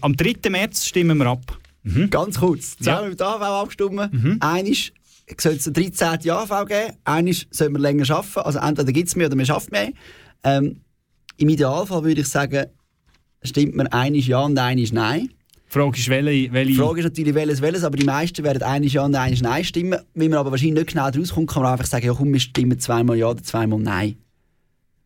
Am 0.00 0.16
3. 0.16 0.50
März 0.50 0.86
stimmen 0.86 1.18
wir 1.18 1.26
ab. 1.26 1.58
Ganz 2.10 2.38
kurz. 2.38 2.76
Zweimal 2.78 3.06
über 3.08 3.16
die 3.16 3.22
AHV 3.22 3.42
abgestimmt. 3.42 4.12
Mhm. 4.12 4.36
Eines 4.40 4.92
soll 5.38 5.52
es 5.54 5.66
eine 5.66 5.72
13. 5.90 6.30
AHV 6.30 6.66
geben, 6.68 6.96
eines 7.04 7.46
soll 7.50 7.70
man 7.70 7.82
länger 7.82 8.08
arbeiten. 8.10 8.40
Also 8.40 8.58
entweder 8.58 8.92
gibt 8.92 9.08
es 9.08 9.16
mehr 9.16 9.26
oder 9.28 9.36
man 9.36 9.46
schafft 9.46 9.70
mehr. 9.72 9.90
Ähm, 10.44 10.80
Im 11.36 11.48
Idealfall 11.48 12.04
würde 12.04 12.20
ich 12.20 12.28
sagen, 12.28 12.66
stimmt 13.42 13.74
man 13.76 13.86
eines 13.88 14.26
Ja 14.26 14.40
und 14.40 14.58
eines 14.58 14.92
Nein. 14.92 15.32
Die 15.72 15.78
Frage 15.78 15.98
ist, 15.98 16.08
welche... 16.10 16.52
welche 16.52 16.72
Die 16.72 16.76
Frage 16.76 17.00
ist 17.00 17.04
natürlich, 17.04 17.34
welches, 17.34 17.62
welches, 17.62 17.84
aber 17.84 17.96
die 17.96 18.04
meisten 18.04 18.44
werden 18.44 18.62
eines 18.62 18.92
Ja 18.92 19.04
und 19.06 19.14
eines 19.14 19.40
Nein 19.40 19.64
stimmen. 19.64 19.98
Wenn 20.14 20.30
man 20.30 20.40
aber 20.40 20.50
wahrscheinlich 20.50 20.74
nicht 20.74 20.88
genau 20.92 21.10
daraus 21.10 21.32
kommt, 21.32 21.48
kann 21.48 21.62
man 21.62 21.72
einfach 21.72 21.86
sagen, 21.86 22.04
ja 22.04 22.12
komm, 22.12 22.32
wir 22.32 22.40
stimmen 22.40 22.78
zweimal 22.78 23.16
Ja 23.16 23.28
oder 23.30 23.42
zweimal 23.42 23.78
Nein. 23.78 24.16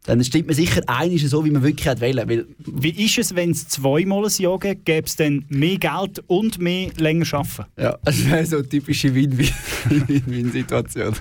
Dann 0.07 0.23
stimmt 0.25 0.47
man 0.47 0.57
sicher 0.57 0.83
eines 0.87 1.23
so, 1.23 1.45
wie 1.45 1.51
man 1.51 1.63
wirklich 1.63 1.87
hat 1.87 2.01
wollen. 2.01 2.29
Weil 2.29 2.47
Wie 2.59 3.05
ist 3.05 3.19
es, 3.19 3.35
wenn 3.35 3.51
es 3.51 3.69
zweimal 3.69 4.25
ein 4.25 4.33
Ja 4.39 4.57
gibt? 4.57 4.85
Gäbe 4.85 5.07
es 5.07 5.17
dann 5.17 5.45
mehr 5.49 5.79
Geld 5.79 6.23
und 6.27 6.59
mehr 6.59 6.91
länger 6.97 7.27
arbeiten? 7.33 7.65
Ja, 7.77 7.99
das 8.05 8.29
wäre 8.29 8.47
so 8.47 8.57
eine 8.57 8.69
typische 8.69 9.15
Win-Win- 9.15 10.09
Win-Win-Situation. 10.09 11.15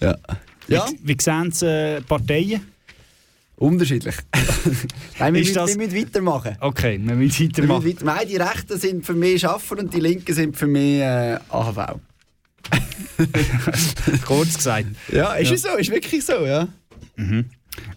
ja. 0.00 0.14
ja. 0.68 0.86
Wie, 1.00 1.08
wie 1.08 1.16
sehen 1.20 1.48
es 1.48 1.62
äh, 1.62 2.02
Parteien? 2.02 2.60
Unterschiedlich. 3.56 4.14
Nein, 5.18 5.32
wir, 5.34 5.40
müssen, 5.40 5.54
das- 5.54 5.70
wir 5.78 5.86
müssen 5.86 5.98
weitermachen. 5.98 6.56
Okay, 6.60 7.00
wir 7.02 7.14
müssen 7.14 7.38
Wir 7.40 7.48
weitermachen. 7.48 7.84
müssen 7.84 7.96
weiter 7.96 8.04
Nein, 8.04 8.28
die 8.28 8.36
Rechten 8.36 8.78
sind 8.78 9.06
für 9.06 9.14
mich 9.14 9.40
Schaffen 9.40 9.78
und 9.78 9.94
die 9.94 10.00
Linken 10.00 10.34
sind 10.34 10.56
für 10.56 10.66
mich 10.66 11.00
äh, 11.00 11.38
AHV. 11.48 11.96
Kurz 14.26 14.56
gesagt. 14.56 14.86
Ja, 15.12 15.34
ist 15.34 15.48
Ja. 15.48 15.54
es 15.54 15.62
so? 15.62 15.68
Ist 15.76 15.90
wirklich 15.90 16.24
so, 16.24 16.44
ja? 16.44 16.68
Mhm. 17.16 17.46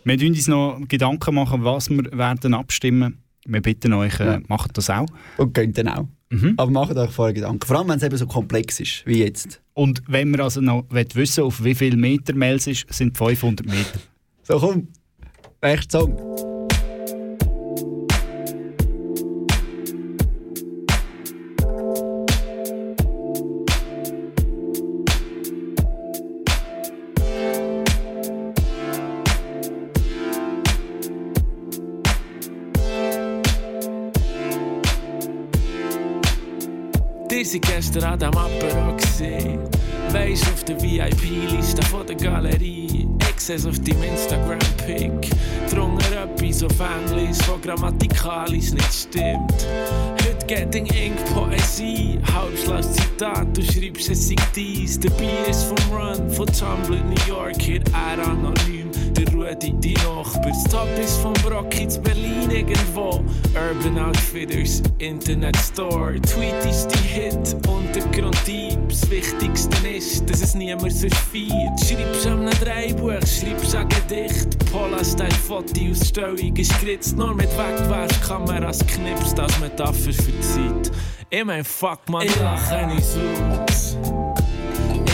Wir 0.04 0.20
werden 0.20 0.34
uns 0.34 0.48
noch 0.48 0.80
Gedanken 0.88 1.36
machen, 1.36 1.64
was 1.64 1.90
wir 1.90 2.04
werden 2.18 2.54
abstimmen. 2.54 3.18
Wir 3.46 3.62
bitten 3.62 3.94
euch, 3.94 4.20
äh, 4.20 4.26
Ja. 4.26 4.40
macht 4.48 4.78
das 4.78 4.90
auch. 4.90 5.08
Und 5.38 5.54
könnt 5.54 5.78
dann 5.78 5.88
auch. 5.88 6.08
Mhm. 6.30 6.54
Aber 6.58 6.70
macht 6.72 6.96
euch 6.96 7.12
vorher 7.12 7.34
Gedanken. 7.34 7.66
Vor 7.66 7.78
allem, 7.78 7.88
wenn 7.90 7.98
es 7.98 8.04
eben 8.04 8.16
so 8.18 8.28
komplex 8.28 8.80
ist, 8.80 9.06
wie 9.06 9.20
jetzt. 9.24 9.62
Und 9.74 10.04
wenn 10.08 10.30
wir 10.32 10.44
also 10.44 10.62
noch 10.62 10.86
wissen 10.92 11.44
auf 11.44 11.64
wie 11.64 11.74
viel 11.74 11.96
Meter 11.98 12.34
Mails 12.36 12.68
ist, 12.68 12.86
sind 12.94 13.18
500 13.18 13.66
Meter. 13.66 14.00
So, 14.44 14.60
komm. 14.60 14.88
Nächster 15.62 16.00
Song. 16.00 16.16
Die 37.30 37.44
sind 37.44 37.66
gestern 37.66 38.04
an 38.04 38.20
dem 38.20 38.38
Apero 38.38 38.96
gesehen. 38.96 39.60
Weisst 40.12 40.48
auf 40.48 40.64
der 40.64 40.82
VIP-Liste 40.82 41.82
von 41.84 42.08
der 42.08 42.16
Galerie. 42.16 43.09
Seh's 43.50 43.66
auf 43.66 43.80
deinem 43.80 44.04
Instagram-Pic. 44.04 45.32
Drunter 45.72 46.24
etwas 46.24 46.64
auf 46.64 46.80
Englisch, 46.80 47.40
wo 47.48 47.58
grammatikalis 47.58 48.74
nicht 48.74 48.94
stimmt. 48.94 49.66
Getting 50.50 50.88
Ink 50.88 51.16
Poesie. 51.36 52.18
Halbschlaus 52.34 52.92
Zitat, 52.94 53.56
du 53.56 53.62
schreibst 53.62 54.10
es 54.10 54.30
sei 54.30 54.36
dies. 54.56 55.00
Der 55.00 55.12
Bier 55.12 55.48
ist 55.48 55.66
vom 55.66 55.78
Run, 55.96 56.28
von 56.32 56.48
Tumblr, 56.48 56.98
New 57.04 57.28
York, 57.28 57.62
hier 57.62 57.84
er 57.94 58.28
anonym. 58.28 58.90
Der 59.16 59.32
Rudi, 59.32 59.74
die 59.74 59.94
Nachbar. 59.94 60.52
Das 60.52 60.64
Top 60.66 60.88
ist 61.00 61.18
vom 61.18 61.34
Brock 61.34 61.80
in 61.80 61.90
Berlin 62.04 62.50
irgendwo. 62.50 63.24
Urban 63.56 64.00
Outfitters, 64.00 64.82
Internet 65.00 65.58
Store. 65.58 66.20
Tweet 66.22 66.66
ist 66.70 66.88
die 66.88 67.08
Hit, 67.08 67.56
Untergrunddieb. 67.68 68.78
Das 68.90 69.10
Wichtigste 69.10 69.88
ist, 69.88 70.30
dass 70.30 70.42
es 70.42 70.56
niemand 70.56 70.94
sonst 70.94 71.16
feiert. 71.16 71.80
Schreibst 71.80 72.28
an 72.28 72.48
einem 72.48 72.60
Dreibuch, 72.60 73.22
schreibst 73.26 73.76
ein 73.76 73.88
Gedicht. 73.90 74.58
Pola-Style-Foto-Ausstellung 74.72 76.56
ist 76.56 76.80
geritzt. 76.80 77.18
Nur 77.18 77.34
mit 77.34 77.50
Wegwerfkameras 77.58 78.86
knipst, 78.86 79.40
als 79.40 79.60
Metapher 79.60 80.14
für 80.14 80.14
Zeit. 80.42 80.92
Ich 81.30 81.46
mein, 81.46 81.64
fuck 81.64 82.00
man, 82.10 82.26
ich 82.26 82.40
lache 82.40 82.88
nicht 82.88 83.04
aus. 83.04 83.98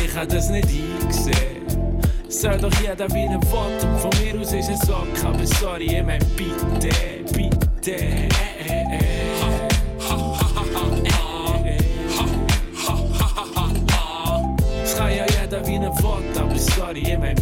Ich 0.03 0.15
hab 0.15 0.29
das 0.29 0.49
nicht 0.49 0.67
eingesehen. 0.67 1.65
Soll 2.29 2.57
doch 2.57 2.71
jeder 2.81 3.09
wie 3.13 3.27
ein 3.27 3.35
und 3.35 3.45
von 3.45 4.11
mir 4.21 4.39
aus 4.39 4.53
ist 4.53 4.69
es 4.69 4.89
okay, 4.89 5.25
aber 5.25 5.45
sorry, 5.45 5.85
ich 5.85 6.03
mein 6.03 6.19
bitte, 6.35 6.89
bitte. 7.33 7.97
Kann 14.97 15.13
ja 15.13 15.25
jeder 15.41 15.67
wie 15.67 15.75
ein 15.75 16.03
Wort, 16.03 16.37
aber 16.37 16.57
sorry, 16.57 16.99
ich 16.99 17.17
mein. 17.17 17.35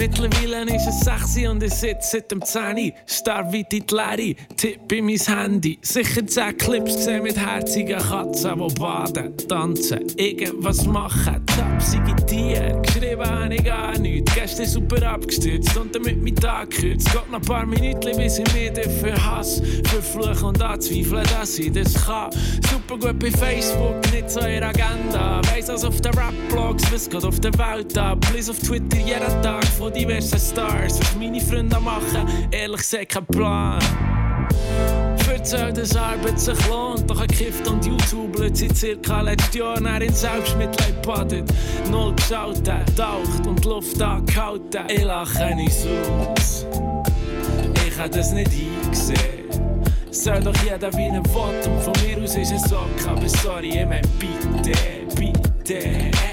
Mittlerweile 0.00 0.74
ist 0.74 0.86
es 0.86 1.00
6 1.00 1.50
und 1.50 1.62
ich 1.62 1.74
sitze 1.74 2.12
seit 2.12 2.30
dem 2.30 2.42
10 2.42 2.94
Starr 3.04 3.52
wie 3.52 3.64
die 3.64 3.84
Leere, 3.90 4.34
tipp 4.56 4.90
in 4.92 5.04
mein 5.04 5.18
Handy. 5.18 5.78
Sicher 5.82 6.26
10 6.26 6.56
Clips 6.56 6.96
gesehen 6.96 7.22
mit 7.22 7.36
herzigen 7.36 7.98
Katzen 7.98 8.58
Die 8.66 8.74
baden, 8.80 9.36
tanzen, 9.46 10.06
irgendwas 10.16 10.86
machen. 10.86 11.44
Tapsige 11.44 12.16
Tiere, 12.24 12.80
geschrieben 12.80 13.26
habe 13.26 13.54
ich 13.54 13.62
gar 13.62 13.98
nichts. 13.98 14.34
Gestern 14.34 14.64
super 14.64 15.06
abgestürzt 15.06 15.76
und 15.76 15.94
damit 15.94 16.22
mein 16.22 16.36
Tag 16.36 16.70
kürzt 16.70 17.12
Geht 17.12 17.30
noch 17.30 17.38
ein 17.38 17.42
paar 17.42 17.66
Minuten, 17.66 18.16
bis 18.16 18.38
ich 18.38 18.54
mich 18.54 18.72
dafür 18.72 19.22
hasse. 19.22 19.62
Für 19.84 20.00
Fluch 20.00 20.42
und 20.42 20.62
anzweifeln, 20.62 21.24
dass 21.24 21.58
ich 21.58 21.72
das 21.72 21.92
kann. 22.06 22.30
Super 22.70 22.96
gut 22.96 23.18
bei 23.18 23.30
Facebook, 23.32 23.96
nicht 24.12 24.30
so 24.30 24.40
ihre 24.40 24.64
Agenda. 24.64 25.42
Weiss 25.52 25.68
also 25.68 25.88
auf 25.88 26.00
den 26.00 26.14
Rap-Blogs, 26.14 26.90
was 26.90 27.10
geht 27.10 27.22
auf 27.22 27.38
der 27.40 27.52
Welt 27.58 27.98
ab. 27.98 28.24
Lies 28.34 28.48
auf 28.48 28.58
Twitter 28.60 28.96
jeden 28.96 29.42
Tag 29.42 29.66
von 29.66 29.89
diversen 29.90 30.38
Stars 30.38 31.00
Was 31.00 31.16
meine 31.16 31.40
Freunde 31.40 31.78
machen, 31.80 32.26
ehrlich 32.50 32.80
gesagt 32.80 33.08
kein 33.08 33.26
Plan 33.26 33.78
Erzählt, 35.40 35.78
dass 35.78 35.96
Arbeit 35.96 36.38
sich 36.38 36.68
lohnt, 36.68 37.08
doch 37.08 37.18
ein 37.18 37.26
Gift 37.28 37.66
und 37.66 37.86
YouTube 37.86 38.36
seit 38.52 38.76
circa 38.76 39.22
letztes 39.22 39.54
Jahr 39.54 39.80
nach 39.80 40.00
in 40.00 40.12
Selbstmitleid 40.12 41.00
badet. 41.00 41.50
Null 41.90 42.14
geschaut, 42.14 42.62
taucht 42.64 43.46
und 43.46 43.64
Luft 43.64 44.02
angehalten. 44.02 44.84
Ich 44.90 45.02
lache 45.02 45.54
nicht 45.54 45.78
aus. 46.10 46.66
Ich 47.86 47.98
hab 47.98 48.10
das 48.12 48.32
nicht 48.32 48.50
eingesehen. 48.50 49.48
Soll 50.10 50.40
doch 50.40 50.56
jeder 50.62 50.92
wie 50.92 51.06
er 51.06 51.12
will 51.14 51.72
und 51.72 51.82
von 51.82 51.94
mir 52.04 52.22
aus 52.22 52.36
ist 52.36 52.52
es 52.52 52.70
okay, 52.70 53.08
aber 53.08 53.28
sorry, 53.28 53.68
ich 53.68 53.86
mein 53.86 54.02
bitte, 54.18 54.78
bitte. 55.16 56.29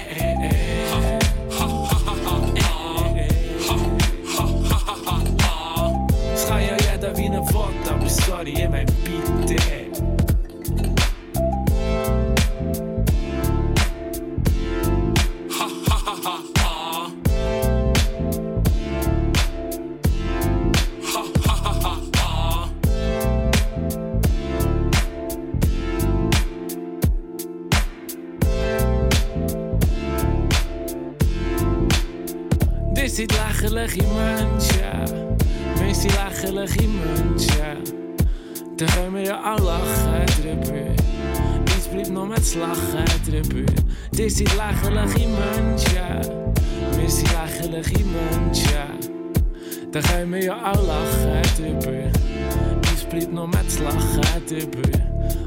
Kann 7.08 7.16
ja 7.16 7.22
jeder 7.22 7.42
wie 7.42 7.54
er 7.54 7.54
will, 7.54 7.92
aber 7.92 8.08
sorry, 8.08 8.50
ich 8.50 8.68
mein 8.68 8.86
bitte. 8.86 9.56
Dit 32.94 33.14
sind 33.14 33.32
lächerliche 33.32 34.04
Menschen. 35.88 35.88
Wir 35.88 35.94
sind 35.94 36.14
lächerliche 36.14 36.88
Menschen. 36.88 38.08
Da 38.76 38.86
können 38.86 39.14
wir 39.14 39.22
ja 39.22 39.54
auch 39.54 39.58
lachen 39.58 40.26
drüber. 40.42 40.76
Jetzt 41.66 41.90
bleibt 41.90 42.10
nur 42.10 42.26
mehr 42.26 42.42
zu 42.42 42.58
lachen 42.58 43.04
drüber. 43.26 43.72
Dit 44.12 44.32
sind 44.32 44.50
lächerliche 44.56 45.28
Menschen. 45.28 46.54
Wir 46.96 47.10
sind 47.10 47.32
lächerliche 47.32 48.04
Menschen. 48.04 49.22
Da 49.90 50.00
können 50.00 50.32
wir 50.32 50.44
ja 50.44 50.72
auch 50.72 50.86
lachen 50.86 51.42
drüber. 51.56 52.10
Jetzt 52.90 53.08
bleibt 53.08 53.32
nur 53.32 53.48
mehr 53.48 53.66
zu 53.68 53.82
lachen 53.82 54.46
drüber. 54.46 54.88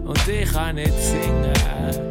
Und 0.05 0.27
ich 0.27 0.51
kann 0.51 0.75
nicht 0.75 0.99
singen. 0.99 1.53
Ich 1.53 2.10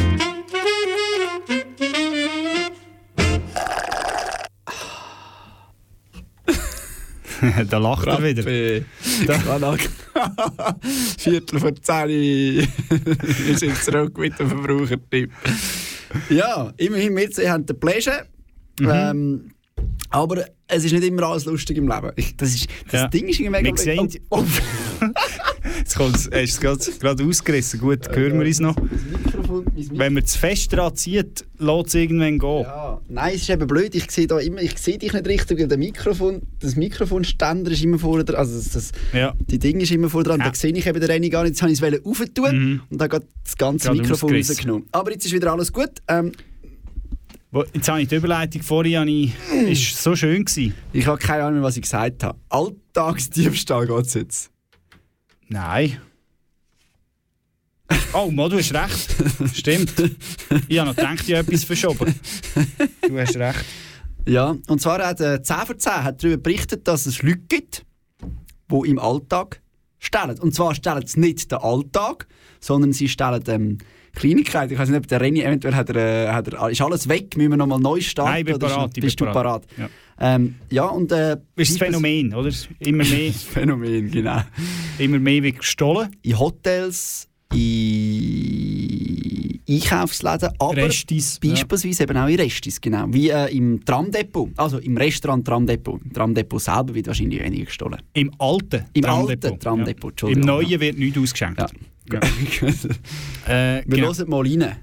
da 7.69 7.77
lacht 7.77 8.07
er 8.07 8.23
wieder. 8.23 8.45
Rappi. 8.45 8.85
Viertel 11.17 11.59
vor 11.59 11.75
zehn. 11.81 12.67
Wir 13.45 13.57
sind 13.57 13.77
zurück 13.77 14.17
mit 14.17 14.39
dem 14.39 14.49
Verbrauchertipp. 14.49 15.31
Ja, 16.29 16.73
immerhin 16.77 17.15
wir 17.15 17.31
zwei 17.31 17.49
haben 17.49 17.65
den 17.65 17.79
Pleasure. 17.79 18.25
Mhm. 18.79 18.89
Ähm, 18.89 19.51
aber 20.11 20.45
es 20.67 20.85
ist 20.85 20.91
nicht 20.93 21.03
immer 21.03 21.23
alles 21.23 21.45
lustig 21.45 21.77
im 21.77 21.87
Leben. 21.87 22.11
Das 22.37 22.53
ist, 22.53 22.67
das 22.91 23.01
Ja. 23.01 23.07
Ding 23.07 23.27
ist 23.27 23.39
irgendwie 23.39 23.61
mega... 23.63 23.75
Wir 23.75 23.77
sehen- 23.77 24.09
Oh, 24.29 24.43
Jetzt 25.79 25.95
kommt 25.95 26.15
es 26.15 26.29
hast 26.31 26.63
du 26.63 26.69
es 26.91 26.99
gerade 26.99 27.23
ausgerissen. 27.23 27.79
Gut, 27.79 28.07
hören 28.15 28.39
wir 28.39 28.45
uns 28.45 28.59
noch. 28.59 28.75
Wenn 29.91 30.13
man 30.13 30.25
zu 30.25 30.37
fest 30.37 30.71
dran 30.73 30.95
zieht, 30.95 31.45
lässt 31.57 31.87
es 31.87 31.93
irgendwann 31.95 32.39
gehen. 32.39 32.61
Ja, 32.61 33.01
nein, 33.09 33.33
es 33.35 33.41
ist 33.43 33.49
eben 33.49 33.67
blöd. 33.67 33.93
Ich 33.95 34.09
sehe, 34.11 34.27
da 34.27 34.39
immer, 34.39 34.61
ich 34.61 34.77
sehe 34.77 34.97
dich 34.97 35.13
nicht 35.13 35.27
richtig, 35.27 35.59
weil 35.59 35.67
der 35.67 35.77
Mikrofon, 35.77 36.41
das 36.59 36.75
Mikrofonständer 36.75 37.71
ist 37.71 37.83
immer 37.83 37.99
vorne 37.99 38.23
dran. 38.23 38.37
Also 38.37 38.59
das, 38.73 38.91
Ja. 39.13 39.33
Die 39.39 39.59
Ding 39.59 39.79
ist 39.79 39.91
immer 39.91 40.09
vorne 40.09 40.29
dran. 40.29 40.39
Da 40.39 40.53
sehe 40.53 40.71
ich 40.73 40.85
eben 40.85 40.99
den 40.99 41.09
Rennen 41.09 41.29
gar 41.29 41.43
nicht. 41.43 41.51
Jetzt 41.51 41.61
habe 41.61 41.71
ich 41.71 41.81
es 41.81 42.05
aufentun 42.05 42.81
und 42.89 43.01
dann 43.01 43.09
geht 43.09 43.23
das 43.43 43.57
ganze 43.57 43.87
Gerade 43.87 44.01
Mikrofon 44.01 44.35
rausgenommen. 44.35 44.85
Aber 44.91 45.11
jetzt 45.11 45.25
ist 45.25 45.33
wieder 45.33 45.51
alles 45.51 45.71
gut. 45.73 45.89
Ähm, 46.07 46.31
Jetzt 47.73 47.89
habe 47.89 48.01
ich 48.01 48.07
die 48.07 48.15
Überleitung 48.15 48.63
vorhin, 48.63 49.07
ich, 49.09 49.33
ist 49.67 50.01
so 50.01 50.15
schön 50.15 50.45
gewesen. 50.45 50.73
ich 50.93 51.05
habe 51.05 51.17
keine 51.17 51.43
Ahnung 51.43 51.55
mehr, 51.55 51.63
was 51.63 51.75
ich 51.75 51.81
gesagt 51.81 52.23
habe. 52.23 52.39
Alltagsdiebstahl 52.47 53.87
geht 53.87 54.05
es 54.05 54.13
jetzt. 54.13 54.51
Nein. 55.49 55.99
Oh, 58.13 58.31
Mo, 58.31 58.47
du 58.47 58.57
hast 58.57 58.73
recht. 58.73 59.15
Stimmt. 59.53 59.91
Ich 60.69 60.79
habe 60.79 60.89
noch 60.89 60.95
gedacht, 60.95 61.27
ich 61.27 61.35
habe 61.35 61.45
etwas 61.45 61.65
verschoben. 61.65 62.15
Du 63.07 63.19
hast 63.19 63.35
recht. 63.35 63.65
Ja, 64.25 64.55
und 64.67 64.81
zwar 64.81 65.05
hat 65.05 65.19
äh, 65.19 65.41
10 65.41 65.55
von 65.65 65.79
10 65.79 65.91
hat 66.03 66.23
darüber 66.23 66.37
berichtet, 66.37 66.87
dass 66.87 67.05
es 67.05 67.21
Leute 67.21 67.41
gibt, 67.49 67.85
die 68.71 68.89
im 68.89 68.97
Alltag 68.99 69.61
stellen. 69.99 70.39
Und 70.39 70.53
zwar 70.53 70.73
stellen 70.75 71.05
sie 71.05 71.19
nicht 71.19 71.51
den 71.51 71.59
Alltag, 71.59 72.27
sondern 72.61 72.93
sie 72.93 73.09
stellen 73.09 73.43
ähm, 73.47 73.77
Kleinigkeiten. 74.13 74.73
Ich 74.73 74.79
weiß 74.79 74.89
nicht, 74.89 74.97
ob 74.99 75.07
der 75.07 75.21
Renny 75.21 75.41
eventuell 75.41 75.75
hat 75.75 75.89
er, 75.89 75.95
äh, 75.95 76.27
hat 76.31 76.47
er, 76.47 76.69
ist 76.69 76.81
alles 76.81 77.07
weg, 77.07 77.35
müssen 77.37 77.51
wir 77.51 77.57
nochmal 77.57 77.79
neu 77.79 77.99
starten? 78.01 78.31
Nein, 78.31 78.39
ich 78.39 78.45
bin 78.45 78.59
parat, 78.59 78.93
Bist 78.93 79.17
bin 79.17 79.27
du 79.27 79.33
parat. 79.33 79.63
Ja. 79.77 79.89
Ähm, 80.19 80.55
ja, 80.69 80.85
und... 80.85 81.11
Äh, 81.11 81.37
Das 81.55 81.69
ist 81.69 81.81
das 81.81 81.87
Phänomen, 81.87 82.33
oder? 82.33 82.51
Immer 82.79 83.03
mehr, 83.05 83.31
Phänomen, 83.33 84.11
genau. 84.11 84.41
immer 84.99 85.19
mehr 85.19 85.43
wird 85.43 85.59
gestohlen. 85.59 86.09
In 86.21 86.39
Hotels, 86.39 87.27
in 87.53 89.59
Einkaufsläden, 89.69 90.49
aber 90.59 90.75
Restis, 90.77 91.39
ja. 91.43 91.51
beispielsweise 91.51 92.03
eben 92.03 92.17
auch 92.17 92.27
in 92.27 92.35
Restis, 92.39 92.79
genau. 92.81 93.05
Wie 93.09 93.29
äh, 93.29 93.55
im 93.55 93.83
Tramdepot, 93.83 94.49
also 94.57 94.79
im 94.79 94.97
Restaurant 94.97 95.45
Tramdepot. 95.45 96.01
Im 96.03 96.13
Tramdepot 96.13 96.61
selber 96.61 96.93
wird 96.93 97.07
wahrscheinlich 97.07 97.41
weniger 97.41 97.65
gestohlen. 97.65 98.01
Im 98.13 98.31
alten 98.39 98.85
Im 98.93 99.01
Tramdepot. 99.03 99.45
alten 99.51 99.59
Tramdepot, 99.59 100.03
Im 100.03 100.09
Entschuldigung. 100.29 100.45
neuen 100.45 100.79
wird 100.79 100.97
nichts 100.97 101.17
ausgeschenkt. 101.17 101.59
Ja. 101.59 101.67
Äh, 103.47 103.81
Wir 103.85 103.97
genau. 103.97 104.07
hören 104.13 104.29
mal 104.29 104.41
rein. 104.41 104.75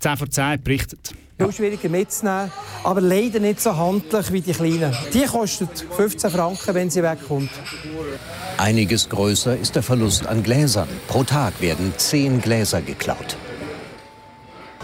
10 0.00 0.16
vor 0.16 0.28
10 0.30 0.44
hat 0.44 0.64
berichtet. 0.64 1.12
Viel 1.38 1.52
schwieriger 1.52 1.88
mitzunehmen, 1.88 2.50
aber 2.84 3.00
leider 3.00 3.38
nicht 3.40 3.60
so 3.60 3.74
handlich 3.74 4.32
wie 4.32 4.40
die 4.40 4.52
kleinen. 4.52 4.94
Die 5.14 5.24
kostet 5.24 5.86
15 5.96 6.30
Franken, 6.30 6.74
wenn 6.74 6.90
sie 6.90 7.02
wegkommt. 7.02 7.50
Einiges 8.58 9.08
größer 9.08 9.56
ist 9.56 9.74
der 9.74 9.82
Verlust 9.82 10.26
an 10.26 10.42
Gläsern. 10.42 10.88
Pro 11.08 11.24
Tag 11.24 11.60
werden 11.60 11.94
zehn 11.96 12.40
Gläser 12.42 12.82
geklaut. 12.82 13.36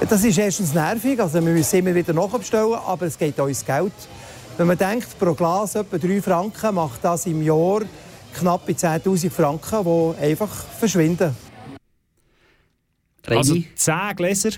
Das 0.09 0.25
ist 0.25 0.39
erstens 0.39 0.73
nervig, 0.73 1.21
also 1.21 1.35
wir 1.45 1.53
müssen 1.53 1.77
immer 1.79 1.95
wieder 1.95 2.13
nachbestellen, 2.13 2.75
aber 2.75 3.07
es 3.07 3.19
geht 3.19 3.39
uns 3.39 3.65
Geld. 3.65 3.93
Wenn 4.57 4.67
man 4.67 4.79
denkt, 4.79 5.19
pro 5.19 5.35
Glas 5.35 5.75
etwa 5.75 5.99
3 5.99 6.23
Franken, 6.23 6.75
macht 6.75 7.03
das 7.03 7.27
im 7.27 7.43
Jahr 7.43 7.81
knapp 8.39 8.69
10'000 8.69 9.31
Franken, 9.31 9.85
die 9.85 10.23
einfach 10.23 10.51
verschwinden. 10.79 11.35
Reni, 13.27 13.39
Also 13.39 13.57
10 13.75 13.95
Gläser. 14.17 14.51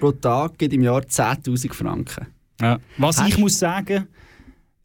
pro 0.00 0.12
Tag 0.12 0.58
gibt 0.58 0.72
im 0.74 0.82
Jahr 0.82 1.00
10'000 1.02 1.72
Franken. 1.72 2.26
Ja. 2.60 2.78
Was 2.98 3.18
Hast- 3.20 3.28
ich 3.28 3.38
muss 3.38 3.58
sagen, 3.58 4.06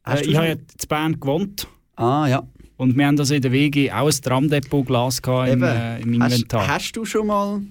Hast 0.03 0.23
äh, 0.23 0.29
ich 0.29 0.35
habe 0.35 0.47
ja 0.47 0.53
in 0.53 0.61
Bern 0.89 1.19
gewohnt. 1.19 1.67
Ah, 1.95 2.27
ja. 2.27 2.43
Und 2.77 2.97
wir 2.97 3.05
haben 3.05 3.19
also 3.19 3.35
in 3.35 3.41
der 3.41 3.51
WG 3.51 3.91
auch 3.91 4.07
ein 4.07 4.21
Tramdepot-Glas 4.21 5.21
gehabt 5.21 5.49
im, 5.49 5.61
äh, 5.63 5.99
im 6.01 6.21
hast, 6.23 6.31
Inventar. 6.33 6.67
hast 6.67 6.91
du 6.93 7.05
schon 7.05 7.27
mal... 7.27 7.61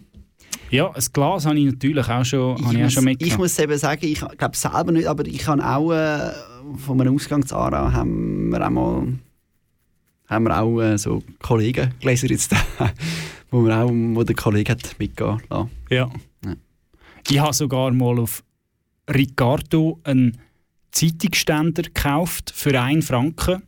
Ja, 0.71 0.89
ein 0.93 1.05
Glas 1.13 1.47
habe 1.47 1.59
ich 1.59 1.65
natürlich 1.67 2.09
auch 2.09 2.25
schon, 2.25 2.65
habe 2.65 2.73
ich 2.75 2.79
auch 2.79 2.83
muss, 2.85 2.93
schon 2.93 3.03
ich 3.03 3.19
mitgenommen. 3.19 3.39
muss 3.41 3.59
eben 3.59 3.77
sagen, 3.79 4.05
ich 4.07 4.21
glaube 4.39 4.57
selber 4.57 4.93
nicht, 4.93 5.07
aber 5.09 5.27
ich 5.27 5.45
habe 5.49 5.65
auch 5.67 5.91
äh, 5.93 6.31
von 6.79 7.01
einem 7.01 7.15
Ausgang 7.17 7.45
zu 7.45 7.57
Aarau 7.57 7.91
haben 7.93 8.51
wir 8.51 8.65
auch 8.65 8.71
mal 8.71 9.09
haben 10.29 10.45
wir 10.45 10.61
auch 10.61 10.81
äh, 10.81 10.97
so 10.97 11.25
Kollegengläser 11.43 12.29
jetzt 12.29 12.53
da, 12.53 12.57
wo, 13.51 13.65
wir 13.65 13.77
auch, 13.77 13.91
wo 13.91 14.23
der 14.23 14.37
Kollege 14.37 14.73
hat 14.73 14.97
mitgehen 14.99 15.41
lassen. 15.49 15.71
Ja. 15.91 16.11
Ja. 16.45 16.55
Ich 17.29 17.39
habe 17.39 17.53
sogar 17.53 17.91
mal 17.93 18.19
auf 18.19 18.43
Ricardo 19.09 20.01
einen 20.05 20.39
Zeitungsständer 20.93 21.83
gekauft 21.83 22.53
für 22.55 22.81
1 22.81 23.07
Franken. 23.07 23.63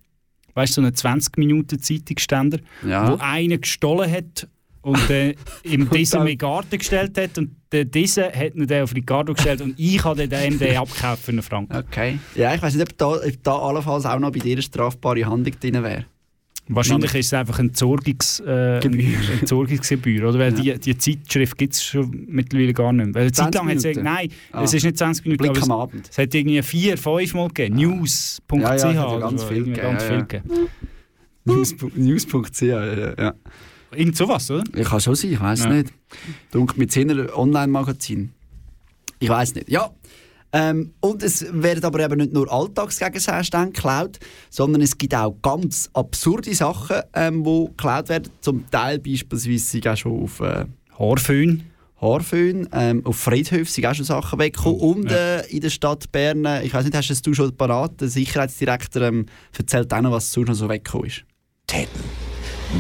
Weißt 0.55 0.77
du, 0.77 0.83
so 0.83 0.87
einen 0.87 0.95
20-Minuten-Zeitungsständer, 0.95 2.59
Ja. 2.87 3.11
wo 3.11 3.17
einer 3.19 3.59
gestohlen 3.59 4.11
hat 4.11 4.49
und 4.83 5.09
äh, 5.11 5.35
dann- 5.65 5.73
in 5.73 5.89
den 6.27 6.39
Garten 6.39 6.79
gestellt 6.79 7.17
hat. 7.19 7.39
Und 7.39 7.57
der, 7.71 7.85
dieser 7.87 8.33
hat 8.33 8.55
ihn 8.55 8.67
dann 8.67 8.83
auf 8.83 8.95
Ricardo 8.95 9.33
gestellt 9.35 9.63
und 9.63 9.79
ich 9.79 10.03
habe 10.05 10.29
den 10.29 10.77
abgekauft 10.77 11.23
für 11.25 11.33
einen 11.33 11.43
Franken. 11.43 11.75
Okay. 11.77 12.19
Ja, 12.35 12.55
ich 12.55 12.61
weiß 12.61 12.75
nicht, 12.75 12.83
ob 12.91 12.99
da, 12.99 13.07
ob 13.13 13.43
da 13.43 13.59
allenfalls 13.59 14.05
auch 14.05 14.19
noch 14.19 14.31
bei 14.33 14.41
dir 14.41 14.53
eine 14.53 14.63
strafbare 14.63 15.25
Handlung 15.25 15.59
drin 15.59 15.83
wäre. 15.83 16.05
Wahrscheinlich 16.69 17.13
ist 17.15 17.27
es 17.27 17.33
einfach 17.35 17.59
Entsorgungs, 17.59 18.41
äh, 18.47 18.79
Entsorgungsgebühr, 19.41 20.29
oder? 20.29 20.39
Weil 20.39 20.59
Ja. 20.61 20.75
die, 20.77 20.95
die 20.95 20.97
Zeitschrift 20.99 21.59
gibt 21.59 21.75
es 21.75 21.85
schon 21.85 22.25
mittlerweile 22.29 22.73
gar 22.73 22.93
nicht 22.93 23.07
mehr. 23.07 23.15
Weil 23.15 23.23
eine 23.23 23.33
Zeit 23.33 23.53
20 23.55 23.61
lang 23.61 23.69
hat 23.71 23.85
es 23.85 24.03
nein, 24.03 24.29
Ah. 24.53 24.63
es 24.63 24.73
ist 24.75 24.85
nicht 24.85 24.97
20 24.97 25.25
Minuten, 25.25 25.39
Blick 25.39 25.51
aber 25.51 25.59
es, 25.59 25.65
am 25.65 25.73
Abend. 25.73 26.09
es 26.11 26.19
hat 26.19 26.35
irgendwie 26.35 26.63
vier, 26.63 26.97
fünf 26.97 27.35
Mal 27.35 27.49
gegeben. 27.49 27.77
News.ch 27.77 28.55
Ja, 28.57 28.77
ja, 28.77 28.93
ja 28.93 29.19
ganz 29.19 29.45
viel 29.45 29.65
gegeben. 29.65 30.43
News- 31.45 31.75
News.ch, 31.97 32.63
ja, 32.63 33.13
ja. 33.19 33.35
Irgend 33.95 34.17
sowas, 34.17 34.51
oder? 34.51 34.63
Ich 34.75 34.87
kann 34.89 35.01
schon 35.01 35.15
sein, 35.17 35.33
ich 35.33 35.41
weiß 35.41 35.65
Ja. 35.65 35.71
nicht. 35.71 35.93
Dunkel 36.53 36.79
mit 36.79 36.93
10 36.93 37.29
Online-Magazin. 37.31 38.31
Ich 39.19 39.29
weiß 39.29 39.55
nicht. 39.57 39.69
Ja. 39.69 39.91
Ähm, 40.53 40.93
und 41.01 41.23
es 41.23 41.47
werden 41.51 41.85
aber 41.85 42.01
eben 42.01 42.19
nicht 42.19 42.33
nur 42.33 42.53
Alltagsgegenstände 42.53 43.73
geklaut, 43.73 44.19
sondern 44.51 44.83
es 44.83 44.99
gibt 44.99 45.15
auch 45.15 45.35
ganz 45.41 45.89
absurde 45.95 46.55
Sachen, 46.55 47.01
ähm, 47.15 47.43
die 47.43 47.67
geklaut 47.69 48.09
werden. 48.11 48.31
Zum 48.41 48.71
Teil 48.71 48.99
beispielsweise 48.99 49.65
sind 49.65 49.89
auch 49.89 49.97
schon 49.97 50.25
auf 50.25 50.41
äh, 50.41 50.67
Haarföhn. 50.99 51.65
Haarföhn. 52.01 52.69
Ähm, 52.73 53.07
auf 53.07 53.17
Friedhöfen 53.17 53.73
sind 53.73 53.87
auch 53.87 53.95
schon 53.95 54.05
Sachen 54.05 54.39
weggekommen. 54.39 54.81
und 54.81 55.11
äh, 55.11 55.47
in 55.47 55.61
der 55.61 55.71
Stadt 55.71 56.13
Bern, 56.13 56.45
äh, 56.45 56.65
ich 56.65 56.75
weiß 56.75 56.85
nicht, 56.85 56.97
hast 56.97 57.27
du 57.27 57.31
es 57.31 57.37
schon 57.37 57.57
parat? 57.57 58.01
Der 58.01 58.09
Sicherheitsdirektor 58.09 59.03
ähm, 59.03 59.27
erzählt 59.57 59.93
auch 59.95 60.03
noch, 60.03 60.11
was 60.11 60.33
sonst 60.33 60.49
noch 60.49 60.55
so 60.55 60.69
weggekommen 60.69 61.07
ist. 61.07 61.25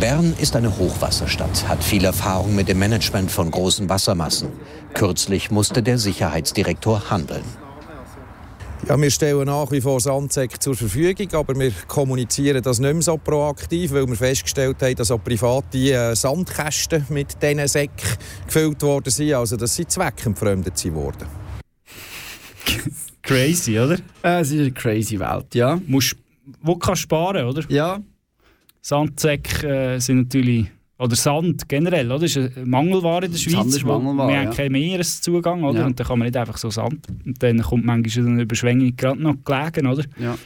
Bern 0.01 0.35
ist 0.39 0.57
eine 0.57 0.77
Hochwasserstadt, 0.77 1.68
hat 1.68 1.83
viel 1.83 2.05
Erfahrung 2.05 2.55
mit 2.55 2.68
dem 2.68 2.79
Management 2.79 3.31
von 3.31 3.51
großen 3.51 3.89
Wassermassen. 3.89 4.49
Kürzlich 4.93 5.51
musste 5.51 5.83
der 5.83 5.99
Sicherheitsdirektor 5.99 7.11
handeln. 7.11 7.45
Ja, 8.89 9.01
wir 9.01 9.11
stellen 9.11 9.47
nach 9.47 9.70
wie 9.70 9.80
vor 9.80 10.01
Sandsäcke 10.01 10.59
zur 10.59 10.74
Verfügung, 10.74 11.33
aber 11.35 11.59
wir 11.59 11.70
kommunizieren 11.87 12.61
das 12.62 12.80
nicht 12.80 12.93
mehr 12.93 13.03
so 13.03 13.16
proaktiv, 13.16 13.93
weil 13.93 14.09
wir 14.09 14.16
festgestellt 14.16 14.83
haben, 14.83 14.97
dass 14.97 15.12
auch 15.12 15.22
private 15.22 15.78
äh, 15.78 16.16
Sandkästen 16.16 17.07
mit 17.11 17.41
diesen 17.41 17.68
Säcken 17.68 18.18
gefüllt 18.45 18.83
worden 18.83 19.11
sind. 19.11 19.35
Also 19.35 19.57
das 19.57 19.76
sind 19.76 19.91
zweckentfremdet 19.91 20.76
sie 20.76 20.93
worden. 20.93 21.28
Crazy, 23.22 23.78
oder? 23.78 23.99
Äh, 24.24 24.41
es 24.41 24.51
ist 24.51 24.59
eine 24.59 24.72
crazy 24.72 25.18
Welt, 25.20 25.55
ja. 25.55 25.80
Musst, 25.87 26.16
wo 26.61 26.74
kannst 26.74 27.03
du 27.03 27.05
sparen, 27.05 27.47
oder? 27.47 27.62
Ja. 27.68 28.01
Sandsäcke 28.80 29.95
äh, 29.95 30.01
sind 30.01 30.22
natürlich, 30.24 30.66
oder 31.03 31.17
Sand 31.17 31.69
generell, 31.69 32.07
oder? 32.07 32.21
Das 32.21 32.37
ist 32.37 32.57
eine 32.57 32.67
Mangelware 32.67 33.27
in 33.27 33.33
der 33.33 33.39
Schweiz. 33.39 33.55
Sand 33.55 33.75
ist 33.75 33.85
Mangelware, 33.85 34.29
Wir 34.29 34.35
ja. 34.37 34.41
haben 34.43 34.55
keinen 34.55 34.73
Meereszugang, 34.73 35.65
oder? 35.65 35.81
Ja. 35.81 35.87
Und 35.87 35.99
dann 35.99 36.07
kann 36.07 36.19
man 36.19 36.27
nicht 36.27 36.37
einfach 36.37 36.57
so 36.57 36.71
Sand. 36.71 37.07
Und 37.27 37.43
dann 37.43 37.61
kommt 37.61 37.85
manchmal 37.85 38.27
eine 38.27 38.43
Überschwemmung 38.43 38.95
gerade 38.97 39.21
noch 39.21 39.37
gelegen, 39.45 39.87
oder? 39.89 40.05
Ja. 40.19 40.39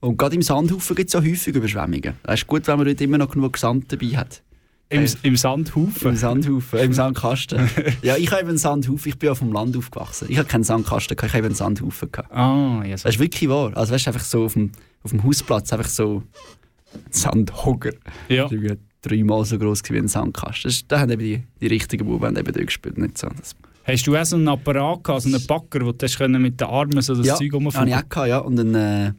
Und 0.00 0.18
gerade 0.18 0.34
im 0.34 0.42
Sandhaufen 0.42 0.96
gibt 0.96 1.08
es 1.08 1.16
auch 1.16 1.22
häufig 1.22 1.54
Überschwemmungen. 1.54 2.14
Es 2.24 2.40
ist 2.40 2.46
gut, 2.46 2.66
wenn 2.66 2.76
man 2.76 2.86
dort 2.86 3.00
immer 3.00 3.18
noch 3.18 3.30
genug 3.30 3.56
Sand 3.56 3.90
dabei 3.90 4.08
hat. 4.08 4.42
Im, 4.90 5.06
im 5.22 5.36
Sandhaufen? 5.36 6.08
Im 6.10 6.16
Sandhaufen, 6.16 6.78
im 6.78 6.92
Sandkasten. 6.92 7.70
ja, 8.02 8.16
ich 8.16 8.30
habe 8.30 8.42
einen 8.42 8.58
Sandhaufen, 8.58 9.08
ich 9.08 9.18
bin 9.18 9.28
ja 9.28 9.34
vom 9.34 9.52
Land 9.52 9.76
aufgewachsen. 9.76 10.26
Ich 10.28 10.38
habe 10.38 10.46
keinen 10.46 10.64
Sandkasten, 10.64 11.16
ich 11.16 11.32
habe 11.32 11.46
einen 11.46 11.54
Sandhaufen. 11.54 12.12
Gehabt. 12.12 12.32
Ah, 12.32 12.82
ja. 12.84 12.90
Das 12.90 13.04
ist 13.04 13.18
wirklich 13.18 13.48
wahr. 13.48 13.72
Also 13.76 13.94
weißt 13.94 14.06
du, 14.06 14.10
einfach 14.10 14.24
so 14.24 14.44
auf 14.44 14.52
dem, 14.52 14.72
auf 15.02 15.10
dem 15.10 15.24
Hausplatz, 15.24 15.72
einfach 15.72 15.88
so 15.88 16.22
Sandhogger. 17.10 17.92
Ja. 18.28 18.48
Dreimal 19.08 19.44
so 19.44 19.58
groß 19.58 19.82
wie 19.90 19.98
ein 19.98 20.08
Sandkasten. 20.08 20.70
Das, 20.70 20.86
da 20.88 21.00
haben 21.00 21.10
eben 21.10 21.22
die, 21.22 21.42
die 21.60 21.66
richtigen 21.66 22.06
Buben 22.06 22.36
eben 22.36 22.52
dort 22.52 22.66
gespielt, 22.66 22.96
nicht 22.98 23.18
so. 23.18 23.28
Das, 23.28 23.54
Hast 23.86 24.06
du 24.06 24.16
auch 24.16 24.24
so 24.24 24.36
einen 24.36 24.48
Apparat 24.48 25.04
gehabt, 25.04 25.22
so 25.22 25.28
einen 25.28 25.46
Backer, 25.46 25.84
wo 25.84 25.92
du 25.92 26.06
können 26.06 26.40
mit 26.40 26.58
den 26.58 26.68
Armen 26.68 27.02
so 27.02 27.14
das 27.14 27.26
ja, 27.26 27.34
Zeug 27.36 27.52
rumfahren 27.52 27.88
ich 27.88 27.94
auch 27.94 28.08
gehabt, 28.08 28.28
ja. 28.28 28.38
Und 28.38 28.58
einen, 28.58 28.74
äh, 28.74 29.12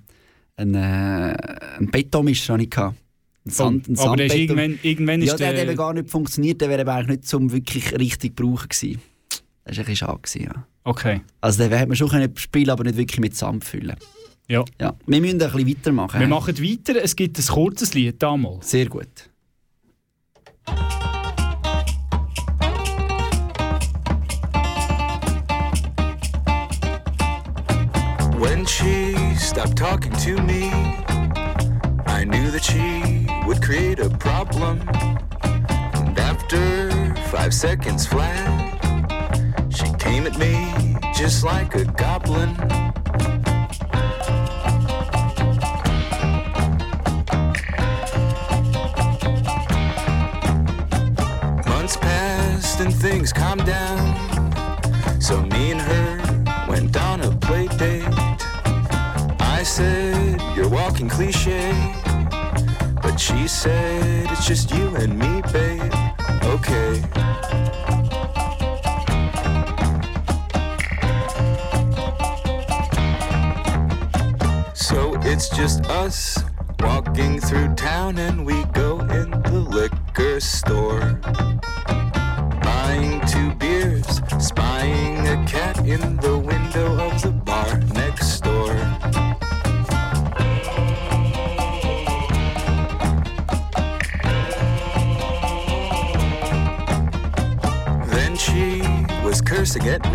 einen, 0.58 0.74
äh, 0.74 1.38
einen 1.78 1.92
Betonmischer 1.92 2.54
habe 2.54 2.64
ich 2.64 2.70
gehabt. 2.72 2.98
Ein 3.46 3.52
Sand, 3.52 3.88
ein 3.88 4.00
aber 4.00 4.16
der 4.16 4.26
ist 4.26 4.34
irgendwann- 4.36 4.80
irgendwann 4.82 5.22
ist 5.22 5.28
Ja, 5.30 5.38
der 5.38 5.48
hat 5.50 5.56
der- 5.58 5.68
eben 5.68 5.78
gar 5.78 5.94
nicht 5.94 6.10
funktioniert. 6.10 6.62
Der 6.62 6.70
wäre 6.70 6.82
eben 6.82 6.90
eigentlich 6.90 7.18
nicht 7.20 7.28
zum 7.28 7.52
wirklich 7.52 7.92
richtig 8.00 8.36
brauchen 8.36 8.70
gewesen. 8.70 9.00
Das 9.30 9.78
war 9.78 9.84
ein 9.84 9.86
bisschen 9.86 9.96
schade, 9.96 10.20
gewesen, 10.24 10.44
ja. 10.46 10.68
Okay. 10.84 11.22
Also 11.42 11.62
den 11.64 11.72
hätte 11.72 11.88
man 11.88 11.96
schon 11.96 12.10
können 12.10 12.36
spielen 12.36 12.70
aber 12.72 12.84
nicht 12.86 12.98
wirklich 12.98 13.20
mit 13.20 13.36
Sand 13.36 13.64
füllen. 13.64 13.96
Ja. 14.48 14.64
ja. 14.82 14.96
Wir 15.06 15.22
müssen 15.22 15.40
ein 15.42 15.52
bisschen 15.52 15.68
weitermachen. 15.68 16.20
Wir 16.20 16.28
machen 16.28 16.58
weiter. 16.58 17.04
Es 17.04 17.16
gibt 17.16 17.38
ein 17.38 17.46
kurzes 17.46 17.94
Lied 17.94 18.22
damals. 18.22 18.70
Sehr 18.72 18.88
gut. 18.88 19.30
When 28.40 28.66
she 28.66 29.16
stopped 29.36 29.78
talking 29.78 30.12
to 30.14 30.42
me, 30.42 30.70
I 32.08 32.24
knew 32.24 32.52
that 32.52 32.64
she 32.64 33.28
would 33.48 33.62
create 33.62 34.00
a 34.00 34.10
problem. 34.10 34.82
And 35.94 36.18
after 36.20 37.16
five 37.32 37.54
seconds 37.54 38.06
flat, 38.06 38.46
she 39.70 39.92
came 40.00 40.26
at 40.26 40.38
me 40.38 40.98
just 41.16 41.44
like 41.44 41.76
a 41.76 41.86
goblin. 41.86 42.56
And 52.80 52.94
things 52.94 53.32
calmed 53.32 53.66
down. 53.66 55.22
So 55.22 55.42
me 55.42 55.72
and 55.72 55.82
her 55.82 56.66
went 56.68 56.98
on 56.98 57.22
a 57.22 57.32
play 57.38 57.68
date. 57.68 58.04
I 59.40 59.64
said, 59.64 60.42
You're 60.56 60.70
walking 60.70 61.08
cliche. 61.08 61.72
But 63.02 63.18
she 63.18 63.48
said, 63.48 64.30
It's 64.32 64.46
just 64.46 64.72
you 64.72 64.96
and 64.96 65.18
me, 65.18 65.42
babe. 65.54 65.94
Okay. 66.44 67.02
So 74.74 75.16
it's 75.22 75.50
just 75.50 75.86
us 75.86 76.44
walking 76.80 77.40
through 77.40 77.76
town, 77.76 78.18
and 78.18 78.46
we 78.46 78.64
go 78.66 79.00
in 79.00 79.32
the 79.32 79.66
liquor 79.70 80.40
store. 80.40 80.85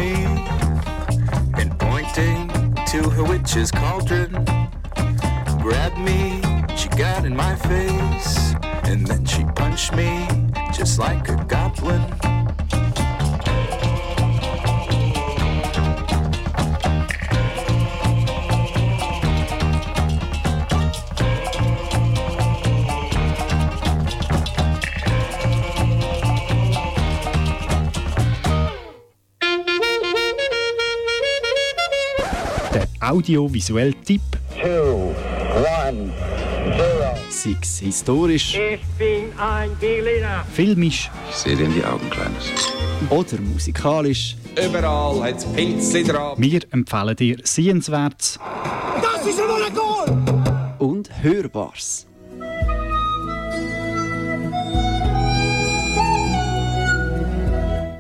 And 0.01 1.79
pointing 1.79 2.49
to 2.87 3.09
her 3.11 3.25
witch's 3.25 3.71
cauldron. 3.71 4.33
Grabbed 5.61 5.99
me, 5.99 6.43
she 6.77 6.89
got 6.91 7.25
in 7.25 7.37
my 7.37 7.55
face, 7.57 8.55
and 8.85 9.07
then 9.07 9.25
she 9.25 9.45
punched 9.55 9.95
me 9.95 10.27
just 10.73 10.99
like 10.99 11.29
a 11.29 11.37
goblin. 11.37 11.60
Audiovisuelle 33.25 33.93
Tipp. 34.05 34.23
Sei 37.29 37.57
es 37.63 37.79
historisch, 37.79 38.55
Ich 38.55 38.81
bin 38.99 39.33
ein 39.39 39.71
Berliner. 39.79 40.45
filmisch 40.53 41.11
Ich 41.31 41.37
sehe 41.37 41.57
dir 41.57 41.65
in 41.67 41.75
die 41.75 41.85
Augen, 41.85 42.09
Kleines. 42.11 42.53
oder 43.11 43.41
musikalisch. 43.43 44.37
Überall 44.63 45.23
hat's 45.23 45.45
Pilzli 45.47 46.05
dran. 46.05 46.35
Wir 46.39 46.61
empfehlen 46.71 47.17
dir 47.17 47.37
Sehenswertes, 47.45 48.39
Das 49.03 49.27
ist 49.27 49.39
ein 49.41 49.75
Goal! 49.75 50.77
und 50.79 51.11
Hörbares. 51.23 52.07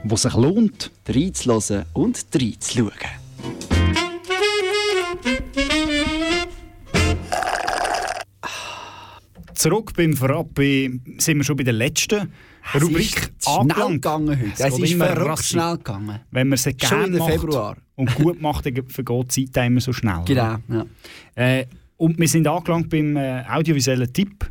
wo 0.03 0.17
sich 0.17 0.35
lohnt, 0.35 0.91
reinzuhören 1.09 1.85
und 1.93 2.25
reinzuschauen. 2.35 3.20
Zurück 9.61 9.93
beim 9.95 10.17
Frappe 10.17 10.89
sind 11.19 11.37
wir 11.37 11.45
schon 11.45 11.55
bei 11.55 11.65
der 11.65 11.75
letzten 11.75 12.33
Es 12.75 12.83
Rubrik 12.83 13.31
ist 13.39 13.47
angelangt. 13.47 13.93
gegangen 13.93 14.41
heute. 14.41 14.53
Es 14.65 14.75
geht 14.75 14.85
ist 14.85 14.95
verrückt 14.95 15.45
schnell 15.45 15.77
gegangen. 15.77 16.21
Wenn 16.31 16.49
man 16.49 16.55
es 16.55 16.65
gerne 16.79 17.19
macht 17.19 17.31
Februar. 17.31 17.77
und 17.95 18.15
gut 18.15 18.41
macht, 18.41 18.65
dann 18.65 18.89
vergeht 18.89 19.37
die 19.37 19.51
Zeit 19.51 19.67
immer 19.67 19.83
so 19.83 19.93
schnell. 19.93 20.23
Genau, 20.25 20.57
ja. 20.67 20.87
Äh, 21.35 21.67
und 21.99 22.19
wir 22.19 22.27
sind 22.27 22.47
angelangt 22.47 22.89
beim 22.89 23.15
äh, 23.19 23.45
audiovisuellen 23.51 24.11
Tipp. 24.11 24.51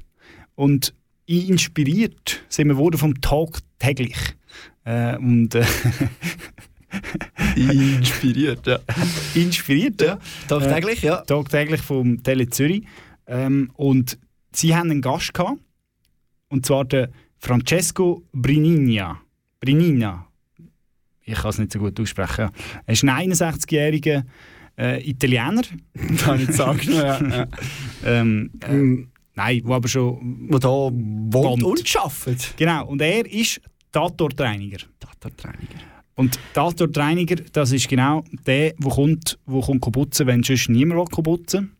Und 0.53 0.93
inspiriert 1.25 2.41
sind 2.47 2.67
wir 2.67 2.97
vom 2.99 3.19
Talk 3.19 3.57
täglich. 3.79 4.15
Äh, 4.83 5.17
und, 5.17 5.55
äh, 5.55 5.65
Inspiriert, 7.55 8.67
ja. 8.67 8.77
Inspiriert, 9.33 10.01
ja. 10.03 10.19
Tagtäglich, 10.47 11.01
ja. 11.01 11.21
Tagtäglich 11.21 11.81
vom 11.81 12.21
Tele 12.21 12.47
Zürich. 12.47 12.83
Ähm, 13.25 13.71
und 13.73 14.19
sie 14.51 14.75
haben 14.75 14.91
einen 14.91 15.01
Gast 15.01 15.33
gehabt, 15.33 15.59
und 16.49 16.65
zwar 16.65 16.85
den 16.85 17.07
Francesco 17.39 18.23
Brinina. 18.33 19.19
Brinina. 19.59 20.25
Ich 21.21 21.35
kann 21.35 21.49
es 21.49 21.59
nicht 21.59 21.71
so 21.71 21.79
gut 21.79 21.99
aussprechen. 21.99 22.49
Er 22.85 22.93
ist 22.93 23.03
ein 23.03 23.31
61-jähriger 23.31 24.23
äh, 24.77 25.09
Italiener. 25.09 25.61
Kann 26.17 26.41
ich 26.41 26.51
sagen, 26.51 26.79
ja, 26.91 27.21
ja. 27.21 27.47
ähm, 28.03 28.49
äh, 28.61 29.07
nein, 29.35 29.61
der 29.63 29.71
aber 29.71 29.87
schon 29.87 30.47
wo 30.49 30.57
da 30.57 30.67
wohnt 30.67 31.63
und 31.63 31.95
arbeitet. 31.97 32.53
Genau, 32.57 32.87
und 32.87 33.01
er 33.01 33.25
ist 33.31 33.61
Tatortreiniger. 33.91 34.79
Tatortreiniger. 34.99 35.79
Und 36.15 36.39
Tatortreiniger, 36.53 37.37
das 37.53 37.71
ist 37.71 37.87
genau 37.87 38.23
der, 38.45 38.73
der 38.73 38.91
kommt, 38.91 39.39
wo 39.45 39.61
kommt 39.61 39.81
putzen, 39.91 40.27
wenn 40.27 40.43
sonst 40.43 40.69
niemand 40.69 41.09
putzen 41.11 41.75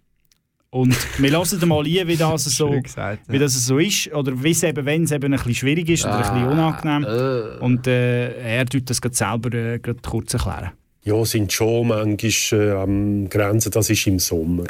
Und 0.72 0.96
wir 1.20 1.32
hören 1.32 1.68
mal 1.68 1.80
ein, 1.80 2.08
wie 2.08 2.16
das, 2.16 2.44
so, 2.46 2.70
gesagt, 2.70 3.28
ja. 3.28 3.34
wie 3.34 3.40
das 3.40 3.54
so 3.54 3.80
ist, 3.80 4.14
oder 4.14 4.44
wie 4.44 4.52
es 4.52 4.62
eben, 4.62 4.86
wenn 4.86 5.04
es 5.04 5.12
eben 5.12 5.34
ein 5.34 5.38
bisschen 5.38 5.56
schwierig 5.56 5.90
ist 5.90 6.06
oder 6.06 6.18
ein 6.18 6.22
bisschen 6.22 6.48
unangenehm. 6.48 7.62
Und 7.62 7.88
äh, 7.88 8.58
er 8.58 8.66
tut 8.68 8.90
das 8.90 9.02
gerade 9.02 9.16
selber 9.16 9.54
äh, 9.54 9.80
gerade 9.80 10.00
kurz 10.08 10.34
erklären. 10.34 10.72
Ja, 11.04 11.26
sind 11.26 11.52
schon 11.52 11.88
manchmal 11.88 12.62
äh, 12.62 12.72
am 12.72 13.30
Grenzen, 13.30 13.72
das 13.72 13.90
ist 13.90 14.06
im 14.06 14.20
Sommer. 14.20 14.66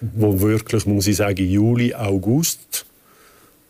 Wo 0.00 0.40
wirklich, 0.40 0.84
muss 0.84 1.06
ich 1.06 1.16
sagen, 1.16 1.48
Juli, 1.48 1.94
August. 1.94 2.84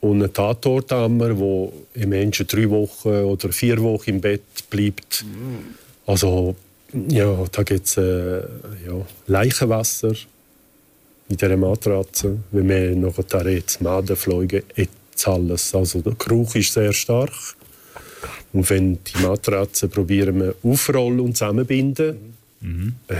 Und 0.00 0.22
ein 0.22 0.32
Tatort 0.32 0.92
haben 0.92 1.18
wir, 1.18 1.38
wo 1.38 1.72
ein 1.94 2.08
Mensch 2.08 2.42
drei 2.46 2.70
Wochen 2.70 3.08
oder 3.08 3.50
vier 3.50 3.82
Wochen 3.82 4.10
im 4.10 4.20
Bett 4.20 4.42
bleibt. 4.70 5.24
Also, 6.06 6.56
ja, 7.08 7.44
da 7.52 7.62
gibt 7.64 7.86
es 7.86 7.96
äh, 7.96 8.38
ja, 8.38 9.04
Leichenwasser 9.26 10.14
in 11.28 11.36
dieser 11.36 11.56
Matratze. 11.56 12.38
Wenn 12.52 12.68
wir 12.68 12.94
noch 12.96 13.16
da 13.24 13.42
jetzt 13.42 13.80
Madenfliegen, 13.80 14.62
jetzt 14.74 15.28
alles. 15.28 15.74
Also 15.74 16.00
der 16.00 16.14
Geruch 16.14 16.54
ist 16.54 16.72
sehr 16.72 16.92
stark. 16.92 17.32
Und 18.52 18.68
wenn 18.70 18.98
die 19.04 19.22
Matratze 19.22 19.88
probieren 19.88 20.40
wir 20.40 20.54
aufrollen 20.62 21.20
und 21.20 21.36
zusammenbinden, 21.36 22.36
äh, 23.08 23.14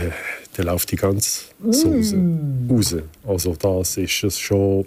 dann 0.55 0.65
läuft 0.65 0.91
die 0.91 0.95
ganze 0.95 1.45
Soße 1.63 2.17
raus. 2.69 2.95
Also 3.25 3.55
das 3.55 3.97
ist 3.97 4.23
es 4.23 4.39
schon, 4.39 4.85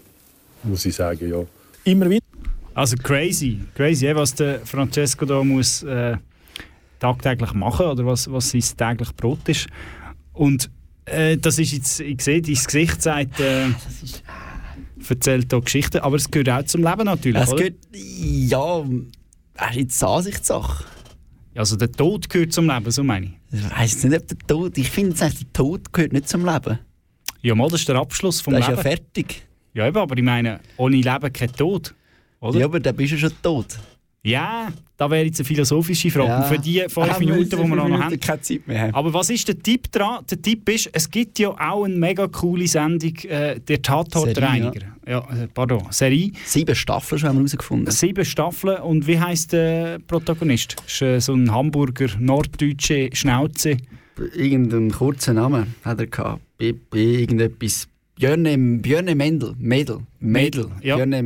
muss 0.65 0.85
ich 0.85 0.95
sagen, 0.95 1.31
ja. 1.31 1.45
Immer 1.85 2.11
wieder. 2.11 2.25
Also 2.75 2.97
crazy, 2.97 3.61
crazy, 3.75 4.07
eh, 4.07 4.15
was 4.15 4.35
der 4.35 4.61
Francesco 4.65 5.25
da 5.25 5.43
muss 5.43 5.83
äh, 5.83 6.17
tagtäglich 6.99 7.53
machen 7.53 7.87
oder 7.87 8.07
was, 8.07 8.31
was 8.31 8.51
sein 8.51 8.63
täglich 8.77 9.15
Brot 9.17 9.49
ist. 9.49 9.67
Und 10.33 10.71
äh, 11.11 11.37
das 11.39 11.59
ist 11.59 11.73
jetzt, 11.73 12.01
ich 12.01 12.21
sehe, 12.23 12.41
dein 12.43 12.55
Gesicht 12.55 13.03
sagt, 13.03 13.39
äh, 13.41 13.67
erzählt 15.09 15.47
hier 15.51 15.61
Geschichten, 15.61 15.99
aber 15.99 16.17
es 16.17 16.31
gehört 16.31 16.49
auch 16.51 16.65
zum 16.65 16.83
Leben 16.85 17.05
natürlich, 17.05 17.43
Es 17.43 17.53
oder? 17.53 17.65
geht, 17.65 17.79
ja, 17.93 18.85
das 19.55 19.71
ist 19.71 19.77
jetzt 19.77 20.05
Ansichtssache. 20.05 20.85
Also 21.57 21.77
der 21.77 21.91
Tod 21.91 22.29
gehört 22.29 22.53
zum 22.53 22.69
Leben, 22.69 22.91
so 22.91 23.03
meine 23.03 23.27
ich. 23.27 23.33
Ich 23.59 23.71
weiß 23.71 24.05
nicht, 24.05 24.21
ob 24.21 24.29
der 24.29 24.39
Tod, 24.47 24.79
ich 24.79 24.91
finde 24.91 25.11
jetzt 25.11 25.23
eigentlich, 25.23 25.39
der 25.41 25.53
Tod 25.53 25.93
gehört 25.93 26.13
nicht 26.13 26.29
zum 26.29 26.45
Leben. 26.45 26.79
Ja, 27.43 27.55
mal, 27.55 27.69
das 27.69 27.81
ist 27.81 27.89
der 27.89 27.97
Abschluss 27.97 28.41
vom 28.41 28.53
Das 28.55 28.63
ist 28.63 28.69
Leben. 28.69 28.77
ja 28.79 28.83
fertig. 28.83 29.43
Ja, 29.75 29.87
eben, 29.89 29.97
aber 29.97 30.17
ich 30.17 30.23
meine, 30.23 30.61
ohne 30.77 30.97
Leben 30.97 31.33
kein 31.33 31.53
Tod. 31.53 31.95
Oder? 32.41 32.59
Ja, 32.61 32.67
aber 32.67 32.79
dann 32.81 32.95
bist 32.97 33.13
du 33.13 33.19
schon 33.19 33.33
tot. 33.43 33.79
Ja, 34.23 34.69
da 34.99 35.11
wäre 35.11 35.25
jetzt 35.25 35.41
eine 35.41 35.47
philosophische 35.47 36.11
Frage. 36.11 36.29
Ja. 36.29 36.43
Für 36.43 36.59
die 36.59 36.81
fünf 36.89 36.97
wir 36.97 37.19
Minuten, 37.21 37.51
die 37.51 37.57
wir 37.57 37.77
noch 37.77 37.85
Minuten 37.85 38.03
haben. 38.03 38.21
keine 38.21 38.41
Zeit 38.43 38.67
mehr 38.69 38.83
haben. 38.83 38.95
Aber 38.95 39.15
was 39.15 39.31
ist 39.31 39.49
der 39.49 39.59
Tipp 39.59 39.91
dran? 39.91 40.25
Der 40.31 40.43
Tipp 40.43 40.69
ist, 40.69 40.91
es 40.93 41.11
gibt 41.11 41.39
ja 41.39 41.49
auch 41.49 41.85
eine 41.85 41.97
mega 41.97 42.29
coole 42.29 42.69
Sendung, 42.69 43.17
äh, 43.29 43.59
der 43.61 43.81
Tatortreiniger. 43.81 44.83
Ja. 45.07 45.21
äh, 45.21 45.49
pardon, 45.53 45.87
Serie. 45.91 46.33
Sieben 46.45 46.75
Staffeln 46.75 47.23
haben 47.23 47.37
wir 47.37 47.41
herausgefunden. 47.41 47.91
Sieben 47.91 48.25
Staffeln. 48.27 48.83
Und 48.83 49.07
wie 49.07 49.19
heißt 49.19 49.55
der 49.55 49.99
Protagonist? 50.01 50.77
Ist 50.87 51.01
äh, 51.01 51.19
so 51.19 51.33
ein 51.33 51.51
Hamburger, 51.51 52.09
norddeutsche 52.19 53.09
Schnauze. 53.15 53.79
Irgendeinen 54.37 54.91
kurzen 54.91 55.37
Namen 55.37 55.75
hat 55.83 55.99
er 55.99 56.07
gehabt. 56.09 56.43
Irgendetwas. 56.59 57.89
Björne, 58.17 58.59
Björne 58.59 59.15
Mendel. 59.15 59.55
Mädel. 59.59 60.01
Mädel. 60.19 60.67
Ja. 60.83 60.97
Björne, 60.97 61.21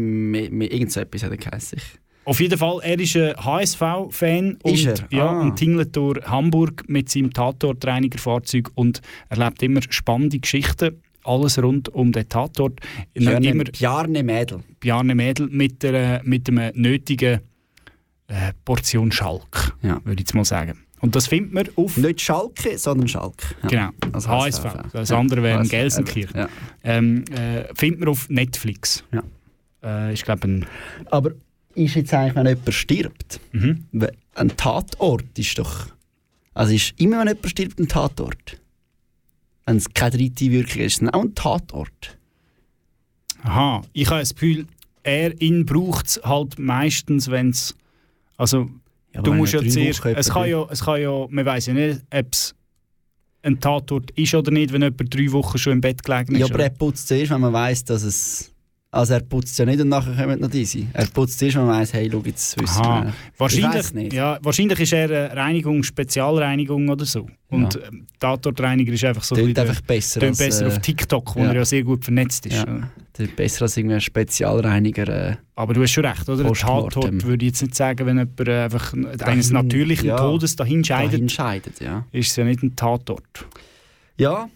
irgend 0.66 0.92
so 0.92 1.00
etwas 1.00 1.24
hat 1.24 1.32
er 1.32 1.36
geheißen. 1.38 1.80
Auf 2.26 2.40
jeden 2.40 2.58
Fall, 2.58 2.78
er 2.82 2.98
ist 2.98 3.16
ein 3.16 3.34
HSV-Fan 3.36 4.58
und, 4.62 4.86
er? 4.86 4.94
ja, 5.10 5.26
Ah. 5.28 5.40
und 5.40 5.56
tingelt 5.56 5.94
durch 5.94 6.24
Hamburg 6.26 6.84
mit 6.88 7.08
seinem 7.10 7.32
Tatortreinigerfahrzeug 7.32 8.70
und 8.74 9.00
erlebt 9.28 9.62
immer 9.62 9.80
spannende 9.88 10.38
Geschichten. 10.38 11.00
Alles 11.24 11.62
rund 11.62 11.88
um 11.90 12.12
den 12.12 12.28
Tatort. 12.28 12.80
Björne, 13.14 13.46
immer 13.48 13.64
Bjarne 13.64 14.22
Mädel. 14.22 14.58
Bjarne 14.80 15.14
Mädel 15.14 15.48
mit, 15.50 15.82
der, 15.82 16.20
mit 16.24 16.48
einem 16.48 16.70
nötigen 16.74 17.40
äh, 18.28 18.52
Portion 18.64 19.10
Schalk, 19.12 19.74
würde 19.82 20.12
ich 20.14 20.18
jetzt 20.20 20.34
mal 20.34 20.44
sagen. 20.44 20.78
Und 21.00 21.14
das 21.16 21.26
findet 21.26 21.52
man 21.52 21.66
auf... 21.76 21.96
Nicht 21.98 22.20
Schalke, 22.22 22.78
sondern 22.78 23.08
Schalk. 23.08 23.34
Ja. 23.64 23.68
Genau, 23.68 23.90
Also 24.14 24.28
HSV. 24.30 24.64
HSV. 24.64 24.92
Das 24.92 25.08
Ja. 25.10 25.18
andere 25.18 25.42
wäre 25.42 25.60
in 25.62 25.68
Gelsenkirchen. 25.68 26.36
ja. 26.40 26.48
Ähm, 26.82 27.24
äh, 27.30 27.64
findet 27.74 28.00
man 28.00 28.08
auf 28.08 28.28
Netflix. 28.30 29.04
Ja. 29.12 29.22
Äh, 29.82 30.14
ist, 30.14 30.24
glaube 30.24 30.46
ein... 30.48 30.66
Aber 31.10 31.32
ist 31.74 31.94
jetzt 31.94 32.12
eigentlich, 32.14 32.34
wenn 32.36 32.46
jemand 32.46 32.74
stirbt, 32.74 33.40
Mhm. 33.52 33.84
ein 34.34 34.56
Tatort 34.56 35.38
ist 35.38 35.58
doch. 35.58 35.88
Also 36.54 36.72
ist 36.74 36.94
immer, 37.00 37.20
wenn 37.20 37.28
jemand 37.28 37.48
stirbt, 37.48 37.78
ein 37.80 37.88
Tatort. 37.88 38.60
Wenn 39.66 39.76
es 39.76 39.92
keine 39.92 40.16
dritte 40.16 40.50
Wirkung 40.50 40.82
ist, 40.82 41.02
es 41.02 41.08
auch 41.12 41.22
ein 41.22 41.34
Tatort. 41.34 42.18
Aha, 43.42 43.82
ich 43.92 44.08
habe 44.08 44.20
das 44.20 44.34
Gefühl, 44.34 44.66
er 45.02 45.40
ihn 45.40 45.66
braucht 45.66 46.06
es 46.06 46.20
halt 46.24 46.58
meistens, 46.58 47.30
wenn 47.30 47.50
es. 47.50 47.74
Also, 48.36 48.70
Ja, 49.12 49.22
du 49.22 49.32
musst 49.34 49.52
ja 49.52 49.60
zuerst. 49.66 50.04
Es 50.04 50.30
kann, 50.30 50.48
ja, 50.48 50.66
es 50.70 50.82
kann 50.84 51.00
ja. 51.00 51.26
Man 51.28 51.44
weiß 51.44 51.66
ja 51.66 51.74
nicht, 51.74 52.00
ob 52.12 52.26
es 52.32 52.54
ein 53.42 53.60
Tatort 53.60 54.10
ist 54.12 54.34
oder 54.34 54.50
nicht, 54.50 54.72
wenn 54.72 54.80
jemand 54.82 55.14
drei 55.14 55.30
Wochen 55.32 55.58
schon 55.58 55.74
im 55.74 55.80
Bett 55.82 56.02
gelegen 56.02 56.34
ist. 56.34 56.40
Ja, 56.40 56.46
aber 56.46 56.62
er 56.64 56.70
putzt 56.70 57.06
zuerst, 57.08 57.30
wenn 57.30 57.40
man 57.42 57.52
weiß, 57.52 57.84
dass 57.84 58.02
es. 58.02 58.50
Also 58.94 59.14
er 59.14 59.20
putzt 59.22 59.58
ja 59.58 59.64
nicht 59.64 59.80
und 59.80 59.88
nachher 59.88 60.14
kommen 60.14 60.38
noch 60.38 60.48
diese. 60.48 60.86
Er 60.92 61.06
putzt 61.06 61.40
zuerst, 61.40 61.56
wenn 61.56 61.66
man 61.66 61.80
weiß, 61.80 61.94
hey, 61.94 62.08
schau, 62.12 62.22
jetzt 62.24 62.62
wissen 62.62 62.80
Aha. 62.80 63.02
wir. 63.02 63.08
Ich 63.08 63.40
Wahrscheinlich, 63.40 63.74
weiss 63.74 63.92
nicht. 63.92 64.12
ja, 64.12 64.38
wahrscheinlich 64.40 64.78
ist 64.78 64.92
er 64.92 65.04
eine 65.32 65.36
Reinigung, 65.36 65.82
Spezialreinigung 65.82 66.88
oder 66.88 67.04
so. 67.04 67.26
Und 67.48 67.74
Ja. 67.74 67.80
ähm, 67.88 68.06
Tatortreiniger 68.20 68.92
ist 68.92 69.04
einfach 69.04 69.24
so. 69.24 69.34
Tönt 69.34 69.58
ein 69.58 69.66
einfach 69.68 69.80
besser 69.80 70.20
tönt 70.20 70.38
besser 70.38 70.66
äh, 70.66 70.68
auf 70.68 70.78
TikTok, 70.78 71.34
wo 71.34 71.40
ja. 71.40 71.46
er 71.46 71.54
ja 71.56 71.64
sehr 71.64 71.82
gut 71.82 72.04
vernetzt 72.04 72.46
ist. 72.46 72.54
Ja. 72.54 72.88
ist 73.18 73.34
besser 73.34 73.62
als 73.62 73.76
irgendwie 73.76 73.96
ein 73.96 74.00
Spezialreiniger. 74.00 75.08
Äh, 75.08 75.36
Aber 75.56 75.74
du 75.74 75.82
hast 75.82 75.90
schon 75.90 76.04
recht, 76.04 76.28
oder? 76.28 76.52
Tatort 76.52 77.24
würde 77.24 77.44
ich 77.44 77.50
jetzt 77.50 77.62
nicht 77.62 77.74
sagen, 77.74 78.06
wenn 78.06 78.18
jemand 78.18 78.48
äh, 78.48 78.62
einfach 78.62 78.94
eines 79.24 79.50
natürlichen 79.50 80.06
ja, 80.06 80.16
Todes 80.16 80.54
dahin 80.54 80.84
scheidet, 80.84 81.14
dahin 81.14 81.28
scheidet, 81.28 81.80
ja. 81.80 82.06
ist 82.12 82.30
es 82.30 82.36
ja 82.36 82.44
nicht 82.44 82.62
ein 82.62 82.76
Tatort. 82.76 83.44
Ja, 84.18 84.48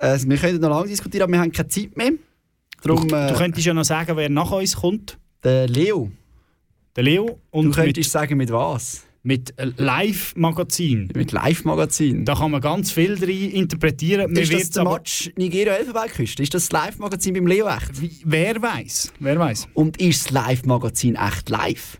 äh, 0.00 0.18
wir 0.24 0.36
können 0.38 0.60
noch 0.60 0.70
lange 0.70 0.88
diskutieren, 0.88 1.22
aber 1.22 1.32
wir 1.34 1.40
haben 1.40 1.52
keine 1.52 1.68
Zeit 1.68 1.96
mehr. 1.96 2.10
Darum, 2.82 3.08
du, 3.08 3.14
äh, 3.14 3.28
du 3.28 3.34
könntest 3.34 3.66
ja 3.66 3.74
noch 3.74 3.84
sagen, 3.84 4.16
wer 4.16 4.28
nach 4.28 4.50
uns 4.50 4.76
kommt. 4.76 5.18
Der 5.44 5.68
Leo. 5.68 6.10
Der 6.96 7.04
Leo. 7.04 7.40
Und 7.50 7.66
du 7.66 7.72
könntest 7.72 7.96
mit, 7.96 8.10
sagen, 8.10 8.36
mit 8.36 8.50
was? 8.50 9.04
mit 9.22 9.58
äh, 9.58 9.70
Live-Magazin. 9.76 11.10
Mit 11.14 11.32
Live-Magazin. 11.32 12.24
Da 12.24 12.34
kann 12.34 12.50
man 12.50 12.60
ganz 12.60 12.90
viel 12.90 13.14
rein 13.14 13.50
interpretieren. 13.50 14.30
Mir 14.32 14.40
Ist 14.40 14.52
das 14.52 14.70
der 14.70 14.84
Match 14.84 15.30
Nigeria-Elfenbeinküste? 15.36 16.42
Ist 16.42 16.54
das 16.54 16.68
das 16.68 16.72
Live-Magazin 16.72 17.34
beim 17.34 17.46
Leo 17.46 17.68
echt? 17.68 17.90
Wer 18.24 18.60
weiß? 18.60 19.12
Wer 19.18 19.38
weiß? 19.38 19.68
Und 19.74 20.00
ist 20.00 20.26
das 20.26 20.30
Live-Magazin 20.30 21.16
echt 21.16 21.50
live? 21.50 21.98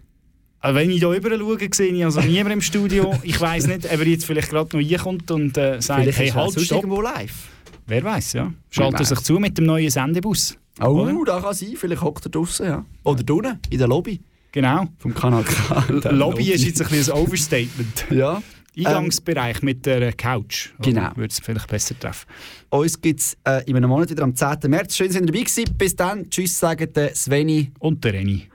Also 0.60 0.76
wenn 0.76 0.90
ich 0.90 0.98
hier 0.98 1.08
rüber 1.08 1.36
schaue, 1.36 1.58
sehe 1.72 1.92
ich 1.92 2.04
also 2.04 2.20
niemand 2.20 2.52
im 2.52 2.60
Studio. 2.60 3.14
Ich 3.22 3.40
weiß 3.40 3.66
nicht, 3.66 3.86
ob 3.86 3.98
er 3.98 4.06
jetzt 4.06 4.26
vielleicht 4.26 4.50
gerade 4.50 4.76
noch 4.76 4.90
reinkommt 4.90 5.30
und 5.30 5.56
äh, 5.56 5.80
sagt, 5.80 6.02
Vielleicht 6.02 6.18
hey, 6.18 6.28
halt, 6.30 6.60
stopp. 6.60 6.78
irgendwo 6.78 7.00
live. 7.00 7.48
Wer 7.86 8.04
weiß, 8.04 8.34
ja. 8.34 8.52
Schaltet 8.70 9.06
sich 9.06 9.20
zu 9.20 9.38
mit 9.38 9.56
dem 9.56 9.64
neuen 9.64 9.90
Sendebus. 9.90 10.56
Oh, 10.80 10.86
Oder? 10.86 11.24
da 11.24 11.40
kann 11.40 11.54
sein. 11.54 11.74
Vielleicht 11.76 12.02
hockt 12.02 12.26
er 12.26 12.30
draußen, 12.30 12.66
ja. 12.66 12.84
Oder 13.04 13.22
drinnen, 13.22 13.58
in 13.70 13.78
der 13.78 13.88
Lobby. 13.88 14.20
Genau. 14.52 14.86
Vom 14.98 15.14
Kanal 15.14 15.44
K. 15.44 15.84
Lobby 16.10 16.50
ist 16.50 16.64
jetzt 16.64 16.80
ein 16.82 16.88
bisschen 16.88 17.14
ein 17.14 17.22
Overstatement. 17.22 18.06
Ja. 18.10 18.42
Eingangsbereich 18.78 19.62
mit 19.62 19.84
der 19.84 20.12
Couch. 20.12 20.70
Genau. 20.80 21.10
Würde 21.16 21.30
es 21.30 21.40
vielleicht 21.40 21.68
besser 21.68 21.98
treffen. 21.98 22.26
Uns 22.70 23.00
gibt 23.00 23.20
es 23.20 23.36
äh, 23.44 23.64
in 23.68 23.76
einem 23.76 23.90
Monat 23.90 24.10
wieder 24.10 24.22
am 24.22 24.34
10. 24.34 24.58
März. 24.68 24.96
Schön, 24.96 25.08
dass 25.08 25.16
ihr 25.16 25.26
dabei 25.26 25.40
gewesen. 25.40 25.64
Bis 25.76 25.96
dann. 25.96 26.30
Tschüss, 26.30 26.58
sagen 26.58 26.90
der 26.92 27.14
Sveni. 27.14 27.72
Und 27.80 28.04
der 28.04 28.14
Reni. 28.14 28.48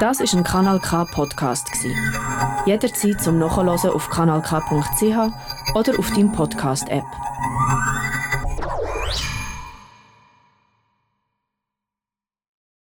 Das 0.00 0.20
ist 0.20 0.34
ein 0.34 0.44
Kanal 0.44 0.80
K 0.80 1.04
Podcast 1.04 1.70
gsi. 1.72 1.92
Jederzeit 2.66 3.20
zum 3.20 3.38
Nachhören 3.38 3.68
auf 3.68 4.08
kanalk.ch 4.08 5.74
oder 5.74 5.98
auf 5.98 6.10
deinem 6.10 6.32
Podcast 6.32 6.88
App. 6.88 7.04